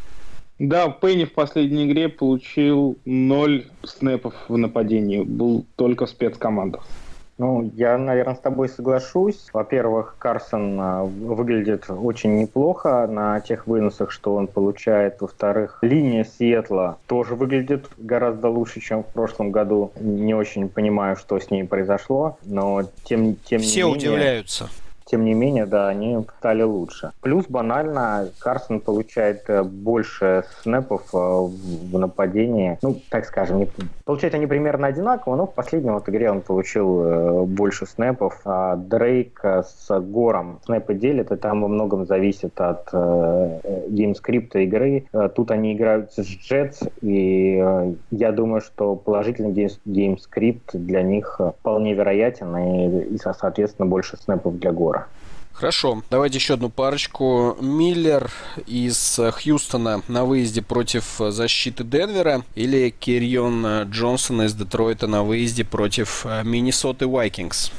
Да, 0.60 0.88
Пенни 0.90 1.26
в 1.26 1.34
последней 1.34 1.86
игре 1.86 2.10
получил 2.10 2.98
ноль 3.06 3.66
снэпов 3.84 4.34
в 4.48 4.58
нападении. 4.58 5.22
Был 5.22 5.66
только 5.76 6.06
в 6.06 6.10
спецкомандах. 6.10 6.86
Ну, 7.38 7.72
я, 7.76 7.98
наверное, 7.98 8.36
с 8.36 8.40
тобой 8.40 8.70
соглашусь. 8.70 9.50
Во-первых, 9.54 10.16
Карсон 10.20 10.80
а, 10.80 11.04
выглядит 11.04 11.86
очень 11.90 12.38
неплохо 12.40 13.08
на 13.08 13.40
тех 13.40 13.66
выносах, 13.66 14.12
что 14.12 14.36
он 14.36 14.48
получает. 14.48 15.20
Во-вторых, 15.22 15.80
линия 15.82 16.26
Сиэтла 16.26 17.00
тоже 17.08 17.36
выглядит 17.36 17.88
гораздо 17.98 18.50
лучше, 18.50 18.82
чем 18.82 19.04
в 19.04 19.08
прошлом 19.08 19.52
году. 19.52 19.92
Не 20.00 20.36
очень 20.36 20.70
понимаю, 20.70 21.16
что 21.16 21.40
с 21.40 21.50
ней 21.50 21.64
произошло, 21.64 22.38
но 22.44 22.84
тем, 23.04 23.36
тем 23.36 23.62
Все 23.62 23.88
не 23.88 23.94
менее... 23.94 24.10
удивляются 24.10 24.70
тем 25.14 25.26
не 25.26 25.36
менее, 25.36 25.68
да, 25.68 25.90
они 25.90 26.26
стали 26.40 26.64
лучше. 26.64 27.12
Плюс 27.22 27.46
банально 27.48 28.30
Карсон 28.40 28.80
получает 28.80 29.44
э, 29.48 29.62
больше 29.62 30.44
снэпов 30.64 31.04
э, 31.14 31.18
в 31.18 32.00
нападении. 32.00 32.80
Ну, 32.82 33.00
так 33.12 33.26
скажем, 33.26 33.60
не, 33.60 33.68
получают 34.06 34.34
они 34.34 34.48
примерно 34.48 34.88
одинаково, 34.88 35.36
но 35.36 35.46
в 35.46 35.54
последней 35.54 35.92
вот 35.92 36.10
игре 36.10 36.32
он 36.32 36.42
получил 36.42 37.46
больше 37.46 37.86
снэпов. 37.86 38.42
А 38.46 38.76
Дрейк 38.76 39.40
с 39.44 40.00
Гором 40.00 40.60
снэпы 40.66 40.96
делят, 40.96 41.32
и 41.32 41.36
там 41.36 41.62
во 41.62 41.68
многом 41.68 42.08
зависит 42.08 42.60
от 42.60 42.92
game 42.92 43.53
script 43.53 44.44
а 44.44 44.60
игры. 44.60 45.06
Тут 45.36 45.52
они 45.52 45.74
играют 45.76 46.12
с 46.14 46.20
Jets, 46.20 46.92
и 47.02 47.64
я 48.10 48.32
думаю, 48.32 48.62
что 48.62 48.96
положительный 48.96 49.70
game 49.86 50.20
script 50.20 50.72
для 50.74 51.04
них 51.04 51.40
вполне 51.60 51.94
вероятен, 51.94 52.58
и, 52.58 53.14
и 53.14 53.18
соответственно, 53.18 53.88
больше 53.88 54.18
снэпов 54.18 54.58
для 54.58 54.72
Гора. 54.72 55.03
Хорошо, 55.54 56.04
давайте 56.10 56.40
еще 56.40 56.56
одну 56.56 56.70
парочку. 56.70 57.56
Миллер 57.62 58.32
из 58.66 59.20
Хьюстона 59.20 60.02
на 60.08 60.26
выезде 60.26 60.62
против 60.62 61.06
защиты 61.30 61.84
Денвера 61.84 62.44
или 62.56 62.90
Кэррион 62.90 63.84
Джонсон 63.84 64.42
из 64.42 64.56
Детройта 64.56 65.08
на 65.08 65.24
выезде 65.24 65.64
против 65.64 66.26
Миннесоты 66.44 67.08
Vikings? 67.08 67.72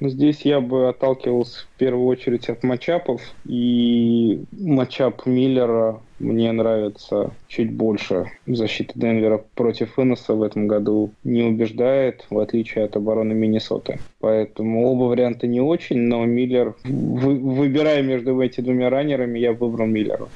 Здесь 0.00 0.42
я 0.42 0.60
бы 0.60 0.88
отталкивался 0.88 1.60
в 1.60 1.78
первую 1.78 2.06
очередь 2.06 2.48
от 2.48 2.62
матчапов. 2.62 3.20
И 3.44 4.42
матчап 4.52 5.26
Миллера 5.26 6.00
мне 6.18 6.52
нравится 6.52 7.32
чуть 7.48 7.72
больше. 7.72 8.30
Защита 8.46 8.98
Денвера 8.98 9.42
против 9.54 9.98
выноса 9.98 10.34
в 10.34 10.42
этом 10.42 10.66
году 10.68 11.10
не 11.22 11.42
убеждает, 11.42 12.26
в 12.30 12.38
отличие 12.38 12.84
от 12.84 12.96
обороны 12.96 13.34
Миннесоты. 13.34 13.98
Поэтому 14.20 14.86
оба 14.90 15.04
варианта 15.04 15.46
не 15.46 15.60
очень, 15.60 15.98
но 15.98 16.24
Миллер, 16.24 16.74
вы, 16.84 17.38
выбирая 17.38 18.02
между 18.02 18.40
этими 18.40 18.64
двумя 18.64 18.88
раннерами, 18.88 19.38
я 19.38 19.52
выбрал 19.52 19.86
Миллера. 19.86 20.28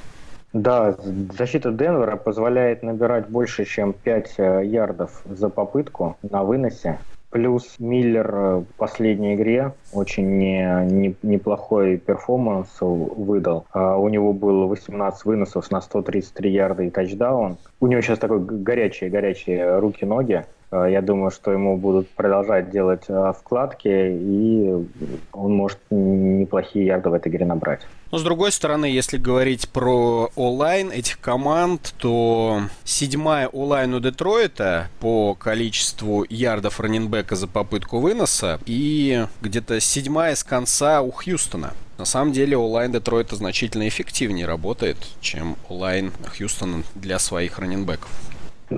Да, 0.52 0.96
защита 1.36 1.72
Денвера 1.72 2.16
позволяет 2.16 2.82
набирать 2.82 3.28
больше, 3.28 3.64
чем 3.64 3.92
5 3.92 4.34
э, 4.36 4.62
ярдов 4.64 5.22
за 5.24 5.48
попытку 5.48 6.16
на 6.22 6.44
выносе. 6.44 6.98
Плюс 7.34 7.80
Миллер 7.80 8.30
в 8.30 8.66
последней 8.76 9.34
игре 9.34 9.72
очень 9.92 10.38
не, 10.38 10.86
не, 10.88 11.16
неплохой 11.24 11.96
перформанс 11.96 12.68
выдал. 12.80 13.66
А 13.72 13.96
у 13.96 14.08
него 14.08 14.32
было 14.32 14.66
18 14.66 15.24
выносов 15.24 15.68
на 15.72 15.80
133 15.80 16.52
ярда 16.52 16.84
и 16.84 16.90
тачдаун. 16.90 17.56
У 17.80 17.88
него 17.88 18.02
сейчас 18.02 18.20
такой 18.20 18.38
горячие-горячие 18.38 19.80
руки-ноги. 19.80 20.44
А, 20.74 20.86
я 20.86 21.02
думаю, 21.02 21.30
что 21.30 21.52
ему 21.52 21.76
будут 21.76 22.08
продолжать 22.10 22.70
делать 22.70 23.04
а, 23.08 23.32
вкладки, 23.32 23.88
и 23.88 24.72
он 25.32 25.52
может 25.54 25.78
неплохие 25.90 26.86
ярды 26.86 27.10
в 27.10 27.12
этой 27.12 27.30
игре 27.30 27.46
набрать. 27.46 27.82
Но 28.10 28.18
с 28.18 28.22
другой 28.22 28.50
стороны, 28.50 28.86
если 28.86 29.16
говорить 29.16 29.68
про 29.68 30.30
онлайн 30.34 30.90
этих 30.90 31.20
команд, 31.20 31.94
то 31.98 32.62
седьмая 32.82 33.46
онлайн 33.48 33.94
у 33.94 34.00
Детройта 34.00 34.88
по 35.00 35.34
количеству 35.34 36.26
ярдов 36.28 36.80
раненбека 36.80 37.36
за 37.36 37.46
попытку 37.46 38.00
выноса 38.00 38.58
и 38.66 39.26
где-то 39.42 39.78
седьмая 39.78 40.34
с 40.34 40.42
конца 40.42 41.02
у 41.02 41.12
Хьюстона. 41.12 41.72
На 41.98 42.04
самом 42.04 42.32
деле 42.32 42.56
онлайн 42.56 42.90
Детройта 42.90 43.36
значительно 43.36 43.86
эффективнее 43.86 44.46
работает, 44.46 44.96
чем 45.20 45.56
онлайн 45.68 46.12
Хьюстона 46.36 46.82
для 46.96 47.20
своих 47.20 47.60
раненбеков. 47.60 48.10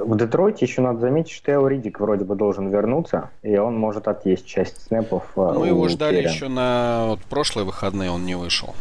В 0.04 0.16
Детройте 0.16 0.66
еще 0.66 0.82
надо 0.82 1.00
заметить, 1.00 1.32
что 1.32 1.52
Эл 1.52 1.66
Ридик 1.66 2.00
вроде 2.00 2.24
бы 2.24 2.34
должен 2.34 2.68
вернуться, 2.68 3.30
и 3.42 3.56
он 3.56 3.78
может 3.78 4.08
отъесть 4.08 4.46
часть 4.46 4.86
снэпов. 4.86 5.24
Мы 5.36 5.52
ну, 5.52 5.64
его 5.64 5.88
ждали 5.88 6.22
Керри. 6.22 6.34
еще 6.34 6.48
на 6.48 7.06
вот, 7.08 7.20
прошлые 7.20 7.64
выходные, 7.64 8.10
он 8.10 8.24
не 8.24 8.34
вышел. 8.34 8.74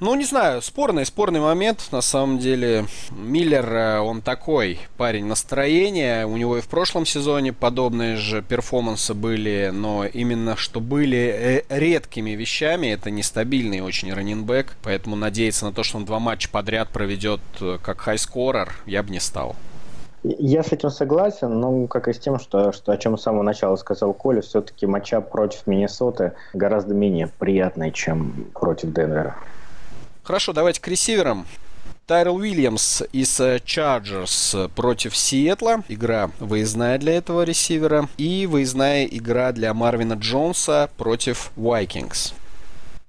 Ну, 0.00 0.14
не 0.14 0.24
знаю, 0.24 0.62
спорный, 0.62 1.04
спорный 1.04 1.40
момент. 1.40 1.88
На 1.92 2.00
самом 2.00 2.38
деле, 2.38 2.86
Миллер, 3.10 3.66
э, 3.70 4.00
он 4.00 4.22
такой 4.22 4.78
парень 4.96 5.26
настроения. 5.26 6.26
У 6.26 6.38
него 6.38 6.56
и 6.56 6.62
в 6.62 6.68
прошлом 6.68 7.04
сезоне 7.04 7.52
подобные 7.52 8.16
же 8.16 8.40
перформансы 8.40 9.12
были, 9.12 9.70
но 9.74 10.06
именно 10.06 10.56
что 10.56 10.80
были 10.80 11.18
э, 11.18 11.62
редкими 11.68 12.30
вещами. 12.30 12.86
Это 12.86 13.10
нестабильный 13.10 13.82
очень 13.82 14.10
раненбэк, 14.10 14.74
поэтому 14.82 15.16
надеяться 15.16 15.66
на 15.66 15.72
то, 15.72 15.82
что 15.82 15.98
он 15.98 16.06
два 16.06 16.18
матча 16.18 16.48
подряд 16.48 16.88
проведет 16.88 17.42
э, 17.60 17.76
как 17.82 18.00
хайскорер, 18.00 18.72
я 18.86 19.02
бы 19.02 19.10
не 19.10 19.20
стал. 19.20 19.54
Я 20.22 20.62
с 20.62 20.72
этим 20.72 20.90
согласен, 20.90 21.60
но 21.60 21.86
как 21.86 22.08
и 22.08 22.12
с 22.12 22.18
тем, 22.18 22.38
что, 22.38 22.72
что 22.72 22.92
о 22.92 22.98
чем 22.98 23.16
с 23.16 23.22
самого 23.22 23.42
начала 23.42 23.76
сказал 23.76 24.12
Коля, 24.12 24.42
все-таки 24.42 24.86
матча 24.86 25.20
против 25.20 25.66
Миннесоты 25.66 26.32
гораздо 26.52 26.94
менее 26.94 27.30
приятный, 27.38 27.90
чем 27.90 28.48
против 28.52 28.92
Денвера. 28.92 29.36
Хорошо, 30.22 30.52
давайте 30.52 30.80
к 30.80 30.88
ресиверам. 30.88 31.46
Тайрел 32.06 32.36
Уильямс 32.36 33.02
из 33.12 33.40
Чарджерс 33.64 34.56
против 34.74 35.16
Сиэтла. 35.16 35.84
Игра 35.88 36.30
выездная 36.40 36.98
для 36.98 37.14
этого 37.14 37.42
ресивера. 37.44 38.08
И 38.16 38.46
выездная 38.46 39.04
игра 39.04 39.52
для 39.52 39.72
Марвина 39.72 40.14
Джонса 40.14 40.90
против 40.96 41.52
Вайкингс. 41.56 42.34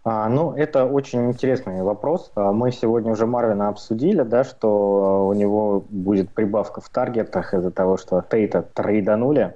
А, 0.03 0.27
ну, 0.29 0.53
это 0.53 0.85
очень 0.85 1.29
интересный 1.29 1.83
вопрос. 1.83 2.31
А, 2.33 2.51
мы 2.51 2.71
сегодня 2.71 3.11
уже 3.11 3.27
Марвина 3.27 3.67
обсудили, 3.67 4.23
да, 4.23 4.43
что 4.43 5.27
у 5.27 5.33
него 5.33 5.83
будет 5.89 6.31
прибавка 6.31 6.81
в 6.81 6.89
таргетах 6.89 7.53
из-за 7.53 7.69
того, 7.69 7.97
что 7.97 8.23
Тейта 8.27 8.63
трейданули. 8.63 9.53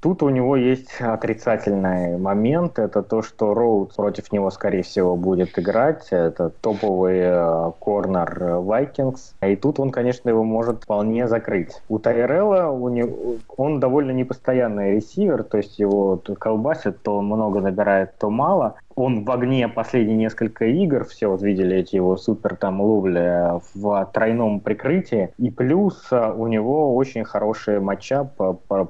Тут 0.00 0.22
у 0.22 0.28
него 0.28 0.54
есть 0.54 1.00
отрицательный 1.00 2.18
момент. 2.18 2.78
Это 2.78 3.02
то, 3.02 3.22
что 3.22 3.54
Роуд 3.54 3.94
против 3.94 4.32
него, 4.32 4.50
скорее 4.50 4.82
всего, 4.82 5.16
будет 5.16 5.58
играть. 5.58 6.08
Это 6.10 6.50
топовый 6.50 7.72
корнер 7.78 8.56
Вайкингс. 8.58 9.34
И 9.40 9.56
тут 9.56 9.80
он, 9.80 9.90
конечно, 9.90 10.28
его 10.28 10.44
может 10.44 10.82
вполне 10.82 11.26
закрыть. 11.26 11.80
У 11.88 11.98
Тайрелла 11.98 12.68
у 12.68 12.90
него, 12.90 13.36
он 13.56 13.80
довольно 13.80 14.10
непостоянный 14.10 14.96
ресивер, 14.96 15.42
то 15.42 15.56
есть 15.56 15.78
его 15.78 16.20
колбасит, 16.38 17.00
то 17.00 17.22
много 17.22 17.62
набирает, 17.62 18.14
то 18.18 18.28
мало 18.28 18.74
он 18.96 19.24
в 19.24 19.30
огне 19.30 19.68
последние 19.68 20.16
несколько 20.16 20.66
игр, 20.66 21.04
все 21.04 21.28
вот 21.28 21.42
видели 21.42 21.76
эти 21.76 21.96
его 21.96 22.16
супер 22.16 22.56
там 22.56 22.80
ловли 22.80 23.60
в 23.74 24.10
тройном 24.12 24.60
прикрытии, 24.60 25.30
и 25.38 25.50
плюс 25.50 26.06
а, 26.10 26.32
у 26.32 26.46
него 26.46 26.94
очень 26.96 27.24
хороший 27.24 27.80
матчап 27.80 28.34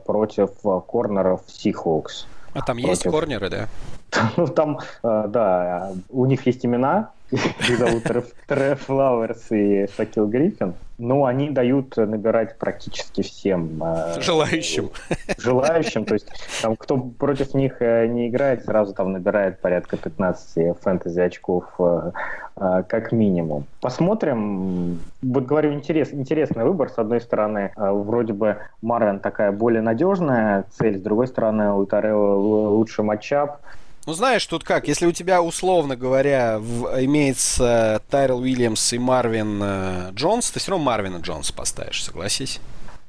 против 0.05 0.51
корнеров 0.89 1.43
Seahawks. 1.47 2.27
А 2.53 2.63
там 2.63 2.77
против... 2.77 2.89
есть 2.89 3.05
корнеры, 3.05 3.51
да? 3.51 3.69
Ну, 4.37 4.47
там, 4.47 4.79
да, 5.03 5.93
у 6.11 6.25
них 6.27 6.47
есть 6.47 6.65
имена, 6.65 7.11
их 7.31 7.79
зовут 7.79 8.05
Треф 8.47 8.81
Флауэрс 8.83 9.51
и 9.51 9.89
Шакил 9.97 10.29
Гриффин. 10.29 10.75
Ну, 10.99 11.25
они 11.25 11.51
дают 11.51 11.97
набирать 11.97 12.57
практически 12.59 13.23
всем. 13.23 13.83
Э, 13.83 14.21
желающим. 14.21 14.91
Желающим. 15.39 16.05
То 16.05 16.15
есть, 16.15 16.29
там, 16.63 16.77
кто 16.77 16.97
против 16.97 17.55
них 17.55 17.81
э, 17.81 18.07
не 18.07 18.29
играет, 18.29 18.65
сразу 18.65 18.95
там 18.95 19.13
набирает 19.13 19.61
порядка 19.61 19.97
15 19.97 20.79
фэнтези 20.81 21.21
очков 21.21 21.65
э, 21.79 22.13
как 22.57 23.11
минимум. 23.11 23.65
Посмотрим. 23.81 25.01
Вот 25.23 25.45
говорю, 25.45 25.73
интерес, 25.73 26.13
интересный 26.13 26.65
выбор. 26.65 26.89
С 26.89 26.99
одной 26.99 27.21
стороны, 27.21 27.73
вроде 27.77 28.33
бы 28.33 28.59
Марвин 28.81 29.19
такая 29.19 29.51
более 29.51 29.83
надежная 29.83 30.65
цель, 30.71 30.99
с 30.99 31.03
другой 31.03 31.27
стороны, 31.27 31.73
у 31.73 31.85
Тарелла 31.87 32.69
лучший 32.69 33.05
матчап. 33.05 33.59
Ну, 34.07 34.13
знаешь, 34.13 34.47
тут 34.47 34.65
как, 34.65 34.87
если 34.87 35.07
у 35.07 35.13
тебя, 35.13 35.43
условно 35.43 35.97
говоря, 35.97 36.59
в, 36.59 37.03
имеется 37.05 38.03
Тайрел 38.11 38.41
Уильямс 38.41 38.93
и 38.93 38.99
Марвин 38.99 39.61
э, 39.63 40.11
Джонс, 40.13 40.51
ты 40.51 40.61
все 40.61 40.73
равно 40.73 40.85
Марвина 40.85 41.17
Джонса 41.19 41.55
поставишь, 41.55 42.05
согласись? 42.05 42.61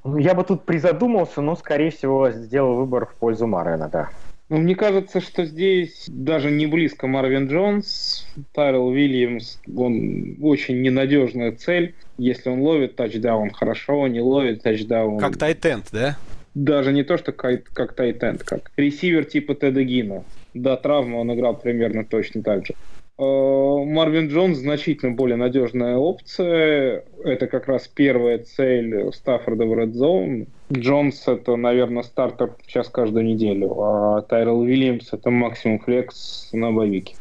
Ну, 0.05 0.17
я 0.17 0.33
бы 0.33 0.45
тут 0.45 0.63
призадумался, 0.63 1.41
но, 1.41 1.57
скорее 1.57 1.91
всего, 1.91 2.31
сделал 2.31 2.75
выбор 2.75 3.07
в 3.07 3.15
пользу 3.15 3.45
Марвина, 3.45 3.89
да. 3.89 4.09
Ну, 4.47 4.57
мне 4.57 4.75
кажется, 4.75 5.19
что 5.19 5.43
здесь 5.43 6.05
даже 6.07 6.49
не 6.49 6.65
близко 6.65 7.07
Марвин 7.07 7.47
Джонс. 7.47 8.25
Тайрел 8.53 8.87
Уильямс, 8.87 9.57
он 9.75 10.37
очень 10.41 10.81
ненадежная 10.81 11.51
цель. 11.51 11.93
Если 12.17 12.49
он 12.49 12.61
ловит 12.61 12.95
тачдаун, 12.95 13.49
хорошо, 13.51 14.07
не 14.07 14.21
ловит 14.21 14.63
тачдаун. 14.63 15.19
Как 15.19 15.37
тайтенд, 15.37 15.87
да? 15.91 16.15
Даже 16.53 16.93
не 16.93 17.03
то, 17.03 17.17
что 17.17 17.33
как, 17.33 17.65
как 17.65 17.93
тайтенд, 17.95 18.43
как 18.43 18.71
ресивер 18.77 19.25
типа 19.25 19.55
Теда 19.55 19.83
Гина 19.83 20.23
до 20.55 20.77
травмы 20.77 21.19
он 21.19 21.33
играл 21.33 21.55
примерно 21.55 22.03
точно 22.05 22.41
так 22.41 22.65
же. 22.65 22.73
Э, 23.17 23.23
Марвин 23.23 24.27
Джонс 24.27 24.57
значительно 24.57 25.11
более 25.11 25.37
надежная 25.37 25.97
опция. 25.97 27.05
Это 27.23 27.47
как 27.47 27.67
раз 27.67 27.87
первая 27.87 28.39
цель 28.39 29.11
Стаффорда 29.13 29.65
в 29.65 29.73
Red 29.73 29.93
Zone. 29.93 30.47
Джонс 30.73 31.27
это, 31.27 31.55
наверное, 31.55 32.03
стартер 32.03 32.53
сейчас 32.67 32.89
каждую 32.89 33.25
неделю, 33.25 33.75
а 33.79 34.21
Тайрел 34.21 34.59
Уильямс 34.59 35.13
это 35.13 35.29
максимум 35.29 35.79
флекс 35.79 36.49
на 36.51 36.71
боевике. 36.71 37.15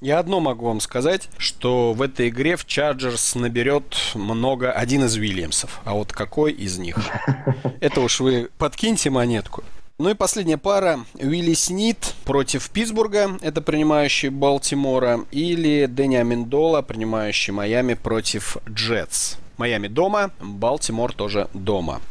Я 0.00 0.18
одно 0.18 0.40
могу 0.40 0.66
вам 0.66 0.80
сказать, 0.80 1.28
что 1.38 1.94
в 1.94 2.02
этой 2.02 2.28
игре 2.28 2.56
в 2.56 2.66
Чарджерс 2.66 3.34
наберет 3.34 3.96
много 4.14 4.70
один 4.70 5.04
из 5.04 5.16
Уильямсов. 5.16 5.80
А 5.84 5.94
вот 5.94 6.12
какой 6.12 6.52
из 6.52 6.78
них? 6.78 6.98
Это 7.80 8.02
уж 8.02 8.20
вы 8.20 8.48
подкиньте 8.58 9.08
монетку. 9.08 9.64
Ну 9.98 10.10
и 10.10 10.14
последняя 10.14 10.58
пара. 10.58 11.00
Уилли 11.14 11.54
Снит 11.54 12.14
против 12.26 12.68
Питтсбурга, 12.68 13.38
это 13.40 13.62
принимающий 13.62 14.28
Балтимора, 14.28 15.24
или 15.30 15.86
Дэнни 15.86 16.16
Амендола, 16.16 16.82
принимающий 16.82 17.54
Майами 17.54 17.94
против 17.94 18.58
Джетс. 18.68 19.36
Майами 19.56 19.88
дома, 19.88 20.32
Балтимор 20.38 21.14
тоже 21.14 21.48
дома. 21.54 22.02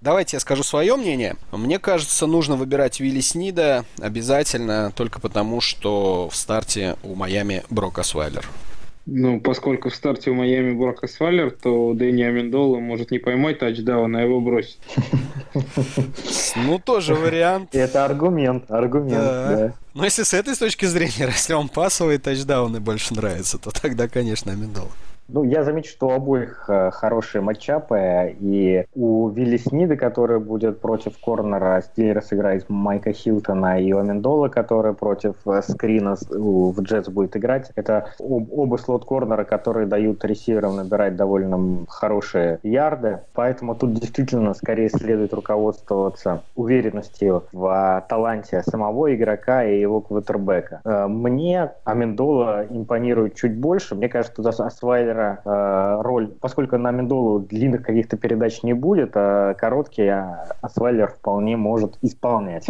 Давайте 0.00 0.36
я 0.36 0.40
скажу 0.40 0.62
свое 0.62 0.94
мнение. 0.94 1.34
Мне 1.50 1.80
кажется, 1.80 2.26
нужно 2.26 2.54
выбирать 2.54 3.00
Вилли 3.00 3.20
Снида 3.20 3.84
обязательно 4.00 4.92
только 4.94 5.18
потому, 5.18 5.60
что 5.60 6.28
в 6.30 6.36
старте 6.36 6.96
у 7.02 7.16
Майами 7.16 7.64
Брок 7.68 7.98
Освайлер. 7.98 8.48
Ну, 9.06 9.38
поскольку 9.38 9.90
в 9.90 9.94
старте 9.94 10.30
у 10.30 10.34
Майами 10.34 10.72
Брок 10.72 11.04
Освайлер, 11.04 11.50
то 11.50 11.92
Дэнни 11.92 12.22
Амендола 12.22 12.78
может 12.78 13.10
не 13.10 13.18
поймать 13.18 13.58
тачдаун, 13.58 14.16
а 14.16 14.22
его 14.22 14.40
бросить. 14.40 14.78
Ну, 16.56 16.78
тоже 16.78 17.14
вариант. 17.14 17.70
Это 17.74 18.04
аргумент, 18.04 18.70
аргумент, 18.70 19.12
да. 19.18 19.74
Но 19.92 20.04
если 20.04 20.22
с 20.22 20.32
этой 20.32 20.54
точки 20.56 20.86
зрения, 20.86 21.26
если 21.26 21.52
вам 21.52 21.68
пасовые 21.68 22.18
тачдауны 22.18 22.80
больше 22.80 23.14
нравятся, 23.14 23.58
то 23.58 23.70
тогда, 23.70 24.08
конечно, 24.08 24.52
Амендола. 24.52 24.90
Ну, 25.28 25.42
я 25.42 25.64
замечу, 25.64 25.90
что 25.90 26.08
у 26.08 26.10
обоих 26.10 26.66
э, 26.68 26.90
хорошие 26.90 27.40
матчапы, 27.40 28.36
и 28.38 28.84
у 28.94 29.28
Вилли 29.30 29.56
Снида, 29.56 29.96
который 29.96 30.38
будет 30.38 30.80
против 30.80 31.18
корнера, 31.18 31.80
Стиллерс 31.80 32.32
играет 32.32 32.68
Майка 32.68 33.12
Хилтона, 33.12 33.80
и 33.80 33.90
у 33.92 33.98
Амендола, 33.98 34.48
который 34.48 34.92
против 34.92 35.36
э, 35.46 35.62
скрина 35.62 36.16
в 36.28 36.78
Джетс 36.82 37.08
будет 37.08 37.36
играть, 37.38 37.70
это 37.74 38.10
оба 38.18 38.76
слот-корнера, 38.76 39.44
которые 39.44 39.86
дают 39.86 40.22
ресиверам 40.24 40.76
набирать 40.76 41.16
довольно 41.16 41.86
хорошие 41.88 42.58
ярды, 42.62 43.20
поэтому 43.32 43.74
тут 43.74 43.94
действительно 43.94 44.52
скорее 44.52 44.90
следует 44.90 45.32
руководствоваться 45.32 46.42
уверенностью 46.54 47.44
в 47.52 48.04
таланте 48.10 48.62
самого 48.62 49.14
игрока 49.14 49.64
и 49.64 49.80
его 49.80 50.02
квотербека. 50.02 50.82
Э, 50.84 51.06
мне 51.06 51.72
Амендола 51.84 52.66
импонирует 52.68 53.36
чуть 53.36 53.56
больше, 53.56 53.94
мне 53.94 54.10
кажется, 54.10 54.36
тут 54.36 54.46
осваивает 54.46 55.13
Миллера 55.14 55.40
э, 55.44 56.02
роль, 56.02 56.28
поскольку 56.40 56.76
на 56.76 56.90
Мендолу 56.90 57.40
длинных 57.40 57.82
каких-то 57.82 58.16
передач 58.16 58.62
не 58.62 58.72
будет, 58.72 59.12
а 59.14 59.54
короткие 59.54 60.46
Асвайлер 60.60 61.08
вполне 61.08 61.56
может 61.56 61.96
исполнять. 62.02 62.66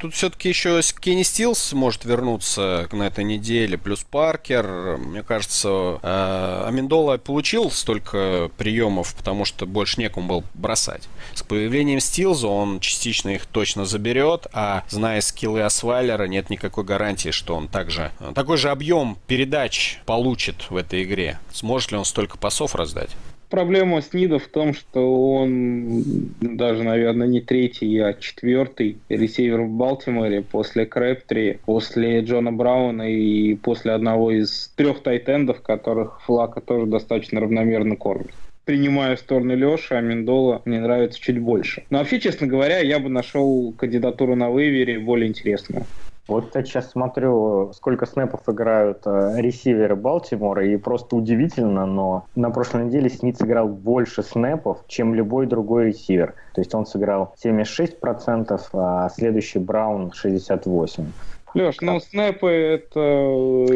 Тут 0.00 0.14
все-таки 0.14 0.48
еще 0.48 0.80
Кенни 0.98 1.22
Стилс 1.22 1.74
может 1.74 2.06
вернуться 2.06 2.88
на 2.90 3.02
этой 3.06 3.22
неделе, 3.22 3.76
плюс 3.76 4.02
Паркер. 4.02 4.96
Мне 4.96 5.22
кажется, 5.22 5.98
э, 6.02 6.64
Аминдола 6.66 7.18
получил 7.18 7.70
столько 7.70 8.50
приемов, 8.56 9.14
потому 9.14 9.44
что 9.44 9.66
больше 9.66 10.00
некому 10.00 10.26
был 10.26 10.44
бросать. 10.54 11.06
С 11.34 11.42
появлением 11.42 12.00
Стилза 12.00 12.48
он 12.48 12.80
частично 12.80 13.28
их 13.28 13.44
точно 13.44 13.84
заберет, 13.84 14.46
а 14.54 14.84
зная 14.88 15.20
скиллы 15.20 15.60
Асвайлера, 15.60 16.24
нет 16.24 16.48
никакой 16.48 16.84
гарантии, 16.84 17.30
что 17.30 17.54
он 17.54 17.68
также 17.68 18.10
такой 18.34 18.56
же 18.56 18.70
объем 18.70 19.18
передач 19.26 20.00
получит 20.06 20.70
в 20.70 20.76
этой 20.76 21.02
игре. 21.02 21.38
Сможет 21.52 21.92
ли 21.92 21.98
он 21.98 22.06
столько 22.06 22.38
пасов 22.38 22.74
раздать? 22.74 23.10
Проблема 23.50 24.00
Снида 24.00 24.38
в 24.38 24.46
том, 24.46 24.72
что 24.72 25.34
он 25.34 26.02
даже, 26.40 26.82
наверное, 26.82 27.26
не 27.26 27.40
третий, 27.40 27.98
а 27.98 28.14
четвертый 28.14 28.98
ресивер 29.08 29.62
в 29.62 29.70
Балтиморе 29.70 30.42
после 30.42 30.86
Крэптри, 30.86 31.58
после 31.66 32.20
Джона 32.20 32.52
Брауна 32.52 33.10
и 33.12 33.54
после 33.56 33.92
одного 33.92 34.30
из 34.30 34.72
трех 34.76 35.02
тайтендов, 35.02 35.60
которых 35.60 36.22
Флака 36.22 36.60
тоже 36.60 36.86
достаточно 36.86 37.40
равномерно 37.40 37.96
кормит 37.96 38.30
принимая 38.66 39.16
сторону 39.16 39.56
Леши, 39.56 39.94
а 39.94 40.00
Мендола 40.00 40.62
мне 40.64 40.78
нравится 40.78 41.20
чуть 41.20 41.40
больше. 41.40 41.82
Но 41.90 41.98
вообще, 41.98 42.20
честно 42.20 42.46
говоря, 42.46 42.78
я 42.78 43.00
бы 43.00 43.08
нашел 43.08 43.72
кандидатуру 43.76 44.36
на 44.36 44.50
вывере 44.50 45.00
более 45.00 45.28
интересную. 45.28 45.86
Вот 46.30 46.54
я 46.54 46.62
сейчас 46.62 46.92
смотрю, 46.92 47.72
сколько 47.72 48.06
снэпов 48.06 48.48
играют 48.48 49.02
э, 49.04 49.32
ресиверы 49.38 49.96
Балтимора, 49.96 50.64
и 50.64 50.76
просто 50.76 51.16
удивительно, 51.16 51.86
но 51.86 52.26
на 52.36 52.50
прошлой 52.50 52.84
неделе 52.84 53.10
Сниц 53.10 53.42
играл 53.42 53.66
больше 53.66 54.22
снэпов, 54.22 54.84
чем 54.86 55.12
любой 55.12 55.46
другой 55.46 55.86
ресивер. 55.86 56.36
То 56.54 56.60
есть 56.60 56.72
он 56.72 56.86
сыграл 56.86 57.34
76%, 57.44 58.60
а 58.74 59.08
следующий 59.08 59.58
Браун 59.58 60.12
68%. 60.12 61.06
Леш, 61.54 61.76
ну 61.80 62.00
снэпы 62.00 62.48
это 62.48 63.00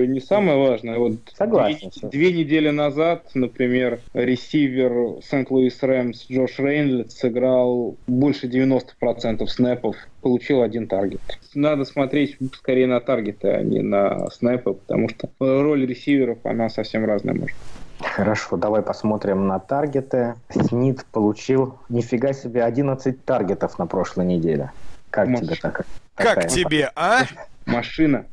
не 0.07 0.21
самое 0.21 0.59
важное. 0.59 0.99
Вот 0.99 1.15
Согласен. 1.37 1.91
Две, 2.03 2.09
две 2.11 2.33
недели 2.33 2.71
назад, 2.71 3.31
например, 3.35 4.01
ресивер 4.13 5.23
Сент-Луис 5.23 5.83
Рэмс 5.83 6.27
Джош 6.31 6.59
Рейнлет 6.59 7.13
сыграл 7.13 7.97
больше 8.07 8.47
90% 8.47 9.47
снэпов, 9.47 9.97
получил 10.23 10.63
один 10.63 10.87
таргет. 10.87 11.21
Надо 11.55 11.85
смотреть 11.85 12.37
скорее 12.55 12.87
на 12.87 13.01
таргеты, 13.01 13.49
а 13.49 13.63
не 13.63 13.81
на 13.81 14.29
снэпы, 14.31 14.75
потому 14.75 15.09
что 15.09 15.29
роль 15.41 15.87
ресиверов, 15.87 16.39
она 16.45 16.69
совсем 16.69 17.05
разная 17.05 17.35
может. 17.35 17.57
Хорошо, 18.01 18.57
давай 18.57 18.83
посмотрим 18.83 19.47
на 19.47 19.59
таргеты. 19.59 20.35
Снит 20.51 21.05
получил, 21.07 21.79
нифига 21.89 22.33
себе, 22.33 22.63
11 22.65 23.25
таргетов 23.25 23.79
на 23.79 23.87
прошлой 23.87 24.27
неделе. 24.27 24.71
Как 25.15 25.29
Маш... 25.29 25.43
тебе 25.43 25.55
так? 25.55 25.87
Как 26.17 26.49
тебе, 26.49 26.91
а? 26.97 27.25
Машина. 27.67 28.27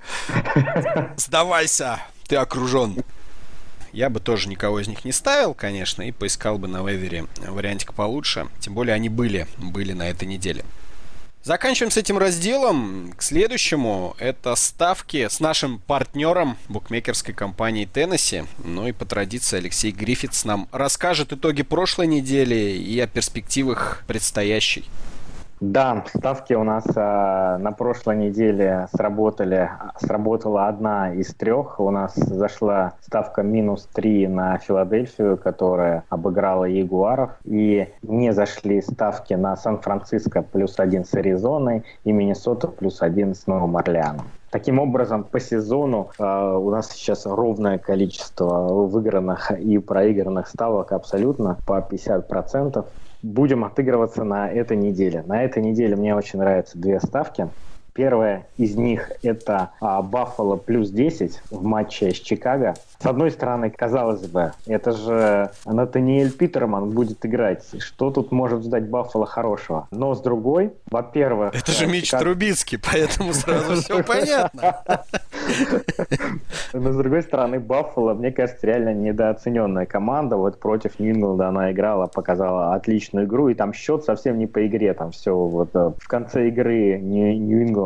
Сдавайся, 1.15 1.99
ты 2.27 2.37
окружен. 2.37 3.03
Я 3.93 4.09
бы 4.09 4.19
тоже 4.19 4.49
никого 4.49 4.79
из 4.79 4.87
них 4.87 5.05
не 5.05 5.11
ставил, 5.11 5.53
конечно, 5.53 6.01
и 6.01 6.11
поискал 6.11 6.57
бы 6.57 6.67
на 6.67 6.81
вейвере 6.83 7.27
вариантик 7.37 7.93
получше. 7.93 8.47
Тем 8.59 8.73
более 8.73 8.95
они 8.95 9.09
были, 9.09 9.45
были 9.59 9.93
на 9.93 10.09
этой 10.09 10.27
неделе. 10.27 10.65
Заканчиваем 11.43 11.91
с 11.91 11.97
этим 11.97 12.17
разделом. 12.17 13.13
К 13.15 13.21
следующему 13.21 14.15
это 14.17 14.55
ставки 14.55 15.27
с 15.27 15.39
нашим 15.39 15.77
партнером 15.77 16.57
букмекерской 16.67 17.35
компании 17.35 17.85
Теннесси. 17.85 18.45
Ну 18.63 18.87
и 18.87 18.91
по 18.91 19.05
традиции 19.05 19.57
Алексей 19.57 19.91
Гриффитс 19.91 20.45
нам 20.45 20.67
расскажет 20.71 21.31
итоги 21.31 21.61
прошлой 21.61 22.07
недели 22.07 22.55
и 22.55 22.99
о 22.99 23.05
перспективах 23.05 24.03
предстоящей. 24.07 24.85
Да, 25.61 26.03
ставки 26.07 26.55
у 26.55 26.63
нас 26.63 26.83
э, 26.87 27.57
на 27.59 27.71
прошлой 27.71 28.17
неделе 28.17 28.87
сработали. 28.91 29.69
Сработала 29.99 30.67
одна 30.67 31.13
из 31.13 31.35
трех. 31.35 31.79
У 31.79 31.91
нас 31.91 32.15
зашла 32.15 32.93
ставка 33.01 33.43
минус 33.43 33.87
3 33.93 34.27
на 34.27 34.57
Филадельфию, 34.57 35.37
которая 35.37 36.03
обыграла 36.09 36.65
Ягуаров. 36.65 37.33
И 37.43 37.87
не 38.01 38.33
зашли 38.33 38.81
ставки 38.81 39.35
на 39.35 39.55
Сан-Франциско 39.55 40.41
плюс 40.41 40.79
один 40.79 41.05
с 41.05 41.13
Аризоной 41.13 41.83
и 42.05 42.11
Миннесота 42.11 42.67
плюс 42.67 43.03
один 43.03 43.35
с 43.35 43.45
Новым 43.45 43.77
Орлеаном. 43.77 44.25
Таким 44.49 44.79
образом, 44.79 45.23
по 45.23 45.39
сезону 45.39 46.09
э, 46.17 46.23
у 46.23 46.71
нас 46.71 46.89
сейчас 46.89 47.27
ровное 47.27 47.77
количество 47.77 48.67
выигранных 48.87 49.51
и 49.51 49.77
проигранных 49.77 50.47
ставок 50.47 50.91
абсолютно 50.91 51.57
по 51.67 51.79
50% 51.79 52.83
будем 53.21 53.63
отыгрываться 53.63 54.23
на 54.23 54.49
этой 54.49 54.77
неделе. 54.77 55.23
На 55.23 55.43
этой 55.43 55.61
неделе 55.61 55.95
мне 55.95 56.15
очень 56.15 56.39
нравятся 56.39 56.77
две 56.77 56.99
ставки. 56.99 57.51
Первая 57.93 58.47
из 58.57 58.75
них 58.75 59.11
это 59.21 59.71
а, 59.81 60.01
Баффало 60.01 60.55
плюс 60.55 60.89
10 60.91 61.41
в 61.51 61.63
матче 61.63 62.11
с 62.11 62.19
Чикаго. 62.19 62.73
С 62.99 63.05
одной 63.05 63.31
стороны, 63.31 63.69
казалось 63.69 64.27
бы, 64.27 64.53
это 64.65 64.91
же 64.93 65.51
Натаниэль 65.65 66.31
Питерман 66.31 66.91
будет 66.91 67.25
играть. 67.25 67.65
Что 67.79 68.11
тут 68.11 68.31
может 68.31 68.63
ждать 68.63 68.87
Баффало 68.87 69.25
хорошего? 69.25 69.87
Но 69.91 70.15
с 70.15 70.21
другой, 70.21 70.71
во-первых... 70.89 71.53
Это 71.53 71.71
же 71.71 71.87
Мич 71.87 72.05
Чикаго... 72.05 72.23
Трубицкий, 72.23 72.77
поэтому 72.79 73.33
сразу 73.33 73.81
все 73.81 74.03
понятно. 74.07 74.83
Но 76.73 76.93
с 76.93 76.95
другой 76.95 77.23
стороны, 77.23 77.59
Баффало, 77.59 78.13
мне 78.13 78.31
кажется, 78.31 78.67
реально 78.67 78.93
недооцененная 78.93 79.85
команда. 79.85 80.37
Вот 80.37 80.59
против 80.59 80.97
Нью-Ингланда 80.99 81.49
она 81.49 81.71
играла, 81.71 82.07
показала 82.07 82.73
отличную 82.73 83.25
игру, 83.25 83.49
и 83.49 83.53
там 83.53 83.73
счет 83.73 84.05
совсем 84.05 84.37
не 84.37 84.47
по 84.47 84.65
игре. 84.65 84.93
Там 84.93 85.11
все 85.11 85.35
вот 85.35 85.71
э, 85.73 85.91
в 85.97 86.07
конце 86.07 86.47
игры 86.47 86.99
Нью-Ингланд 86.99 87.80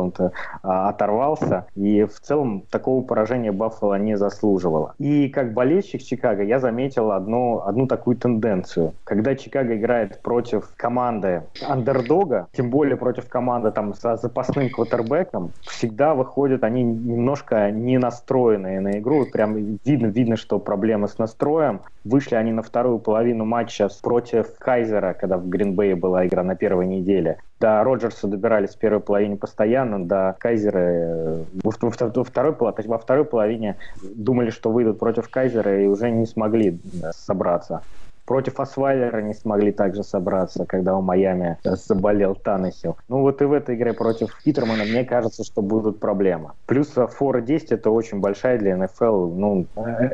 а, 0.62 0.88
оторвался, 0.88 1.66
и 1.74 2.04
в 2.04 2.20
целом 2.20 2.62
такого 2.70 3.02
поражения 3.02 3.52
Баффало 3.52 3.98
не 3.98 4.16
заслуживало. 4.16 4.94
И 4.98 5.28
как 5.28 5.52
болельщик 5.52 6.02
Чикаго 6.02 6.42
я 6.42 6.58
заметил 6.58 7.12
одну, 7.12 7.62
одну 7.64 7.86
такую 7.86 8.16
тенденцию. 8.16 8.94
Когда 9.04 9.34
Чикаго 9.34 9.76
играет 9.76 10.20
против 10.22 10.70
команды 10.76 11.42
андердога, 11.66 12.48
тем 12.52 12.70
более 12.70 12.96
против 12.96 13.28
команды 13.28 13.70
там 13.70 13.94
с 13.94 14.16
запасным 14.16 14.70
квотербеком, 14.70 15.52
всегда 15.62 16.14
выходят 16.14 16.64
они 16.64 16.82
немножко 16.82 17.70
не 17.70 17.98
настроенные 17.98 18.80
на 18.80 18.98
игру. 18.98 19.26
Прям 19.26 19.56
видно, 19.84 20.06
видно, 20.06 20.36
что 20.36 20.58
проблемы 20.58 21.08
с 21.08 21.18
настроем. 21.18 21.80
Вышли 22.04 22.36
они 22.36 22.52
на 22.52 22.62
вторую 22.62 22.98
половину 22.98 23.44
матча 23.44 23.88
против 24.02 24.58
Кайзера, 24.58 25.14
когда 25.14 25.38
в 25.38 25.48
Гринбее 25.48 25.96
была 25.96 26.26
игра 26.26 26.42
на 26.42 26.54
первой 26.54 26.86
неделе. 26.86 27.38
До 27.58 27.82
Роджерса 27.84 28.26
добирались 28.26 28.74
в 28.74 28.78
первой 28.78 29.00
половине 29.00 29.36
постоянно, 29.36 30.04
до 30.04 30.36
Кайзера 30.38 30.78
э, 30.78 31.44
во, 31.64 31.72
во, 31.80 32.24
второй, 32.24 32.54
во 32.54 32.98
второй 32.98 33.24
половине 33.24 33.76
думали, 34.02 34.50
что 34.50 34.70
выйдут 34.70 34.98
против 34.98 35.30
Кайзера 35.30 35.82
и 35.82 35.86
уже 35.86 36.10
не 36.10 36.26
смогли 36.26 36.78
собраться. 37.12 37.82
Против 38.26 38.58
Освайлера 38.60 39.22
не 39.22 39.34
смогли 39.34 39.72
также 39.72 40.02
собраться, 40.02 40.66
когда 40.66 40.96
у 40.96 41.00
Майами 41.00 41.58
заболел 41.62 42.34
Танахил. 42.34 42.96
Ну 43.08 43.20
вот 43.20 43.40
и 43.40 43.44
в 43.44 43.52
этой 43.52 43.76
игре 43.76 43.92
против 43.92 44.36
Питермана, 44.42 44.84
мне 44.84 45.04
кажется, 45.04 45.44
что 45.44 45.62
будут 45.62 46.00
проблемы. 46.00 46.50
Плюс 46.66 46.88
фора 46.88 47.40
10 47.40 47.72
это 47.72 47.90
очень 47.90 48.20
большая 48.20 48.58
для 48.58 48.76
НФЛ. 48.76 49.28
Ну, 49.28 49.66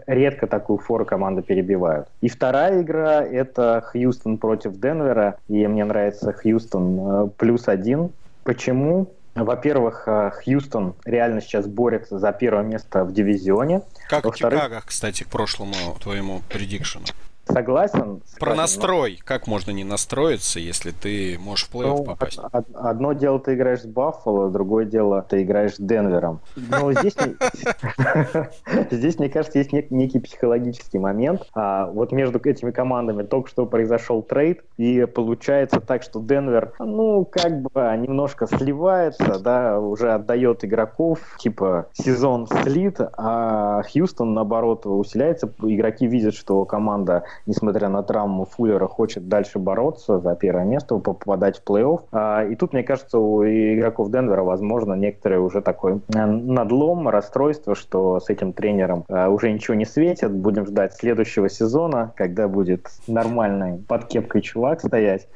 редко 0.07 0.47
такую 0.47 0.79
фору 0.79 1.07
команды 1.07 1.43
перебивают. 1.43 2.09
И 2.21 2.29
вторая 2.29 2.83
игра 2.83 3.23
это 3.25 3.83
Хьюстон 3.87 4.39
против 4.39 4.79
Денвера. 4.79 5.39
И 5.49 5.67
мне 5.67 5.85
нравится 5.85 6.33
Хьюстон 6.33 6.99
э, 7.01 7.29
плюс 7.39 7.69
один. 7.69 8.11
Почему? 8.45 9.09
Во-первых, 9.35 10.05
э, 10.07 10.31
Хьюстон 10.31 10.95
реально 11.05 11.41
сейчас 11.41 11.67
борется 11.67 12.19
за 12.19 12.33
первое 12.33 12.63
место 12.63 13.05
в 13.05 13.13
дивизионе. 13.13 13.83
Как 14.09 14.27
и 14.27 14.33
Чикаго, 14.35 14.83
кстати, 14.85 15.23
к 15.23 15.29
прошлому 15.29 15.75
твоему 16.01 16.43
предикшену. 16.51 17.07
Согласен. 17.45 18.23
Про 18.39 18.55
настрой. 18.55 19.19
Но... 19.19 19.25
Как 19.25 19.47
можно 19.47 19.71
не 19.73 19.85
настроиться, 19.85 20.61
если 20.61 20.91
ты 20.91 21.39
можешь 21.41 21.67
в 21.67 21.75
плей-офф 21.75 21.97
ну, 21.99 22.05
попасть? 22.05 22.41
Одно 22.75 23.13
дело 23.13 23.41
ты 23.41 23.55
играешь 23.55 23.83
с 23.83 23.87
Баффало, 23.87 24.51
другое 24.51 24.85
дело 24.85 25.23
ты 25.29 25.43
играешь 25.43 25.75
с 25.75 25.79
Денвером. 25.79 26.41
Но 26.57 26.93
здесь, 26.93 27.17
здесь 28.91 29.19
мне 29.19 29.29
кажется, 29.29 29.59
есть 29.59 29.73
некий 29.73 30.21
психологический 30.21 30.99
момент. 30.99 31.43
А 31.55 31.87
вот 31.87 32.13
между 32.13 32.39
этими 32.39 32.71
командами 32.71 33.23
только 33.23 33.49
что 33.49 33.67
произошел 33.67 34.23
трейд, 34.23 34.63
и 34.77 35.05
получается 35.07 35.81
так, 35.81 36.03
что 36.03 36.21
Денвер, 36.21 36.73
ну, 36.79 37.25
как 37.25 37.61
бы 37.63 37.71
немножко 37.99 38.47
сливается, 38.47 39.39
да, 39.39 39.81
уже 39.81 40.13
отдает 40.13 40.65
игроков, 40.65 41.19
типа 41.39 41.89
сезон 41.93 42.47
слит, 42.47 42.99
а 43.17 43.83
Хьюстон, 43.83 44.35
наоборот, 44.35 44.87
усиляется. 44.87 45.53
Игроки 45.63 46.07
видят, 46.07 46.35
что 46.35 46.65
команда 46.65 47.25
несмотря 47.47 47.89
на 47.89 48.03
травму 48.03 48.45
Фуллера, 48.45 48.87
хочет 48.87 49.29
дальше 49.29 49.59
бороться 49.59 50.19
за 50.19 50.35
первое 50.35 50.65
место, 50.65 50.97
попадать 50.99 51.59
в 51.59 51.65
плей-офф. 51.65 52.01
А, 52.13 52.45
и 52.45 52.55
тут, 52.55 52.73
мне 52.73 52.83
кажется, 52.83 53.19
у 53.19 53.45
игроков 53.45 54.11
Денвера, 54.11 54.43
возможно, 54.43 54.95
некоторые 54.95 55.41
уже 55.41 55.61
такой 55.61 56.01
э, 56.15 56.27
надлом, 56.27 57.09
расстройство, 57.09 57.75
что 57.75 58.21
с 58.21 58.29
этим 58.29 58.53
тренером 58.53 59.05
э, 59.09 59.29
уже 59.29 59.53
ничего 59.53 59.75
не 59.75 59.85
светит. 59.85 60.33
Будем 60.33 60.67
ждать 60.67 60.95
следующего 60.95 61.49
сезона, 61.49 62.13
когда 62.17 62.49
будет 62.49 62.89
нормальный 63.07 63.79
под 63.79 64.07
кепкой 64.07 64.43
чувак 64.43 64.81
стоять. 64.81 65.29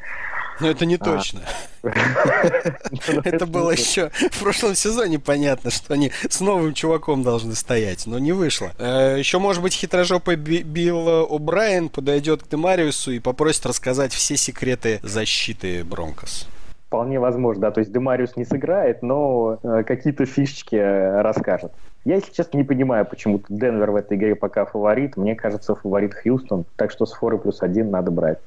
Но 0.60 0.68
это 0.68 0.86
не 0.86 0.96
а. 0.96 1.44
Это 3.24 3.46
было 3.46 3.70
еще 3.70 4.10
в 4.10 4.40
прошлом 4.40 4.74
сезоне 4.74 5.18
понятно, 5.18 5.70
что 5.70 5.94
они 5.94 6.12
с 6.28 6.40
новым 6.40 6.74
чуваком 6.74 7.22
должны 7.22 7.54
стоять, 7.54 8.06
но 8.06 8.18
не 8.18 8.32
вышло. 8.32 8.72
Э, 8.78 9.16
еще, 9.18 9.38
может 9.38 9.62
быть, 9.62 9.74
хитрожопый 9.74 10.36
Билл 10.36 11.26
О'Брайен 11.26 11.88
подойдет 11.88 12.42
к 12.42 12.48
Демариусу 12.48 13.12
и 13.12 13.18
попросит 13.18 13.66
рассказать 13.66 14.12
все 14.12 14.36
секреты 14.36 15.00
защиты 15.02 15.84
Бронкос. 15.84 16.48
Вполне 16.86 17.18
возможно, 17.18 17.62
да. 17.62 17.70
То 17.72 17.80
есть 17.80 17.92
Демариус 17.92 18.36
не 18.36 18.44
сыграет, 18.44 19.02
но 19.02 19.58
э, 19.62 19.82
какие-то 19.84 20.24
фишечки 20.24 20.76
э, 20.76 21.20
расскажет. 21.20 21.72
Я, 22.04 22.14
если 22.14 22.32
честно, 22.32 22.58
не 22.58 22.64
понимаю, 22.64 23.04
почему 23.04 23.42
Денвер 23.48 23.90
в 23.90 23.96
этой 23.96 24.16
игре 24.16 24.36
пока 24.36 24.64
фаворит. 24.64 25.16
Мне 25.16 25.34
кажется, 25.34 25.74
фаворит 25.74 26.14
Хьюстон. 26.14 26.64
Так 26.76 26.92
что 26.92 27.04
с 27.04 27.12
форы 27.12 27.38
плюс 27.38 27.62
один 27.62 27.90
надо 27.90 28.12
брать. 28.12 28.38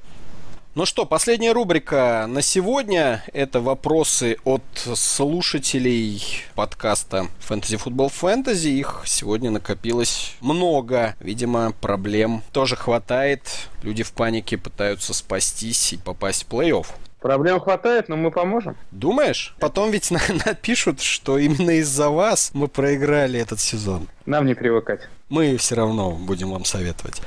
Ну 0.76 0.86
что, 0.86 1.04
последняя 1.04 1.50
рубрика 1.50 2.26
на 2.28 2.42
сегодня– 2.42 3.24
это 3.32 3.60
вопросы 3.60 4.36
от 4.44 4.62
слушателей 4.74 6.22
подкаста 6.54 7.26
Fantasy 7.40 7.76
Football 7.76 8.12
Fantasy. 8.12 8.68
Их 8.68 9.02
сегодня 9.04 9.50
накопилось 9.50 10.36
много. 10.40 11.16
Видимо, 11.18 11.72
проблем 11.72 12.44
тоже 12.52 12.76
хватает. 12.76 13.42
Люди 13.82 14.04
в 14.04 14.12
панике 14.12 14.58
пытаются 14.58 15.12
спастись 15.12 15.94
и 15.94 15.96
попасть 15.96 16.44
в 16.44 16.52
плей-офф. 16.52 16.86
Проблем 17.18 17.58
хватает, 17.58 18.08
но 18.08 18.16
мы 18.16 18.30
поможем. 18.30 18.76
Думаешь? 18.92 19.56
Потом 19.58 19.90
ведь 19.90 20.12
напишут, 20.46 21.00
что 21.00 21.36
именно 21.36 21.72
из-за 21.80 22.10
вас 22.10 22.52
мы 22.54 22.68
проиграли 22.68 23.40
этот 23.40 23.58
сезон. 23.58 24.06
Нам 24.24 24.46
не 24.46 24.54
привыкать. 24.54 25.08
Мы 25.30 25.56
все 25.56 25.74
равно 25.74 26.12
будем 26.12 26.52
вам 26.52 26.64
советовать. 26.64 27.20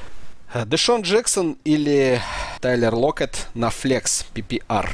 Э, 0.53 0.65
Дэшон 0.65 1.01
Джексон 1.01 1.57
или 1.63 2.19
Тайлер 2.61 2.93
Локет 2.93 3.47
на 3.55 3.71
flex 3.71 4.25
PPR? 4.35 4.85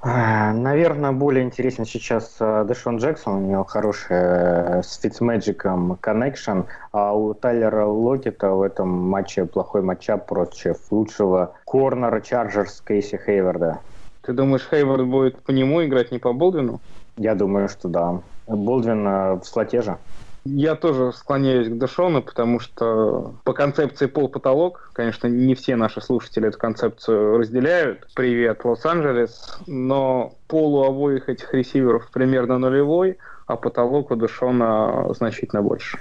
А, 0.00 0.52
Наверное, 0.54 1.12
более 1.12 1.44
интересен 1.44 1.84
сейчас 1.84 2.36
э, 2.40 2.64
Дэшон 2.66 2.96
Джексон. 2.96 3.34
У 3.34 3.50
него 3.50 3.64
хороший 3.64 4.16
э, 4.16 4.82
с 4.82 4.98
Fitzmagic 5.02 5.98
connection, 6.00 6.60
а 6.92 7.12
у 7.12 7.34
Тайлера 7.34 7.84
Локета 7.84 8.50
в 8.52 8.62
этом 8.62 8.88
матче 8.88 9.44
плохой 9.44 9.82
matchup 9.82 10.26
против 10.26 10.78
лучшего 10.90 11.54
корнера 11.66 12.20
Чарджерс 12.22 12.82
Кейси 12.86 13.20
Хейварда. 13.26 13.80
Ты 14.22 14.32
думаешь, 14.32 14.66
Хейвард 14.70 15.06
будет 15.06 15.42
по 15.42 15.50
нему 15.50 15.84
играть, 15.84 16.12
не 16.12 16.18
по 16.18 16.32
Болдвину? 16.32 16.80
Я 17.18 17.34
думаю, 17.34 17.68
что 17.68 17.88
да. 17.88 18.20
Болдвин 18.46 19.04
в 19.38 19.42
слоте 19.44 19.82
же. 19.82 19.98
Я 20.46 20.74
тоже 20.74 21.12
склоняюсь 21.12 21.68
к 21.68 21.78
Дэшону, 21.78 22.22
потому 22.22 22.60
что 22.60 23.34
по 23.44 23.54
концепции 23.54 24.06
пол-потолок, 24.06 24.90
конечно, 24.92 25.26
не 25.26 25.54
все 25.54 25.74
наши 25.74 26.02
слушатели 26.02 26.48
эту 26.48 26.58
концепцию 26.58 27.38
разделяют. 27.38 28.06
Привет, 28.14 28.64
Лос-Анджелес. 28.64 29.58
Но 29.66 30.34
пол 30.46 30.76
у 30.76 30.84
обоих 30.84 31.30
этих 31.30 31.54
ресиверов 31.54 32.10
примерно 32.12 32.58
нулевой, 32.58 33.18
а 33.46 33.56
потолок 33.56 34.10
у 34.10 34.16
Дэшона 34.16 35.14
значительно 35.14 35.62
больше. 35.62 35.98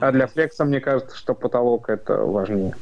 А 0.00 0.10
для 0.10 0.26
флекса, 0.26 0.64
мне 0.64 0.80
кажется, 0.80 1.16
что 1.16 1.34
потолок 1.34 1.88
это 1.88 2.16
важнее. 2.16 2.74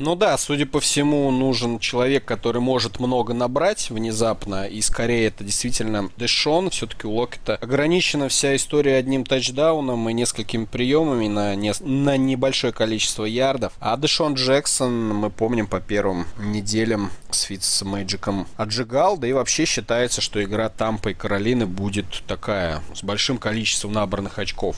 Ну 0.00 0.14
да, 0.14 0.38
судя 0.38 0.64
по 0.64 0.80
всему, 0.80 1.30
нужен 1.30 1.78
человек, 1.78 2.24
который 2.24 2.62
может 2.62 3.00
много 3.00 3.34
набрать 3.34 3.90
внезапно, 3.90 4.64
и 4.66 4.80
скорее 4.80 5.26
это 5.26 5.44
действительно 5.44 6.08
Дэшон. 6.16 6.70
Все-таки 6.70 7.06
у 7.06 7.14
Локета 7.14 7.56
ограничена 7.56 8.30
вся 8.30 8.56
история 8.56 8.96
одним 8.96 9.26
тачдауном 9.26 10.08
и 10.08 10.14
несколькими 10.14 10.64
приемами 10.64 11.28
на, 11.28 11.54
не, 11.54 11.74
на 11.80 12.16
небольшое 12.16 12.72
количество 12.72 13.26
ярдов. 13.26 13.74
А 13.78 13.94
Дэшон 13.98 14.34
Джексон, 14.34 15.10
мы 15.10 15.28
помним 15.28 15.66
по 15.66 15.80
первым 15.80 16.26
неделям 16.38 17.10
с 17.30 17.42
Фитц 17.42 17.82
Мэджиком 17.82 18.46
отжигал, 18.56 19.18
да 19.18 19.28
и 19.28 19.34
вообще 19.34 19.66
считается, 19.66 20.22
что 20.22 20.42
игра 20.42 20.70
Тампа 20.70 21.10
и 21.10 21.14
Каролины 21.14 21.66
будет 21.66 22.22
такая, 22.26 22.80
с 22.94 23.02
большим 23.02 23.36
количеством 23.36 23.92
набранных 23.92 24.38
очков. 24.38 24.76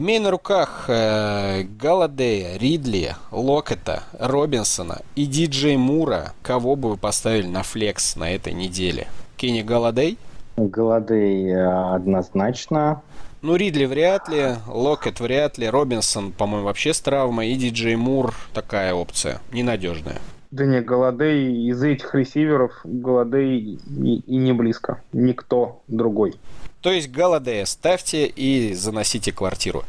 Имея 0.00 0.20
на 0.22 0.30
руках 0.30 0.86
э, 0.88 1.62
Галадея, 1.78 2.56
Ридли, 2.56 3.16
Локета, 3.30 4.04
Робинсона 4.18 5.02
и 5.14 5.26
Диджей 5.26 5.76
Мура, 5.76 6.32
кого 6.40 6.74
бы 6.74 6.88
вы 6.88 6.96
поставили 6.96 7.46
на 7.46 7.62
флекс 7.62 8.16
на 8.16 8.34
этой 8.34 8.54
неделе? 8.54 9.08
Кенни 9.36 9.60
Галадей? 9.60 10.16
Галадей 10.56 11.50
э, 11.50 11.94
однозначно. 11.94 13.02
Ну, 13.42 13.56
Ридли 13.56 13.84
вряд 13.84 14.30
ли, 14.30 14.54
Локет 14.68 15.20
вряд 15.20 15.58
ли, 15.58 15.68
Робинсон, 15.68 16.32
по-моему, 16.32 16.64
вообще 16.64 16.94
с 16.94 17.00
травмой, 17.02 17.50
и 17.50 17.56
Диджей 17.56 17.96
Мур 17.96 18.32
такая 18.54 18.94
опция, 18.94 19.42
ненадежная. 19.52 20.16
Да 20.50 20.64
не, 20.64 20.80
Голладей 20.80 21.68
из 21.68 21.82
этих 21.82 22.14
ресиверов 22.14 22.72
Голладей 22.84 23.78
и, 23.86 24.14
и 24.26 24.36
не 24.36 24.54
близко. 24.54 25.02
Никто 25.12 25.82
другой. 25.88 26.36
То 26.82 26.92
есть 26.92 27.10
Голладея 27.10 27.66
ставьте 27.66 28.26
и 28.26 28.74
заносите 28.74 29.32
квартиру. 29.32 29.84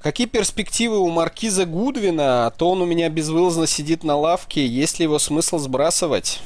Какие 0.00 0.26
перспективы 0.26 0.98
у 0.98 1.08
Маркиза 1.08 1.64
Гудвина? 1.64 2.46
А 2.46 2.50
то 2.50 2.70
он 2.70 2.82
у 2.82 2.86
меня 2.86 3.08
безвылазно 3.08 3.68
сидит 3.68 4.02
на 4.02 4.16
лавке. 4.16 4.66
Есть 4.66 4.98
ли 4.98 5.04
его 5.04 5.20
смысл 5.20 5.58
сбрасывать? 5.58 6.40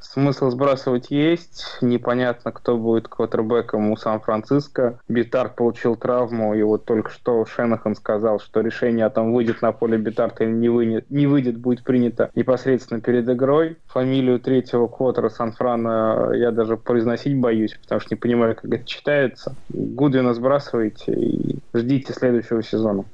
Смысл 0.00 0.50
сбрасывать 0.50 1.10
есть. 1.10 1.64
Непонятно, 1.80 2.52
кто 2.52 2.76
будет 2.76 3.08
квотербеком 3.08 3.90
у 3.90 3.96
Сан-Франциско. 3.96 5.00
Битард 5.08 5.56
получил 5.56 5.96
травму, 5.96 6.54
и 6.54 6.62
вот 6.62 6.84
только 6.84 7.10
что 7.10 7.44
Шенахан 7.44 7.94
сказал, 7.94 8.40
что 8.40 8.60
решение 8.60 9.06
о 9.06 9.10
том, 9.10 9.32
выйдет 9.32 9.60
на 9.60 9.72
поле 9.72 9.98
Битард 9.98 10.40
или 10.40 10.50
не, 10.50 10.68
выйдет, 10.68 11.10
не 11.10 11.26
выйдет, 11.26 11.58
будет 11.58 11.82
принято 11.82 12.30
непосредственно 12.34 13.00
перед 13.00 13.28
игрой. 13.28 13.76
Фамилию 13.86 14.40
третьего 14.40 14.86
квотера 14.86 15.28
Сан-Франа 15.28 16.32
я 16.34 16.52
даже 16.52 16.76
произносить 16.76 17.38
боюсь, 17.38 17.76
потому 17.82 18.00
что 18.00 18.14
не 18.14 18.20
понимаю, 18.20 18.54
как 18.54 18.66
это 18.66 18.84
читается. 18.84 19.54
Гудвина 19.68 20.32
сбрасывайте 20.34 21.12
и 21.12 21.58
ждите 21.74 22.12
следующего 22.12 22.62
сезона. 22.62 23.04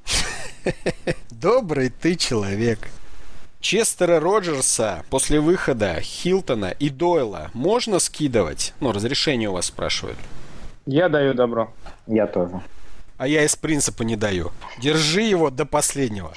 Добрый 1.30 1.90
ты 1.90 2.14
человек. 2.16 2.78
Честера 3.64 4.20
Роджерса 4.20 5.04
после 5.08 5.40
выхода 5.40 5.98
Хилтона 5.98 6.74
и 6.78 6.90
Дойла 6.90 7.50
можно 7.54 7.98
скидывать? 7.98 8.74
Ну, 8.80 8.92
разрешение 8.92 9.48
у 9.48 9.54
вас 9.54 9.64
спрашивают. 9.64 10.18
Я 10.84 11.08
даю 11.08 11.32
добро. 11.32 11.72
Я 12.06 12.26
тоже. 12.26 12.60
А 13.16 13.26
я 13.26 13.42
из 13.42 13.56
принципа 13.56 14.02
не 14.02 14.16
даю. 14.16 14.50
Держи 14.82 15.22
его 15.22 15.48
до 15.48 15.64
последнего. 15.64 16.34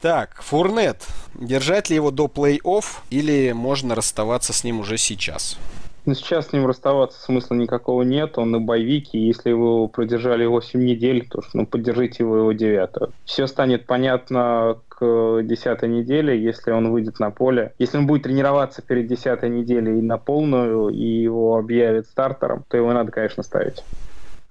Так, 0.00 0.42
Фурнет. 0.42 1.06
Держать 1.34 1.90
ли 1.90 1.96
его 1.96 2.10
до 2.10 2.24
плей-офф 2.24 2.84
или 3.10 3.52
можно 3.52 3.94
расставаться 3.94 4.54
с 4.54 4.64
ним 4.64 4.80
уже 4.80 4.96
сейчас? 4.96 5.58
Ну, 6.06 6.14
сейчас 6.14 6.48
с 6.48 6.52
ним 6.52 6.66
расставаться 6.66 7.20
смысла 7.20 7.54
никакого 7.54 8.02
нет. 8.02 8.36
Он 8.38 8.50
на 8.50 8.58
боевике. 8.58 9.24
Если 9.24 9.52
вы 9.52 9.66
его 9.66 9.88
продержали 9.88 10.44
8 10.44 10.82
недель, 10.82 11.28
то 11.28 11.42
ну, 11.52 11.66
поддержите 11.66 12.24
его 12.24 12.38
его 12.38 12.52
9. 12.52 13.12
Все 13.24 13.46
станет 13.46 13.86
понятно 13.86 14.78
к 15.02 15.42
к 15.42 15.42
десятой 15.42 15.88
неделе, 15.88 16.40
если 16.40 16.70
он 16.70 16.92
выйдет 16.92 17.18
на 17.18 17.30
поле. 17.30 17.72
Если 17.78 17.98
он 17.98 18.06
будет 18.06 18.22
тренироваться 18.22 18.82
перед 18.82 19.08
десятой 19.08 19.50
неделей 19.50 19.98
и 19.98 20.02
на 20.02 20.16
полную, 20.16 20.90
и 20.90 21.04
его 21.04 21.56
объявят 21.56 22.06
стартером, 22.06 22.64
то 22.68 22.76
его 22.76 22.92
надо, 22.92 23.10
конечно, 23.10 23.42
ставить. 23.42 23.82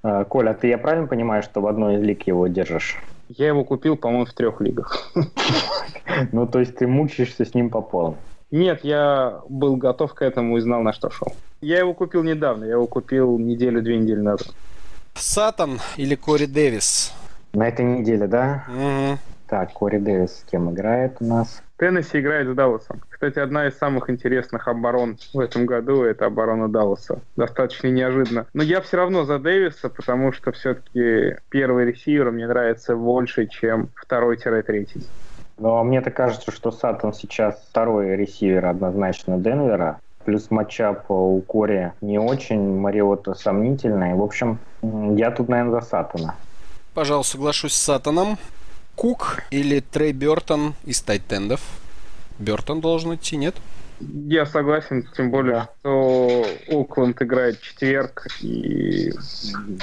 А, 0.04 0.26
Коля, 0.26 0.54
ты 0.54 0.68
я 0.68 0.78
правильно 0.78 1.08
понимаю, 1.08 1.42
что 1.42 1.62
в 1.62 1.68
одной 1.68 1.96
из 1.96 2.02
лиг 2.02 2.28
его 2.28 2.48
держишь? 2.48 2.98
Я 3.30 3.48
его 3.48 3.64
купил, 3.64 3.96
по-моему, 3.96 4.26
в 4.26 4.34
трех 4.34 4.60
лигах. 4.62 5.12
Ну, 6.34 6.46
то 6.46 6.60
есть 6.60 6.76
ты 6.76 6.88
мучаешься 6.88 7.46
с 7.46 7.54
ним 7.54 7.70
по 7.70 7.82
полу? 7.82 8.18
Нет, 8.52 8.82
я 8.84 9.40
был 9.48 9.78
готов 9.78 10.14
к 10.14 10.22
этому 10.22 10.58
и 10.58 10.62
знал, 10.62 10.82
на 10.82 10.92
что 10.92 11.10
шел. 11.10 11.30
Я 11.62 11.80
его 11.80 11.94
купил 11.94 12.24
недавно, 12.24 12.66
я 12.66 12.72
его 12.72 12.86
купил 12.86 13.38
неделю-две 13.38 13.98
недели 13.98 14.20
назад. 14.20 14.50
Сатан 15.14 15.80
или 15.96 16.16
Кори 16.16 16.48
Дэвис? 16.48 17.14
На 17.54 17.70
этой 17.70 17.86
неделе, 17.86 18.28
да? 18.28 18.66
Мгм. 18.68 19.20
Так, 19.52 19.74
Кори 19.74 19.98
Дэвис 19.98 20.40
с 20.40 20.44
кем 20.50 20.72
играет 20.72 21.18
у 21.20 21.26
нас? 21.26 21.62
Теннесси 21.76 22.22
играет 22.22 22.48
с 22.48 22.56
Далласом. 22.56 23.02
Кстати, 23.10 23.38
одна 23.38 23.68
из 23.68 23.78
самых 23.78 24.10
интересных 24.10 24.70
оборон 24.70 25.18
в 25.34 25.40
этом 25.42 25.66
году– 25.66 26.04
это 26.06 26.28
оборона 26.28 26.70
Далласа. 26.70 27.20
Достаточно 27.36 27.88
неожиданно. 27.88 28.46
Но 28.54 28.64
я 28.64 28.80
все 28.80 28.96
равно 28.96 29.26
за 29.26 29.40
Дэвиса, 29.40 29.90
потому 29.90 30.32
что 30.32 30.54
все-таки 30.54 31.36
первый 31.50 31.84
ресивер 31.84 32.32
мне 32.32 32.48
нравится 32.48 32.96
больше, 32.96 33.46
чем 33.48 33.90
второй-третий. 33.94 35.06
Но 35.58 35.84
мне 35.84 36.00
так 36.00 36.14
кажется, 36.14 36.50
что 36.50 36.72
Саттон 36.72 37.14
сейчас 37.14 37.62
второй 37.72 38.16
ресивер 38.16 38.68
однозначно 38.68 39.38
Денвера. 39.38 40.00
Плюс 40.24 40.50
матчап 40.50 41.12
у 41.12 41.42
Кори 41.42 41.92
не 42.00 42.20
очень, 42.20 42.80
Мариота 42.80 43.34
сомнительный. 43.34 44.14
В 44.14 44.22
общем, 44.22 44.60
я 44.82 45.30
тут, 45.30 45.50
наверное, 45.50 45.82
за 45.82 45.86
Саттона. 45.86 46.36
Пожалуй, 46.94 47.26
соглашусь 47.26 47.74
с 47.74 47.82
Сатаном. 47.82 48.38
Кук 49.02 49.40
или 49.50 49.80
Трей 49.80 50.12
Бертон 50.12 50.76
из 50.86 51.02
Тайтендов? 51.02 51.60
Бертон 52.38 52.82
должен 52.82 53.16
идти, 53.16 53.36
нет? 53.36 53.56
Я 54.00 54.46
согласен, 54.46 55.10
тем 55.18 55.32
более, 55.32 55.70
что 55.80 56.46
Окленд 56.68 57.20
играет 57.20 57.58
в 57.58 57.64
четверг, 57.64 58.28
и 58.42 59.12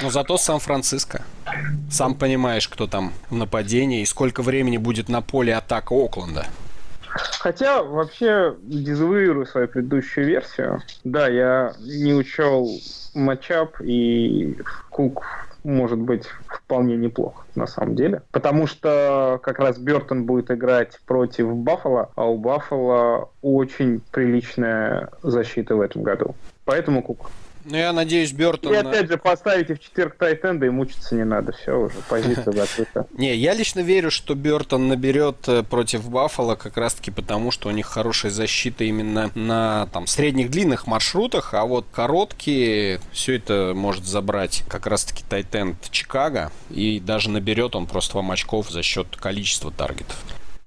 Но 0.01 0.09
зато 0.09 0.37
Сан-Франциско. 0.37 1.25
Сам 1.91 2.15
понимаешь, 2.15 2.69
кто 2.69 2.87
там 2.87 3.11
в 3.29 3.35
нападении 3.35 4.03
и 4.03 4.05
сколько 4.05 4.41
времени 4.41 4.77
будет 4.77 5.09
на 5.09 5.21
поле 5.21 5.53
атака 5.53 5.91
Окленда. 5.91 6.47
Хотя, 7.41 7.83
вообще, 7.83 8.55
дезавуирую 8.61 9.45
свою 9.47 9.67
предыдущую 9.67 10.27
версию. 10.27 10.81
Да, 11.03 11.27
я 11.27 11.73
не 11.81 12.13
учел 12.13 12.69
матчап, 13.13 13.81
и 13.81 14.55
Кук 14.89 15.25
может 15.63 15.99
быть 15.99 16.25
вполне 16.47 16.95
неплох, 16.97 17.45
на 17.55 17.67
самом 17.67 17.95
деле. 17.95 18.21
Потому 18.31 18.67
что 18.67 19.39
как 19.43 19.59
раз 19.59 19.77
Бертон 19.77 20.25
будет 20.25 20.51
играть 20.51 20.99
против 21.05 21.53
Баффала, 21.55 22.11
а 22.15 22.25
у 22.25 22.37
Баффала 22.37 23.29
очень 23.41 24.01
приличная 24.11 25.09
защита 25.21 25.75
в 25.75 25.81
этом 25.81 26.03
году. 26.03 26.35
Поэтому 26.65 27.01
Кук. 27.01 27.31
Ну, 27.69 27.77
я 27.77 27.93
надеюсь, 27.93 28.31
Бертон... 28.31 28.73
И 28.73 28.75
опять 28.75 29.07
же, 29.07 29.17
поставите 29.17 29.75
в 29.75 29.79
четверг 29.79 30.15
Тайтенда 30.17 30.65
и 30.65 30.69
мучиться 30.69 31.13
не 31.13 31.23
надо. 31.23 31.51
Все 31.51 31.73
уже, 31.79 31.95
позиция 32.09 32.51
закрыта. 32.51 33.05
Не, 33.13 33.35
я 33.35 33.53
лично 33.53 33.81
верю, 33.81 34.09
что 34.09 34.33
Бертон 34.33 34.87
наберет 34.87 35.47
э, 35.47 35.61
против 35.61 36.09
Баффала 36.09 36.55
как 36.55 36.77
раз-таки 36.77 37.11
потому, 37.11 37.51
что 37.51 37.69
у 37.69 37.71
них 37.71 37.85
хорошая 37.85 38.31
защита 38.31 38.83
именно 38.85 39.29
на 39.35 39.87
там 39.93 40.07
средних 40.07 40.49
длинных 40.49 40.87
маршрутах, 40.87 41.53
а 41.53 41.65
вот 41.65 41.85
короткие 41.91 42.99
все 43.11 43.35
это 43.35 43.73
может 43.75 44.05
забрать 44.05 44.63
как 44.67 44.87
раз-таки 44.87 45.23
Тайтенд 45.29 45.77
Чикаго, 45.91 46.51
и 46.71 46.99
даже 46.99 47.29
наберет 47.29 47.75
он 47.75 47.85
просто 47.85 48.17
вам 48.17 48.31
очков 48.31 48.71
за 48.71 48.81
счет 48.81 49.15
количества 49.15 49.71
таргетов. 49.71 50.17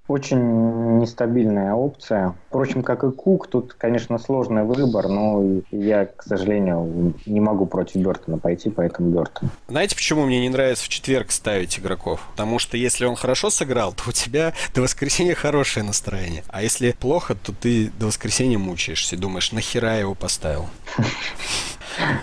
Очень 0.09 0.99
нестабильная 0.99 1.73
опция. 1.73 2.35
Впрочем, 2.49 2.83
как 2.83 3.05
и 3.05 3.11
Кук, 3.11 3.47
тут, 3.47 3.73
конечно, 3.73 4.17
сложный 4.17 4.63
выбор, 4.63 5.07
но 5.07 5.61
я, 5.71 6.05
к 6.05 6.23
сожалению, 6.23 7.13
не 7.25 7.39
могу 7.39 7.65
против 7.65 7.95
Бертона 8.01 8.37
пойти, 8.37 8.69
поэтому 8.69 9.11
Бертон. 9.11 9.49
Знаете, 9.69 9.95
почему 9.95 10.25
мне 10.25 10.41
не 10.41 10.49
нравится 10.49 10.83
в 10.83 10.89
четверг 10.89 11.31
ставить 11.31 11.79
игроков? 11.79 12.19
Потому 12.31 12.59
что 12.59 12.75
если 12.75 13.05
он 13.05 13.15
хорошо 13.15 13.49
сыграл, 13.49 13.93
то 13.93 14.09
у 14.09 14.11
тебя 14.11 14.53
до 14.75 14.81
воскресенья 14.81 15.35
хорошее 15.35 15.85
настроение. 15.85 16.43
А 16.49 16.61
если 16.61 16.91
плохо, 16.91 17.33
то 17.35 17.53
ты 17.53 17.89
до 17.97 18.07
воскресенья 18.07 18.57
мучаешься 18.57 19.15
и 19.15 19.19
думаешь, 19.19 19.53
нахера 19.53 19.93
я 19.93 19.99
его 19.99 20.15
поставил? 20.15 20.65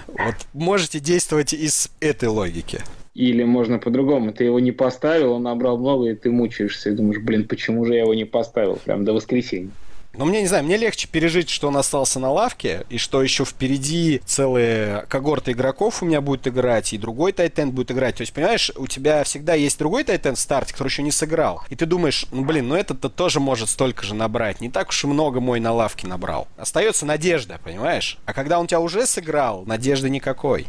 Вот 0.09 0.35
можете 0.53 0.99
действовать 0.99 1.53
из 1.53 1.91
этой 2.01 2.29
логики. 2.29 2.83
Или 3.15 3.43
можно 3.43 3.79
по-другому. 3.79 4.33
Ты 4.33 4.45
его 4.45 4.61
не 4.61 4.73
поставил, 4.73 5.33
он 5.33 5.43
набрал 5.43 5.79
много, 5.79 6.11
и 6.11 6.15
ты 6.15 6.31
мучаешься 6.31 6.91
и 6.91 6.95
думаешь, 6.95 7.21
блин, 7.21 7.47
почему 7.49 7.85
же 7.85 7.95
я 7.95 8.03
его 8.03 8.15
не 8.15 8.25
поставил 8.25 8.77
прям 8.77 9.05
до 9.05 9.13
воскресенья. 9.13 9.71
Но 10.13 10.25
мне, 10.25 10.41
не 10.41 10.49
знаю, 10.49 10.65
мне 10.65 10.77
легче 10.77 11.07
пережить, 11.07 11.49
что 11.49 11.69
он 11.69 11.77
остался 11.77 12.19
на 12.19 12.33
лавке, 12.33 12.85
и 12.91 12.99
что 12.99 13.23
еще 13.23 13.45
впереди 13.45 14.21
целые 14.25 15.05
когорты 15.09 15.53
игроков 15.53 16.03
у 16.03 16.07
меня 16.07 16.21
будет 16.21 16.49
играть, 16.49 16.93
и 16.93 16.99
другой 16.99 17.33
тайтенд 17.33 17.73
будет 17.73 17.93
играть. 17.93 18.17
То 18.17 18.23
есть, 18.23 18.33
понимаешь, 18.33 18.73
у 18.77 18.89
тебя 18.89 19.23
всегда 19.23 19.55
есть 19.55 19.79
другой 19.79 20.03
тайтенд 20.03 20.37
в 20.37 20.41
старте, 20.41 20.73
который 20.73 20.89
еще 20.89 21.05
не 21.05 21.13
сыграл. 21.13 21.63
И 21.69 21.77
ты 21.77 21.87
думаешь, 21.87 22.27
ну, 22.33 22.45
блин, 22.45 22.69
ну 22.69 22.75
этот-то 22.75 23.09
тоже 23.09 23.39
может 23.39 23.69
столько 23.69 24.05
же 24.05 24.15
набрать. 24.15 24.61
Не 24.61 24.69
так 24.69 24.89
уж 24.89 25.05
и 25.05 25.07
много 25.07 25.39
мой 25.39 25.61
на 25.61 25.73
лавке 25.73 26.09
набрал. 26.09 26.49
Остается 26.57 27.07
надежда, 27.07 27.61
понимаешь? 27.63 28.19
А 28.27 28.33
когда 28.33 28.59
он 28.59 28.67
тебя 28.67 28.81
уже 28.81 29.07
сыграл, 29.07 29.65
надежды 29.65 30.11
никакой. 30.11 30.67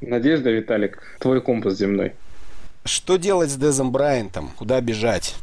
Надежда, 0.00 0.50
Виталик, 0.50 1.02
твой 1.18 1.40
компас 1.40 1.74
земной. 1.74 2.12
Что 2.84 3.16
делать 3.16 3.50
с 3.50 3.56
Дезом 3.56 3.92
Брайантом? 3.92 4.50
Куда 4.56 4.80
бежать? 4.80 5.36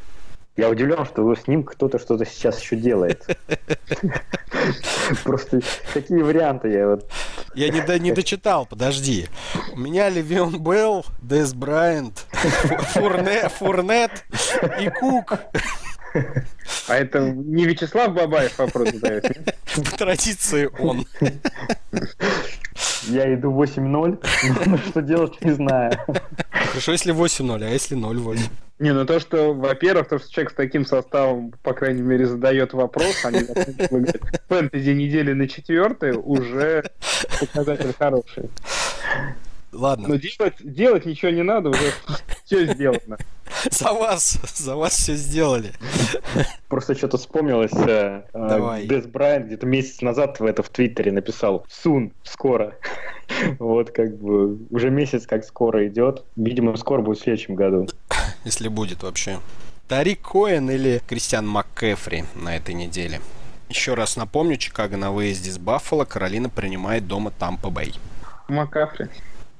Я 0.57 0.69
удивлен, 0.69 1.05
что 1.05 1.33
с 1.33 1.47
ним 1.47 1.63
кто-то 1.63 1.97
что-то 1.97 2.25
сейчас 2.25 2.61
еще 2.61 2.75
делает. 2.75 3.25
Просто 5.23 5.61
какие 5.93 6.21
варианты 6.21 6.69
я 6.69 6.87
вот... 6.87 7.09
Я 7.55 7.69
не, 7.69 7.81
до, 7.81 7.97
не 7.97 8.11
дочитал, 8.11 8.65
подожди. 8.65 9.27
У 9.73 9.79
меня 9.79 10.09
Левион 10.09 10.61
Белл, 10.61 11.05
Дез 11.21 11.53
Брайант, 11.53 12.25
Фурне, 12.93 13.49
Фурнет 13.49 14.11
и 14.79 14.89
Кук. 14.89 15.39
А 16.87 16.95
это 16.95 17.31
не 17.31 17.65
Вячеслав 17.65 18.13
Бабаев 18.13 18.57
вопрос 18.57 18.89
задает? 18.91 19.25
По 19.75 19.97
традиции 19.97 20.69
он. 20.79 21.05
Я 23.03 23.33
иду 23.33 23.51
8-0, 23.51 24.67
но 24.67 24.77
что 24.77 25.01
делать 25.01 25.41
не 25.41 25.51
знаю. 25.51 25.97
Хорошо, 26.51 26.91
если 26.91 27.13
8-0, 27.13 27.63
а 27.63 27.69
если 27.69 27.97
0-8? 27.97 28.39
Не, 28.79 28.93
ну 28.93 29.05
то, 29.05 29.19
что, 29.19 29.53
во-первых, 29.53 30.07
то, 30.07 30.17
что 30.17 30.31
человек 30.31 30.51
с 30.51 30.55
таким 30.55 30.85
составом, 30.85 31.53
по 31.61 31.73
крайней 31.73 32.01
мере, 32.01 32.25
задает 32.25 32.73
вопрос, 32.73 33.23
а 33.23 33.31
не 33.31 33.43
выиграть 33.89 34.21
фэнтези 34.47 34.89
недели 34.89 35.33
на 35.33 35.47
четвертой, 35.47 36.13
уже 36.13 36.89
показатель 37.39 37.93
хороший. 37.97 38.49
Ладно, 39.71 40.09
Но 40.09 40.15
делать, 40.15 40.55
делать 40.59 41.05
ничего 41.05 41.31
не 41.31 41.43
надо, 41.43 41.69
уже 41.69 41.93
все 42.45 42.65
сделано. 42.73 43.17
за 43.71 43.93
вас, 43.93 44.37
за 44.55 44.75
вас 44.75 44.93
все 44.93 45.15
сделали. 45.15 45.71
Просто 46.67 46.95
что-то 46.95 47.17
вспомнилось. 47.17 47.71
э, 47.73 48.23
э, 48.33 48.47
Давай. 48.49 48.85
Дес 48.87 49.05
Брайан 49.05 49.43
где-то 49.43 49.65
месяц 49.65 50.01
назад 50.01 50.39
в 50.39 50.45
это 50.45 50.63
в 50.63 50.69
Твиттере 50.69 51.11
написал 51.11 51.65
«Сун, 51.69 52.13
скоро». 52.23 52.75
Вот 53.59 53.91
как 53.91 54.17
бы 54.17 54.57
уже 54.71 54.89
месяц 54.89 55.25
как 55.25 55.45
скоро 55.45 55.87
идет. 55.87 56.25
Видимо, 56.35 56.75
скоро 56.75 57.01
будет 57.01 57.19
в 57.19 57.23
следующем 57.23 57.55
году. 57.55 57.87
Если 58.43 58.67
будет 58.67 59.03
вообще. 59.03 59.39
Тарик 59.87 60.21
Коэн 60.21 60.69
или 60.69 61.01
Кристиан 61.07 61.47
МакКефри 61.47 62.25
на 62.35 62.57
этой 62.57 62.73
неделе? 62.73 63.21
Еще 63.69 63.93
раз 63.93 64.17
напомню, 64.17 64.57
Чикаго 64.57 64.97
на 64.97 65.13
выезде 65.13 65.49
с 65.49 65.57
Баффало, 65.57 66.03
Каролина 66.03 66.49
принимает 66.49 67.07
дома 67.07 67.31
Тампа 67.31 67.69
Бэй. 67.69 67.93
Макафри. 68.49 69.07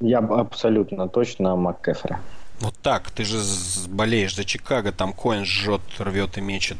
Я 0.01 0.19
абсолютно 0.19 1.07
точно 1.07 1.55
МакКефера. 1.55 2.19
Вот 2.59 2.75
так, 2.81 3.09
ты 3.11 3.23
же 3.23 3.37
болеешь 3.89 4.35
за 4.35 4.45
Чикаго, 4.45 4.91
там 4.91 5.13
Коэн 5.13 5.45
жжет, 5.45 5.81
рвет 5.99 6.37
и 6.37 6.41
мечет. 6.41 6.77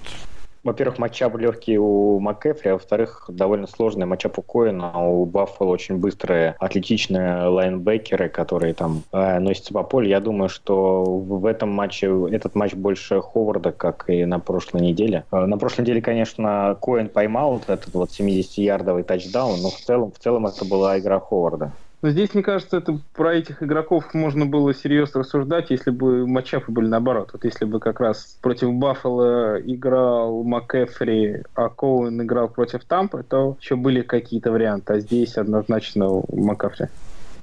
Во-первых, 0.64 1.00
матчап 1.00 1.36
легкий 1.38 1.80
у 1.80 2.20
МакКефри, 2.20 2.70
а 2.70 2.74
во-вторых, 2.74 3.26
довольно 3.30 3.66
сложный 3.66 4.06
матчап 4.06 4.38
у 4.38 4.44
Коина. 4.44 4.96
У 5.00 5.26
Баффало 5.26 5.70
очень 5.70 5.98
быстрые, 5.98 6.56
атлетичные 6.60 7.48
лайнбекеры, 7.48 8.30
которые 8.30 8.76
там 8.76 9.02
э, 9.12 9.40
носятся 9.40 9.74
по 9.74 9.82
полю. 9.82 10.08
Я 10.08 10.20
думаю, 10.20 10.50
что 10.50 11.04
в 11.04 11.42
в 11.42 11.46
этом 11.48 11.70
матче, 11.70 12.12
этот 12.32 12.54
матч 12.54 12.74
больше 12.76 13.22
Ховарда, 13.22 13.72
как 13.72 14.08
и 14.08 14.24
на 14.26 14.40
прошлой 14.40 14.82
неделе. 14.82 15.26
Э, 15.32 15.46
На 15.46 15.58
прошлой 15.58 15.82
неделе, 15.82 16.02
конечно, 16.02 16.78
Коин 16.80 17.10
поймал 17.10 17.54
вот 17.54 17.68
этот 17.68 17.92
вот 17.96 18.12
70-ярдовый 18.12 19.02
тачдаун, 19.02 19.60
но 19.62 19.72
в 19.72 19.78
целом, 19.78 20.12
в 20.12 20.20
целом 20.20 20.46
это 20.46 20.64
была 20.64 21.00
игра 21.00 21.20
Ховарда. 21.20 21.72
Но 22.02 22.10
здесь, 22.10 22.34
мне 22.34 22.42
кажется, 22.42 22.78
это 22.78 23.00
про 23.14 23.36
этих 23.36 23.62
игроков 23.62 24.14
можно 24.14 24.48
было 24.48 24.74
серьезно 24.74 25.20
рассуждать, 25.20 25.70
если 25.70 25.92
бы 25.92 26.26
матчапы 26.26 26.72
были 26.72 26.88
наоборот. 26.88 27.30
Вот 27.34 27.46
если 27.46 27.66
бы 27.66 27.80
как 27.80 28.00
раз 28.00 28.38
против 28.42 28.74
Баффала 28.74 29.62
играл 29.62 30.44
МакЭфри, 30.44 31.44
а 31.54 31.70
Коуэн 31.70 32.24
играл 32.24 32.50
против 32.50 32.86
Тампы, 32.86 33.24
то 33.24 33.56
еще 33.62 33.76
были 33.76 34.02
какие-то 34.02 34.52
варианты. 34.52 34.94
А 34.94 35.00
здесь 35.00 35.38
однозначно 35.38 36.24
МакАфри. 36.32 36.90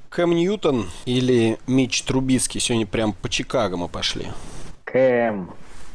Кэм 0.08 0.30
Ньютон 0.30 0.86
или 1.04 1.58
Мич 1.68 2.02
Трубицкий? 2.02 2.60
Сегодня 2.60 2.86
прям 2.86 3.12
по 3.12 3.28
Чикаго 3.28 3.76
мы 3.76 3.88
пошли. 3.88 4.26
Кэм. 4.84 5.50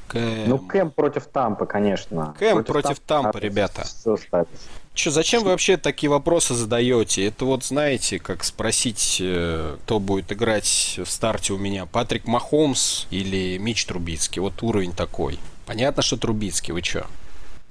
Кэм. 0.08 0.48
Ну, 0.50 0.60
Кэм 0.60 0.92
против 0.92 1.26
Тампы, 1.26 1.66
конечно. 1.66 2.34
Кэм 2.40 2.64
против 2.64 3.00
Тампы, 3.02 3.40
ребята. 3.40 3.82
Все 3.82 4.16
ставить. 4.16 4.48
Че, 4.94 5.10
зачем 5.10 5.44
вы 5.44 5.50
вообще 5.50 5.78
такие 5.78 6.10
вопросы 6.10 6.54
задаете? 6.54 7.26
Это 7.26 7.46
вот, 7.46 7.64
знаете, 7.64 8.20
как 8.20 8.44
спросить, 8.44 9.18
э, 9.20 9.78
кто 9.84 10.00
будет 10.00 10.32
играть 10.32 11.00
в 11.04 11.10
старте 11.10 11.54
у 11.54 11.58
меня, 11.58 11.88
Патрик 11.88 12.28
Махомс 12.28 13.08
или 13.10 13.58
Мич 13.58 13.86
Трубицкий. 13.86 14.40
Вот 14.40 14.62
уровень 14.62 14.94
такой. 14.94 15.40
Понятно, 15.66 16.04
что 16.04 16.18
Трубицкий, 16.18 16.74
вы 16.74 16.84
чё? 16.84 17.08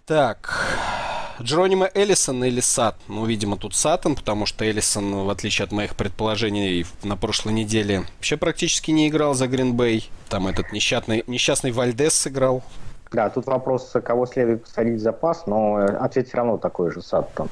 Так, 0.05 0.77
Джеронима 1.40 1.89
Эллисон 1.94 2.43
или 2.43 2.61
Сат? 2.61 2.97
Ну, 3.07 3.24
видимо, 3.24 3.57
тут 3.57 3.77
Сатан, 3.77 4.16
потому 4.16 4.44
что 4.44 4.65
Эллисон, 4.65 5.24
в 5.24 5.31
отличие 5.31 5.65
от 5.65 5.70
моих 5.70 5.94
предположений, 5.94 6.85
на 7.05 7.16
прошлой 7.16 7.53
неделе 7.53 8.05
вообще 8.16 8.36
практически 8.36 8.90
не 8.90 9.09
играл 9.09 9.35
за 9.35 9.47
Гринбей. 9.47 10.11
Там 10.28 10.49
этот 10.49 10.73
несчастный, 10.73 11.23
несчастный 11.28 11.70
Вальдес 11.70 12.15
сыграл. 12.15 12.65
Да, 13.12 13.28
тут 13.30 13.47
вопрос, 13.47 13.94
кого 14.05 14.26
следует 14.26 14.64
посадить 14.64 15.01
в 15.01 15.02
запас, 15.02 15.47
но 15.47 15.76
ответ 15.76 16.28
все 16.28 16.39
равно 16.39 16.56
такой 16.56 16.90
же, 16.90 17.02
Саттон. 17.02 17.48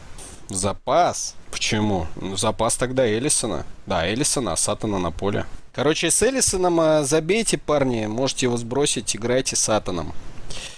Запас? 0.49 1.37
Почему? 1.51 2.07
Ну, 2.17 2.37
запас 2.37 2.77
тогда 2.77 3.07
Эллисона. 3.07 3.65
Да, 3.87 4.07
Эллисона, 4.07 4.53
а 4.53 4.57
Сатана 4.57 4.99
на 4.99 5.11
поле. 5.11 5.45
Короче, 5.73 6.11
с 6.11 6.23
Эллисоном 6.23 6.81
а, 6.81 7.05
забейте, 7.05 7.57
парни, 7.57 8.07
можете 8.07 8.47
его 8.47 8.57
сбросить, 8.57 9.15
играйте 9.15 9.55
с 9.55 9.61
Сатаном. 9.61 10.13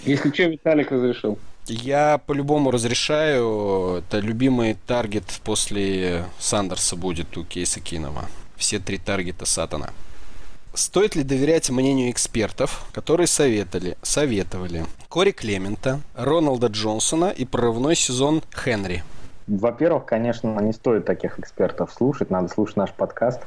Если 0.04 0.30
что, 0.30 0.42
Виталик 0.44 0.90
разрешил. 0.90 1.38
Я 1.66 2.18
по-любому 2.18 2.70
разрешаю. 2.70 3.98
Это 3.98 4.18
любимый 4.18 4.76
таргет 4.86 5.40
после 5.44 6.24
Сандерса 6.38 6.96
будет 6.96 7.36
у 7.38 7.44
Кейса 7.44 7.80
Кинова. 7.80 8.26
Все 8.56 8.78
три 8.78 8.98
таргета 8.98 9.46
Сатана. 9.46 9.90
Стоит 10.74 11.14
ли 11.16 11.22
доверять 11.22 11.68
мнению 11.68 12.10
экспертов, 12.10 12.86
которые 12.92 13.26
советовали, 13.26 13.98
советовали 14.00 14.86
Кори 15.10 15.30
Клемента, 15.32 16.00
Роналда 16.16 16.68
Джонсона 16.68 17.26
и 17.26 17.44
прорывной 17.44 17.94
сезон 17.94 18.42
Хенри? 18.54 19.04
Во-первых, 19.46 20.06
конечно, 20.06 20.58
не 20.60 20.72
стоит 20.72 21.04
таких 21.04 21.38
экспертов 21.38 21.92
слушать, 21.92 22.30
надо 22.30 22.48
слушать 22.48 22.76
наш 22.76 22.90
подкаст. 22.92 23.40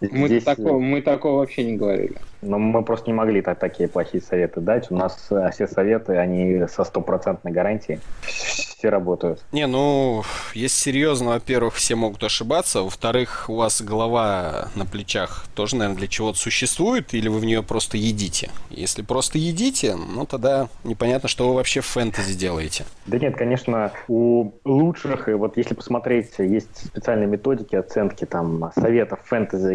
Мы, 0.00 0.28
Здесь... 0.28 0.44
такого, 0.44 0.78
мы 0.78 1.02
такого 1.02 1.38
вообще 1.38 1.64
не 1.64 1.76
говорили. 1.76 2.16
Но 2.42 2.58
мы 2.58 2.82
просто 2.82 3.06
не 3.08 3.14
могли 3.14 3.40
так, 3.40 3.58
такие 3.58 3.88
плохие 3.88 4.22
советы 4.22 4.60
дать. 4.60 4.90
У 4.90 4.96
нас 4.96 5.28
э, 5.30 5.50
все 5.52 5.66
советы, 5.66 6.16
они 6.16 6.66
со 6.68 6.84
стопроцентной 6.84 7.52
гарантией 7.52 8.00
все 8.84 8.90
работают. 8.90 9.42
Не, 9.50 9.66
ну, 9.66 10.24
есть 10.52 10.76
серьезно, 10.76 11.30
во-первых, 11.30 11.74
все 11.74 11.94
могут 11.94 12.22
ошибаться, 12.22 12.82
во-вторых, 12.82 13.46
у 13.48 13.54
вас 13.54 13.80
голова 13.80 14.68
на 14.74 14.84
плечах 14.84 15.46
тоже, 15.54 15.76
наверное, 15.76 16.00
для 16.00 16.06
чего-то 16.06 16.36
существует, 16.36 17.14
или 17.14 17.28
вы 17.28 17.38
в 17.38 17.46
нее 17.46 17.62
просто 17.62 17.96
едите? 17.96 18.50
Если 18.68 19.00
просто 19.00 19.38
едите, 19.38 19.94
ну, 19.94 20.26
тогда 20.26 20.68
непонятно, 20.84 21.30
что 21.30 21.48
вы 21.48 21.54
вообще 21.54 21.80
в 21.80 21.86
фэнтези 21.86 22.34
делаете. 22.34 22.84
Да 23.06 23.18
нет, 23.18 23.36
конечно, 23.36 23.90
у 24.06 24.52
лучших, 24.66 25.30
и 25.30 25.32
вот 25.32 25.56
если 25.56 25.72
посмотреть, 25.72 26.34
есть 26.38 26.86
специальные 26.86 27.26
методики 27.26 27.76
оценки 27.76 28.26
там 28.26 28.70
советов 28.74 29.20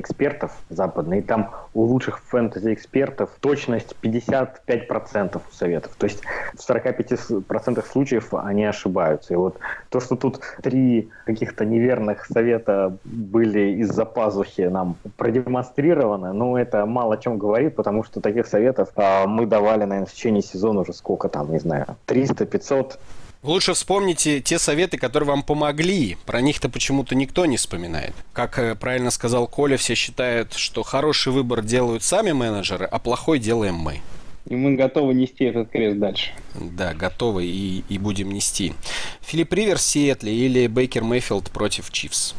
фэнтези-экспертов 0.10 0.52
западные, 0.69 1.19
и 1.19 1.23
там 1.23 1.52
у 1.73 1.84
лучших 1.84 2.19
фэнтези-экспертов 2.19 3.30
точность 3.40 3.95
55% 4.02 5.41
советов. 5.52 5.91
То 5.98 6.06
есть 6.06 6.22
в 6.53 6.69
45% 6.69 7.86
случаев 7.86 8.34
они 8.34 8.65
ошибаются. 8.65 9.34
И 9.34 9.38
вот 9.38 9.57
то, 9.90 9.99
что 9.99 10.15
тут 10.15 10.41
три 10.61 11.10
каких-то 11.26 11.65
неверных 11.65 12.26
совета 12.26 12.98
были 13.03 13.81
из-за 13.81 14.06
пазухи 14.06 14.61
нам 14.61 14.95
продемонстрированы, 15.18 16.34
ну, 16.34 16.57
это 16.57 16.86
мало 16.86 17.15
о 17.15 17.18
чем 17.18 17.38
говорит, 17.38 17.76
потому 17.76 18.03
что 18.03 18.22
таких 18.22 18.48
советов 18.48 18.90
а, 18.95 19.26
мы 19.27 19.45
давали, 19.45 19.86
наверное, 19.86 20.06
в 20.06 20.14
течение 20.14 20.41
сезона 20.41 20.81
уже 20.81 20.94
сколько 20.94 21.30
там, 21.30 21.52
не 21.52 21.60
знаю, 21.60 21.86
300-500 22.07 22.98
Лучше 23.41 23.74
вспомните 23.74 24.41
те 24.41 24.60
советы, 24.60 24.98
которые 24.98 25.30
вам 25.30 25.44
помогли. 25.44 26.18
Про 26.26 26.41
них-то 26.41 26.68
почему-то 26.68 27.16
никто 27.16 27.45
не 27.45 27.56
вспоминает. 27.56 28.14
Как 28.34 28.60
э, 28.60 28.76
правильно 28.76 29.11
сказал 29.11 29.48
Коля, 29.48 29.78
все 29.78 29.95
считают, 29.95 30.53
что 30.53 30.84
хороший 30.84 31.32
выбор 31.32 31.61
делают 31.61 32.03
сами 32.03 32.34
менеджеры, 32.34 32.86
а 32.86 32.99
плохой 32.99 33.40
делаем 33.40 33.76
мы. 33.76 34.02
И 34.49 34.56
мы 34.56 34.76
готовы 34.76 35.14
нести 35.14 35.45
этот 35.45 35.70
крест 35.70 35.99
дальше. 35.99 36.32
Да, 36.53 36.94
готовы 36.94 37.45
и, 37.45 37.86
и 37.88 37.98
будем 37.98 38.30
нести. 38.32 38.74
Филипп 39.22 39.53
Риверс 39.53 39.86
Сиэтли 39.86 40.32
или 40.32 40.68
Бейкер 40.68 41.03
Мейфилд 41.03 41.49
против 41.49 41.91
Чивс? 41.91 42.36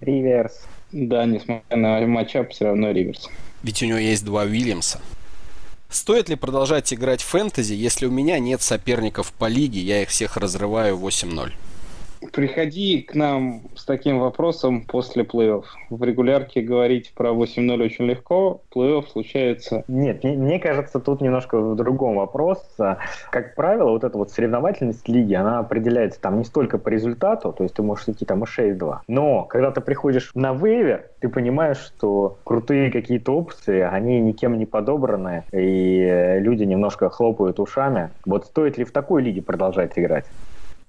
Риверс. 0.00 0.62
Да, 0.92 1.26
несмотря 1.26 1.76
на 1.76 2.00
матчап, 2.06 2.52
все 2.52 2.66
равно 2.66 2.90
Риверс. 2.92 3.28
Ведь 3.62 3.82
у 3.82 3.86
него 3.86 3.98
есть 3.98 4.24
два 4.24 4.44
Уильямса. 4.44 5.00
Стоит 5.90 6.28
ли 6.28 6.36
продолжать 6.36 6.92
играть 6.92 7.22
в 7.22 7.26
фэнтези, 7.26 7.72
если 7.72 8.06
у 8.06 8.10
меня 8.10 8.38
нет 8.38 8.60
соперников 8.60 9.32
по 9.32 9.46
лиге, 9.46 9.80
я 9.80 10.02
их 10.02 10.10
всех 10.10 10.36
разрываю 10.36 10.98
8-0? 10.98 11.52
Приходи 12.32 13.02
к 13.02 13.14
нам 13.14 13.62
с 13.74 13.84
таким 13.84 14.18
вопросом 14.18 14.84
после 14.86 15.22
плей-офф. 15.22 15.64
В 15.90 16.02
регулярке 16.02 16.60
говорить 16.60 17.12
про 17.14 17.30
8-0 17.30 17.82
очень 17.82 18.06
легко, 18.06 18.62
плей-офф 18.74 19.06
случается... 19.08 19.84
Нет, 19.88 20.24
мне, 20.24 20.36
мне 20.36 20.58
кажется, 20.58 21.00
тут 21.00 21.20
немножко 21.20 21.58
в 21.60 21.76
другом 21.76 22.16
вопрос. 22.16 22.58
Как 23.30 23.54
правило, 23.54 23.90
вот 23.90 24.04
эта 24.04 24.18
вот 24.18 24.30
соревновательность 24.30 25.08
лиги, 25.08 25.34
она 25.34 25.60
определяется 25.60 26.20
там 26.20 26.38
не 26.38 26.44
столько 26.44 26.78
по 26.78 26.88
результату, 26.88 27.52
то 27.52 27.62
есть 27.62 27.76
ты 27.76 27.82
можешь 27.82 28.08
идти 28.08 28.24
там 28.24 28.42
и 28.42 28.46
6-2, 28.46 28.98
но 29.08 29.44
когда 29.44 29.70
ты 29.70 29.80
приходишь 29.80 30.30
на 30.34 30.52
вейвер, 30.52 31.10
ты 31.20 31.28
понимаешь, 31.28 31.78
что 31.78 32.38
крутые 32.44 32.90
какие-то 32.90 33.32
опции, 33.32 33.80
они 33.80 34.20
никем 34.20 34.58
не 34.58 34.66
подобраны, 34.66 35.44
и 35.52 36.38
люди 36.40 36.64
немножко 36.64 37.10
хлопают 37.10 37.60
ушами. 37.60 38.10
Вот 38.24 38.46
стоит 38.46 38.78
ли 38.78 38.84
в 38.84 38.92
такой 38.92 39.22
лиге 39.22 39.42
продолжать 39.42 39.98
играть? 39.98 40.26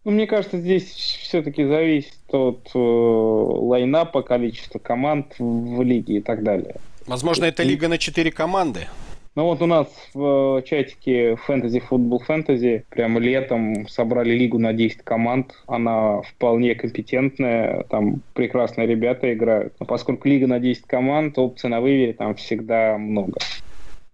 Ну, 0.05 0.11
мне 0.11 0.27
кажется, 0.27 0.57
здесь 0.57 0.85
все-таки 0.91 1.65
зависит 1.65 2.13
от 2.29 2.69
э, 2.73 2.77
лайнапа, 2.79 4.21
количества 4.21 4.79
команд 4.79 5.35
в 5.37 5.81
лиге 5.81 6.17
и 6.17 6.21
так 6.21 6.43
далее. 6.43 6.75
Возможно, 7.05 7.45
это 7.45 7.63
лига 7.63 7.87
на 7.87 7.97
4 7.97 8.31
команды. 8.31 8.87
Ну 9.35 9.45
вот 9.45 9.61
у 9.61 9.67
нас 9.67 9.87
в 10.13 10.63
чатике 10.63 11.37
Fantasy 11.47 11.81
Football 11.87 12.19
Fantasy 12.27 12.83
прямо 12.89 13.19
летом 13.19 13.87
собрали 13.87 14.31
лигу 14.31 14.57
на 14.57 14.73
10 14.73 15.03
команд. 15.03 15.53
Она 15.67 16.21
вполне 16.23 16.75
компетентная, 16.75 17.83
там 17.89 18.21
прекрасные 18.33 18.87
ребята 18.87 19.31
играют. 19.33 19.73
Но 19.79 19.85
поскольку 19.85 20.27
лига 20.27 20.47
на 20.47 20.59
10 20.59 20.85
команд, 20.87 21.37
опций 21.37 21.69
на 21.69 21.79
вывере 21.79 22.13
там 22.13 22.35
всегда 22.35 22.97
много. 22.97 23.39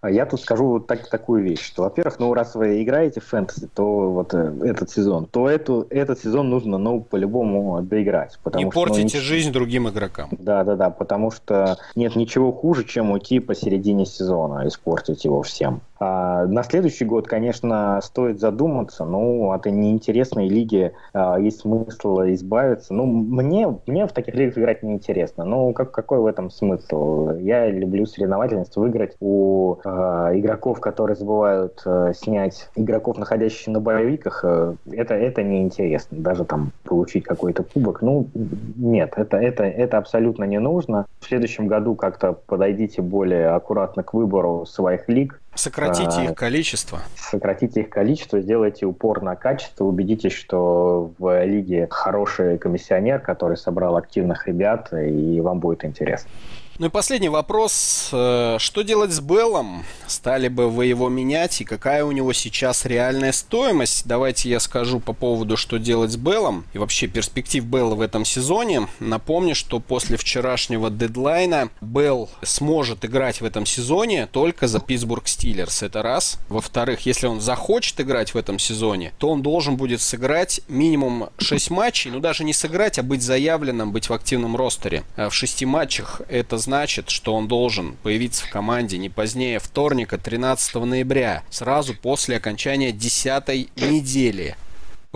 А 0.06 0.12
я 0.12 0.28
тут 0.28 0.40
скажу 0.40 0.68
вот 0.68 0.86
так, 0.86 1.10
такую 1.10 1.42
вещь, 1.42 1.66
что, 1.66 1.82
во-первых, 1.82 2.20
ну, 2.20 2.32
раз 2.36 2.54
вы 2.54 2.84
играете 2.84 3.22
в 3.22 3.26
фэнтези, 3.26 3.68
то 3.74 4.12
вот 4.12 4.36
э, 4.36 4.54
этот 4.64 4.92
сезон, 4.92 5.26
то 5.26 5.50
эту, 5.50 5.88
этот 5.90 6.20
сезон 6.20 6.52
нужно, 6.52 6.78
ну, 6.78 7.02
по-любому 7.02 7.82
доиграть. 7.82 8.38
Потому 8.44 8.66
Не 8.66 8.70
что, 8.70 8.80
портите 8.82 9.18
ну, 9.18 9.24
жизнь 9.24 9.52
другим 9.52 9.90
игрокам. 9.90 10.30
Да, 10.38 10.64
да, 10.64 10.76
да, 10.76 10.92
потому 10.92 11.32
что 11.32 11.80
нет 11.96 12.16
ничего 12.16 12.52
хуже, 12.52 12.84
чем 12.84 13.10
уйти 13.10 13.40
посередине 13.40 14.06
сезона, 14.06 14.68
испортить 14.68 15.26
его 15.26 15.42
всем. 15.42 15.82
А 16.00 16.46
на 16.46 16.64
следующий 16.64 17.06
год, 17.06 17.28
конечно, 17.28 18.00
стоит 18.04 18.40
задуматься, 18.40 19.06
ну, 19.06 19.52
от 19.52 19.66
неинтересной 19.66 20.48
лиги 20.48 20.92
а, 21.14 21.40
есть 21.40 21.62
смысл 21.62 22.22
избавиться. 22.22 22.94
Ну, 22.94 23.06
мне, 23.06 23.78
мне 23.88 24.06
в 24.06 24.12
таких 24.12 24.36
лигах 24.36 24.58
играть 24.58 24.84
неинтересно. 24.84 25.46
Ну, 25.46 25.74
как, 25.74 25.92
какой 25.92 26.20
в 26.20 26.26
этом 26.26 26.50
смысл? 26.50 27.32
Я 27.38 27.70
люблю 27.70 28.06
соревновательность, 28.06 28.76
выиграть 28.76 29.16
у 29.20 29.78
а, 29.86 30.32
игроков, 30.34 30.82
которые 30.82 31.16
забывают 31.16 31.82
а, 31.86 32.14
снять 32.14 32.70
игроков, 32.76 33.18
находящихся 33.18 33.72
на 33.72 33.80
боевиках, 33.80 34.44
а, 34.44 34.76
это, 34.92 35.14
это 35.14 35.44
неинтересно. 35.44 36.18
Даже 36.20 36.44
там 36.44 36.72
получить 36.84 37.24
какой-то 37.24 37.64
кубок, 37.64 38.02
ну, 38.02 38.28
нет, 38.76 39.14
это, 39.16 39.38
это, 39.38 39.64
это 39.64 39.98
абсолютно 39.98 40.44
не 40.44 40.60
нужно. 40.60 41.06
В 41.20 41.26
следующем 41.26 41.68
году 41.68 41.96
как-то 41.96 42.34
подойдите 42.34 43.02
более 43.02 43.50
аккуратно 43.50 44.04
к 44.04 44.14
выбору 44.14 44.66
своих 44.66 45.08
лиг, 45.08 45.42
Сократите 45.56 46.18
а, 46.18 46.24
их 46.26 46.36
количество. 46.36 47.00
Сократите 47.16 47.82
их 47.82 47.90
количество, 47.90 48.40
сделайте 48.42 48.86
упор 48.86 49.22
на 49.22 49.36
качество, 49.36 49.86
убедитесь, 49.86 50.34
что 50.34 51.12
в 51.18 51.46
лиге 51.46 51.88
хороший 51.90 52.58
комиссионер, 52.58 53.20
который 53.20 53.58
собрал 53.58 53.98
активных 53.98 54.48
ребят, 54.48 54.94
и 54.94 55.40
вам 55.42 55.60
будет 55.60 55.86
интересно. 55.86 56.30
Ну 56.78 56.88
и 56.88 56.90
последний 56.90 57.30
вопрос. 57.30 58.10
Э, 58.12 58.58
что 58.60 58.82
делать 58.82 59.12
с 59.12 59.22
Беллом? 59.22 59.86
Стали 60.08 60.50
бы 60.50 60.70
вы 60.70 60.88
его 60.88 61.08
менять? 61.08 61.62
И 61.62 61.64
какая 61.64 62.04
у 62.04 62.12
него 62.12 62.34
сейчас 62.34 62.86
реальная 62.86 63.32
стоимость? 63.32 64.06
Давайте 64.06 64.50
я 64.50 64.60
скажу 64.60 65.00
по 65.00 65.14
поводу, 65.14 65.56
что 65.56 65.78
делать 65.78 66.12
с 66.12 66.18
Беллом. 66.18 66.66
И 66.74 66.78
вообще 66.78 67.08
перспектив 67.08 67.64
Белла 67.64 67.96
в 67.96 68.02
этом 68.02 68.26
сезоне. 68.26 68.90
Напомню, 69.00 69.56
что 69.56 69.80
после 69.80 70.18
вчерашнего 70.18 70.90
дедлайна 70.90 71.70
Белл 71.80 72.30
сможет 72.42 73.06
играть 73.06 73.40
в 73.40 73.46
этом 73.46 73.66
сезоне 73.66 74.28
только 74.28 74.68
за 74.68 74.82
Питтсбург 74.82 75.30
Стиллерс. 75.30 75.82
Это 75.82 76.02
раз. 76.02 76.40
Во-вторых, 76.50 77.06
если 77.06 77.28
он 77.28 77.40
захочет 77.40 78.02
играть 78.02 78.34
в 78.34 78.38
этом 78.38 78.60
сезоне, 78.60 79.14
то 79.18 79.30
он 79.30 79.42
должен 79.42 79.78
будет 79.78 80.02
сыграть 80.02 80.60
минимум 80.68 81.30
6 81.38 81.70
матчей. 81.70 82.12
Ну 82.12 82.20
даже 82.20 82.44
не 82.44 82.52
сыграть, 82.52 83.00
а 83.00 83.04
быть 83.04 83.22
заявленным, 83.22 83.94
быть 83.94 84.10
в 84.10 84.14
активном 84.14 84.58
ростере. 84.58 85.06
Э, 85.16 85.30
в 85.30 85.34
6 85.34 85.64
матчах 85.64 86.22
это 86.28 86.58
значит, 86.66 87.10
что 87.10 87.34
он 87.34 87.48
должен 87.48 87.96
появиться 88.04 88.46
в 88.46 88.50
команде 88.50 88.98
не 88.98 89.10
позднее 89.10 89.60
вторника 89.60 90.18
13 90.18 90.76
ноября, 90.76 91.44
сразу 91.50 91.94
после 91.94 92.38
окончания 92.38 92.92
10 92.92 93.48
недели. 93.78 94.56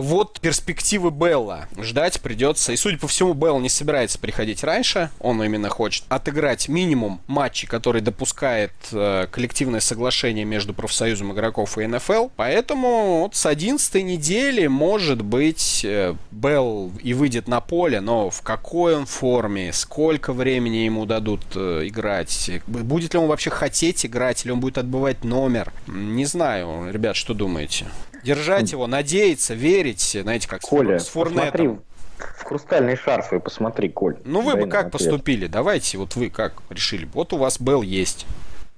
Вот 0.00 0.40
перспективы 0.40 1.10
Белла. 1.10 1.68
Ждать 1.78 2.22
придется. 2.22 2.72
И, 2.72 2.76
судя 2.76 2.96
по 2.96 3.06
всему, 3.06 3.34
Белл 3.34 3.60
не 3.60 3.68
собирается 3.68 4.18
приходить 4.18 4.64
раньше. 4.64 5.10
Он 5.20 5.42
именно 5.42 5.68
хочет 5.68 6.04
отыграть 6.08 6.68
минимум 6.68 7.20
матчей, 7.26 7.68
который 7.68 8.00
допускает 8.00 8.72
э, 8.92 9.26
коллективное 9.30 9.80
соглашение 9.80 10.46
между 10.46 10.72
профсоюзом 10.72 11.32
игроков 11.32 11.76
и 11.76 11.86
НФЛ. 11.86 12.28
Поэтому 12.36 13.20
вот 13.24 13.36
с 13.36 13.44
11 13.44 14.02
недели, 14.02 14.66
может 14.68 15.20
быть, 15.20 15.84
э, 15.84 16.14
Белл 16.30 16.92
и 17.02 17.12
выйдет 17.12 17.46
на 17.46 17.60
поле, 17.60 18.00
но 18.00 18.30
в 18.30 18.40
какой 18.40 18.96
он 18.96 19.04
форме, 19.04 19.70
сколько 19.74 20.32
времени 20.32 20.78
ему 20.78 21.04
дадут 21.04 21.42
э, 21.54 21.82
играть, 21.84 22.50
будет 22.66 23.12
ли 23.12 23.20
он 23.20 23.28
вообще 23.28 23.50
хотеть 23.50 24.06
играть, 24.06 24.46
или 24.46 24.52
он 24.52 24.60
будет 24.60 24.78
отбывать 24.78 25.24
номер, 25.24 25.74
не 25.86 26.24
знаю. 26.24 26.90
Ребят, 26.90 27.16
что 27.16 27.34
думаете? 27.34 27.84
Держать 28.24 28.72
его, 28.72 28.86
надеяться, 28.86 29.54
верить, 29.54 30.16
знаете, 30.20 30.48
как 30.48 30.60
Коля, 30.60 30.98
с 30.98 31.08
Фурнетом. 31.08 31.82
в 32.18 32.44
хрустальный 32.44 32.96
шар 32.96 33.22
свой 33.22 33.40
посмотри, 33.40 33.88
Коль. 33.88 34.16
Ну 34.24 34.42
вы 34.42 34.56
бы 34.56 34.66
как 34.66 34.86
ответ. 34.86 34.92
поступили? 34.92 35.46
Давайте, 35.46 35.98
вот 35.98 36.16
вы 36.16 36.30
как 36.30 36.54
решили? 36.70 37.08
Вот 37.12 37.32
у 37.32 37.38
вас 37.38 37.60
Белл 37.60 37.82
есть. 37.82 38.26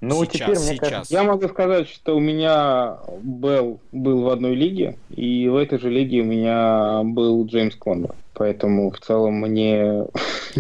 Ну, 0.03 0.25
сейчас, 0.25 0.33
теперь, 0.33 0.59
мне 0.59 0.77
сейчас. 0.77 0.89
Кажется, 0.91 1.15
я 1.15 1.23
могу 1.23 1.49
сказать, 1.49 1.89
что 1.89 2.17
у 2.17 2.21
меня 2.21 2.99
Белл 3.23 3.81
был 3.93 4.23
в 4.23 4.31
одной 4.31 4.57
лиге, 4.57 4.99
и 5.11 5.47
в 5.49 5.55
этой 5.55 5.79
же 5.79 5.91
лиге 5.91 6.23
у 6.23 6.25
меня 6.25 7.03
был 7.05 7.47
Джеймс 7.47 7.77
Коннор. 7.77 8.17
Поэтому 8.35 8.91
в 8.91 8.99
целом 8.99 9.35
мне... 9.41 10.05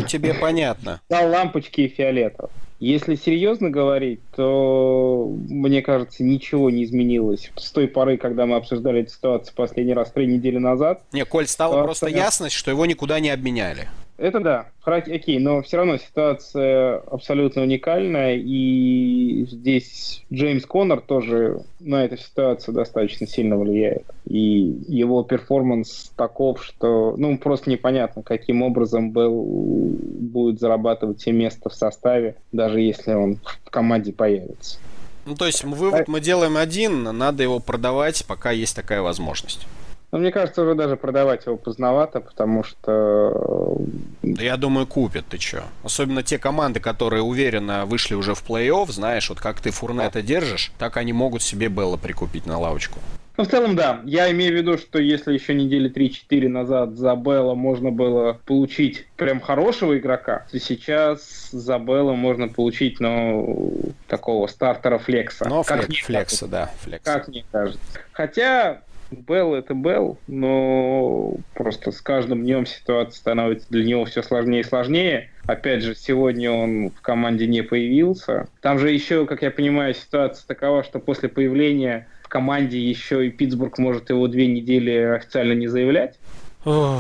Тебе 0.06 0.34
понятно. 0.34 1.00
Дал 1.08 1.28
лампочки 1.28 1.80
и 1.80 1.88
фиолетов. 1.88 2.50
Если 2.82 3.14
серьезно 3.14 3.70
говорить, 3.70 4.18
то, 4.34 5.32
мне 5.48 5.82
кажется, 5.82 6.24
ничего 6.24 6.68
не 6.68 6.82
изменилось 6.82 7.52
с 7.54 7.70
той 7.70 7.86
поры, 7.86 8.16
когда 8.16 8.44
мы 8.44 8.56
обсуждали 8.56 9.02
эту 9.02 9.12
ситуацию 9.12 9.54
последний 9.54 9.94
раз 9.94 10.10
три 10.10 10.26
недели 10.26 10.58
назад. 10.58 11.00
Не, 11.12 11.24
Коль, 11.24 11.46
стало 11.46 11.84
просто 11.84 12.08
ясность, 12.08 12.56
что 12.56 12.72
его 12.72 12.84
никуда 12.84 13.20
не 13.20 13.30
обменяли. 13.30 13.88
Это 14.22 14.38
да, 14.38 14.66
окей, 14.84 15.40
но 15.40 15.62
все 15.62 15.78
равно 15.78 15.96
ситуация 15.96 16.98
абсолютно 17.10 17.62
уникальная, 17.62 18.36
и 18.36 19.44
здесь 19.50 20.22
Джеймс 20.32 20.64
Коннор 20.64 21.00
тоже 21.00 21.62
на 21.80 22.04
эту 22.04 22.16
ситуацию 22.16 22.72
достаточно 22.72 23.26
сильно 23.26 23.58
влияет. 23.58 24.04
И 24.24 24.78
его 24.86 25.24
перформанс 25.24 26.12
таков, 26.14 26.62
что 26.62 27.16
ну 27.18 27.36
просто 27.36 27.68
непонятно, 27.68 28.22
каким 28.22 28.62
образом 28.62 29.10
Белл 29.10 29.42
будет 29.42 30.60
зарабатывать 30.60 31.20
себе 31.20 31.38
место 31.38 31.68
в 31.68 31.74
составе, 31.74 32.36
даже 32.52 32.80
если 32.80 33.14
он 33.14 33.40
в 33.64 33.70
команде 33.70 34.12
появится. 34.12 34.78
Ну, 35.26 35.34
то 35.34 35.46
есть 35.46 35.64
вывод 35.64 36.06
мы 36.06 36.20
делаем 36.20 36.56
один, 36.56 37.02
надо 37.02 37.42
его 37.42 37.58
продавать, 37.58 38.24
пока 38.28 38.52
есть 38.52 38.76
такая 38.76 39.02
возможность. 39.02 39.66
Но 40.12 40.18
мне 40.18 40.30
кажется, 40.30 40.62
уже 40.62 40.74
даже 40.74 40.96
продавать 40.96 41.46
его 41.46 41.56
поздновато, 41.56 42.20
потому 42.20 42.64
что... 42.64 43.78
Да 44.22 44.42
я 44.42 44.58
думаю, 44.58 44.86
купят, 44.86 45.24
ты 45.26 45.38
чё. 45.38 45.62
Особенно 45.82 46.22
те 46.22 46.38
команды, 46.38 46.80
которые 46.80 47.22
уверенно 47.22 47.86
вышли 47.86 48.14
уже 48.14 48.34
в 48.34 48.44
плей-офф, 48.46 48.92
знаешь, 48.92 49.30
вот 49.30 49.40
как 49.40 49.60
ты 49.60 49.70
Фурнета 49.70 50.20
держишь, 50.20 50.70
так 50.78 50.98
они 50.98 51.14
могут 51.14 51.42
себе 51.42 51.68
Белла 51.68 51.96
прикупить 51.96 52.44
на 52.44 52.58
лавочку. 52.58 52.98
Ну, 53.38 53.44
в 53.44 53.48
целом, 53.48 53.74
да. 53.74 54.02
Я 54.04 54.30
имею 54.32 54.52
в 54.52 54.56
виду, 54.56 54.76
что 54.76 54.98
если 54.98 55.32
еще 55.32 55.54
недели 55.54 55.90
3-4 55.90 56.48
назад 56.48 56.98
за 56.98 57.16
Белла 57.16 57.54
можно 57.54 57.90
было 57.90 58.38
получить 58.44 59.06
прям 59.16 59.40
хорошего 59.40 59.98
игрока, 59.98 60.44
то 60.52 60.60
сейчас 60.60 61.48
за 61.50 61.78
Белла 61.78 62.12
можно 62.12 62.48
получить, 62.48 63.00
ну, 63.00 63.94
такого 64.08 64.46
стартера 64.46 64.98
флекса. 64.98 65.48
Ну, 65.48 65.64
как 65.64 65.86
флек, 65.86 66.04
флекса, 66.04 66.46
да. 66.46 66.70
Флекса. 66.82 67.14
Как 67.14 67.28
мне 67.28 67.46
кажется. 67.50 67.80
Хотя 68.12 68.82
Белл 69.12 69.54
это 69.54 69.74
Белл, 69.74 70.18
но 70.26 71.34
просто 71.54 71.92
с 71.92 72.00
каждым 72.00 72.42
днем 72.42 72.66
ситуация 72.66 73.16
становится 73.18 73.66
для 73.70 73.84
него 73.84 74.04
все 74.04 74.22
сложнее 74.22 74.60
и 74.60 74.64
сложнее. 74.64 75.30
Опять 75.46 75.82
же, 75.82 75.94
сегодня 75.94 76.50
он 76.50 76.90
в 76.90 77.00
команде 77.00 77.46
не 77.46 77.62
появился. 77.62 78.48
Там 78.60 78.78
же 78.78 78.90
еще, 78.90 79.26
как 79.26 79.42
я 79.42 79.50
понимаю, 79.50 79.94
ситуация 79.94 80.46
такова, 80.46 80.84
что 80.84 80.98
после 80.98 81.28
появления 81.28 82.08
в 82.22 82.28
команде 82.28 82.78
еще 82.78 83.26
и 83.26 83.30
Питтсбург 83.30 83.78
может 83.78 84.10
его 84.10 84.26
две 84.28 84.46
недели 84.46 84.92
официально 84.92 85.52
не 85.52 85.68
заявлять. 85.68 86.18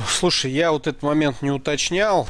Слушай, 0.08 0.50
я 0.50 0.72
вот 0.72 0.86
этот 0.86 1.02
момент 1.02 1.40
не 1.40 1.50
уточнял. 1.50 2.26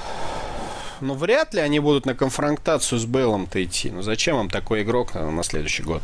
Но 1.01 1.15
вряд 1.15 1.53
ли 1.53 1.61
они 1.61 1.81
будут 1.81 2.07
на 2.07 2.15
конфронтацию 2.15 2.99
с 2.99 3.07
Беллом-то 3.07 3.63
идти. 3.65 3.91
Ну 3.91 4.03
зачем 4.03 4.39
им 4.39 4.49
такой 4.49 4.83
игрок 4.83 5.15
на, 5.15 5.31
на 5.33 5.43
следующий 5.43 5.83
год? 5.83 6.03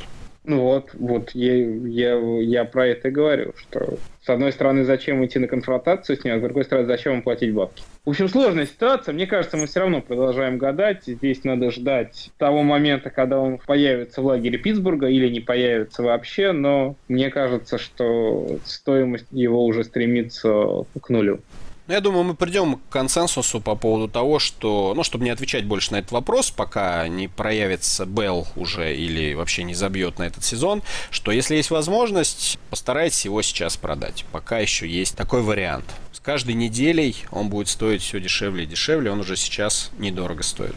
Ну 0.48 0.62
вот, 0.62 0.94
вот 0.94 1.32
я, 1.32 1.56
я, 1.56 2.16
я 2.40 2.64
про 2.64 2.86
это 2.86 3.08
и 3.08 3.10
говорю, 3.10 3.52
что 3.54 3.98
с 4.22 4.30
одной 4.30 4.50
стороны, 4.50 4.82
зачем 4.82 5.22
идти 5.22 5.38
на 5.38 5.46
конфронтацию 5.46 6.16
с 6.16 6.24
ним, 6.24 6.36
а 6.36 6.38
с 6.38 6.42
другой 6.42 6.64
стороны, 6.64 6.86
зачем 6.86 7.12
ему 7.12 7.22
платить 7.22 7.52
бабки. 7.52 7.82
В 8.06 8.10
общем, 8.10 8.28
сложная 8.28 8.64
ситуация. 8.64 9.12
Мне 9.12 9.26
кажется, 9.26 9.58
мы 9.58 9.66
все 9.66 9.80
равно 9.80 10.00
продолжаем 10.00 10.56
гадать. 10.56 11.02
Здесь 11.04 11.44
надо 11.44 11.70
ждать 11.70 12.30
того 12.38 12.62
момента, 12.62 13.10
когда 13.10 13.38
он 13.38 13.58
появится 13.58 14.22
в 14.22 14.24
лагере 14.24 14.56
Питтсбурга 14.56 15.08
или 15.08 15.28
не 15.28 15.40
появится 15.40 16.02
вообще, 16.02 16.52
но 16.52 16.96
мне 17.08 17.28
кажется, 17.28 17.76
что 17.76 18.58
стоимость 18.64 19.26
его 19.30 19.62
уже 19.66 19.84
стремится 19.84 20.84
к 20.98 21.10
нулю. 21.10 21.40
Ну, 21.88 21.94
я 21.94 22.02
думаю, 22.02 22.22
мы 22.22 22.34
придем 22.34 22.76
к 22.76 22.92
консенсусу 22.92 23.62
по 23.62 23.74
поводу 23.74 24.12
того, 24.12 24.38
что, 24.38 24.92
ну, 24.94 25.02
чтобы 25.02 25.24
не 25.24 25.30
отвечать 25.30 25.64
больше 25.64 25.92
на 25.92 25.96
этот 25.96 26.12
вопрос, 26.12 26.50
пока 26.50 27.08
не 27.08 27.28
проявится 27.28 28.04
Белл 28.04 28.46
уже 28.56 28.94
или 28.94 29.32
вообще 29.32 29.64
не 29.64 29.72
забьет 29.72 30.18
на 30.18 30.24
этот 30.24 30.44
сезон, 30.44 30.82
что 31.10 31.32
если 31.32 31.56
есть 31.56 31.70
возможность, 31.70 32.58
постарайтесь 32.68 33.24
его 33.24 33.40
сейчас 33.40 33.78
продать. 33.78 34.26
Пока 34.32 34.58
еще 34.58 34.86
есть 34.86 35.16
такой 35.16 35.40
вариант. 35.40 35.86
С 36.12 36.20
каждой 36.20 36.52
неделей 36.52 37.16
он 37.30 37.48
будет 37.48 37.68
стоить 37.68 38.02
все 38.02 38.20
дешевле 38.20 38.64
и 38.64 38.66
дешевле, 38.66 39.10
он 39.10 39.20
уже 39.20 39.36
сейчас 39.36 39.90
недорого 39.96 40.42
стоит. 40.42 40.74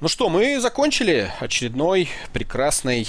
Ну 0.00 0.06
что, 0.06 0.28
мы 0.28 0.60
закончили 0.60 1.28
очередной 1.40 2.08
прекрасный 2.32 3.08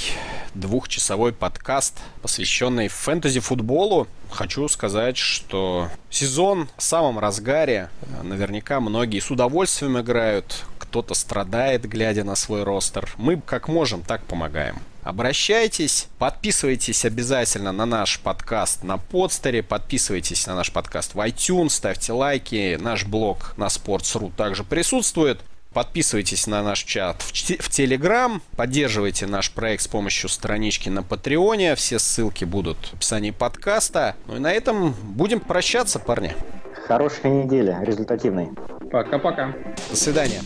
двухчасовой 0.56 1.34
подкаст, 1.34 2.00
посвященный 2.24 2.88
фэнтези-футболу. 2.88 4.08
Хочу 4.32 4.68
сказать, 4.70 5.16
что 5.16 5.90
сезон 6.10 6.68
в 6.78 6.82
самом 6.82 7.20
разгаре. 7.20 7.92
Наверняка 8.24 8.80
многие 8.80 9.20
с 9.20 9.30
удовольствием 9.30 10.00
играют, 10.00 10.66
кто-то 10.80 11.14
страдает, 11.14 11.88
глядя 11.88 12.24
на 12.24 12.34
свой 12.34 12.64
ростер. 12.64 13.14
Мы 13.18 13.40
как 13.40 13.68
можем, 13.68 14.02
так 14.02 14.24
помогаем. 14.24 14.80
Обращайтесь, 15.04 16.08
подписывайтесь 16.18 17.06
обязательно 17.06 17.72
на 17.72 17.86
наш 17.86 18.20
подкаст 18.20 18.84
на 18.84 18.98
подстере, 18.98 19.62
подписывайтесь 19.62 20.48
на 20.48 20.56
наш 20.56 20.72
подкаст 20.72 21.14
в 21.14 21.20
iTunes, 21.20 21.70
ставьте 21.70 22.14
лайки, 22.14 22.80
наш 22.82 23.06
блог 23.06 23.54
на 23.58 23.68
Sports.ru 23.68 24.32
также 24.36 24.64
присутствует. 24.64 25.40
Подписывайтесь 25.74 26.48
на 26.48 26.64
наш 26.64 26.84
чат 26.84 27.22
в, 27.22 27.32
в 27.32 27.70
Телеграм, 27.70 28.42
поддерживайте 28.56 29.28
наш 29.28 29.52
проект 29.52 29.84
с 29.84 29.88
помощью 29.88 30.28
странички 30.28 30.90
на 30.90 31.04
Патреоне. 31.04 31.76
Все 31.76 32.00
ссылки 32.00 32.44
будут 32.44 32.78
в 32.88 32.94
описании 32.96 33.32
подкаста. 33.32 34.16
Ну 34.26 34.38
и 34.38 34.40
на 34.40 34.52
этом 34.52 34.96
будем 35.04 35.40
прощаться, 35.40 36.00
парни. 36.00 36.36
Хорошей 36.88 37.30
недели, 37.30 37.78
результативной. 37.82 38.50
Пока-пока. 38.92 39.54
До 39.92 39.96
свидания. 39.96 40.42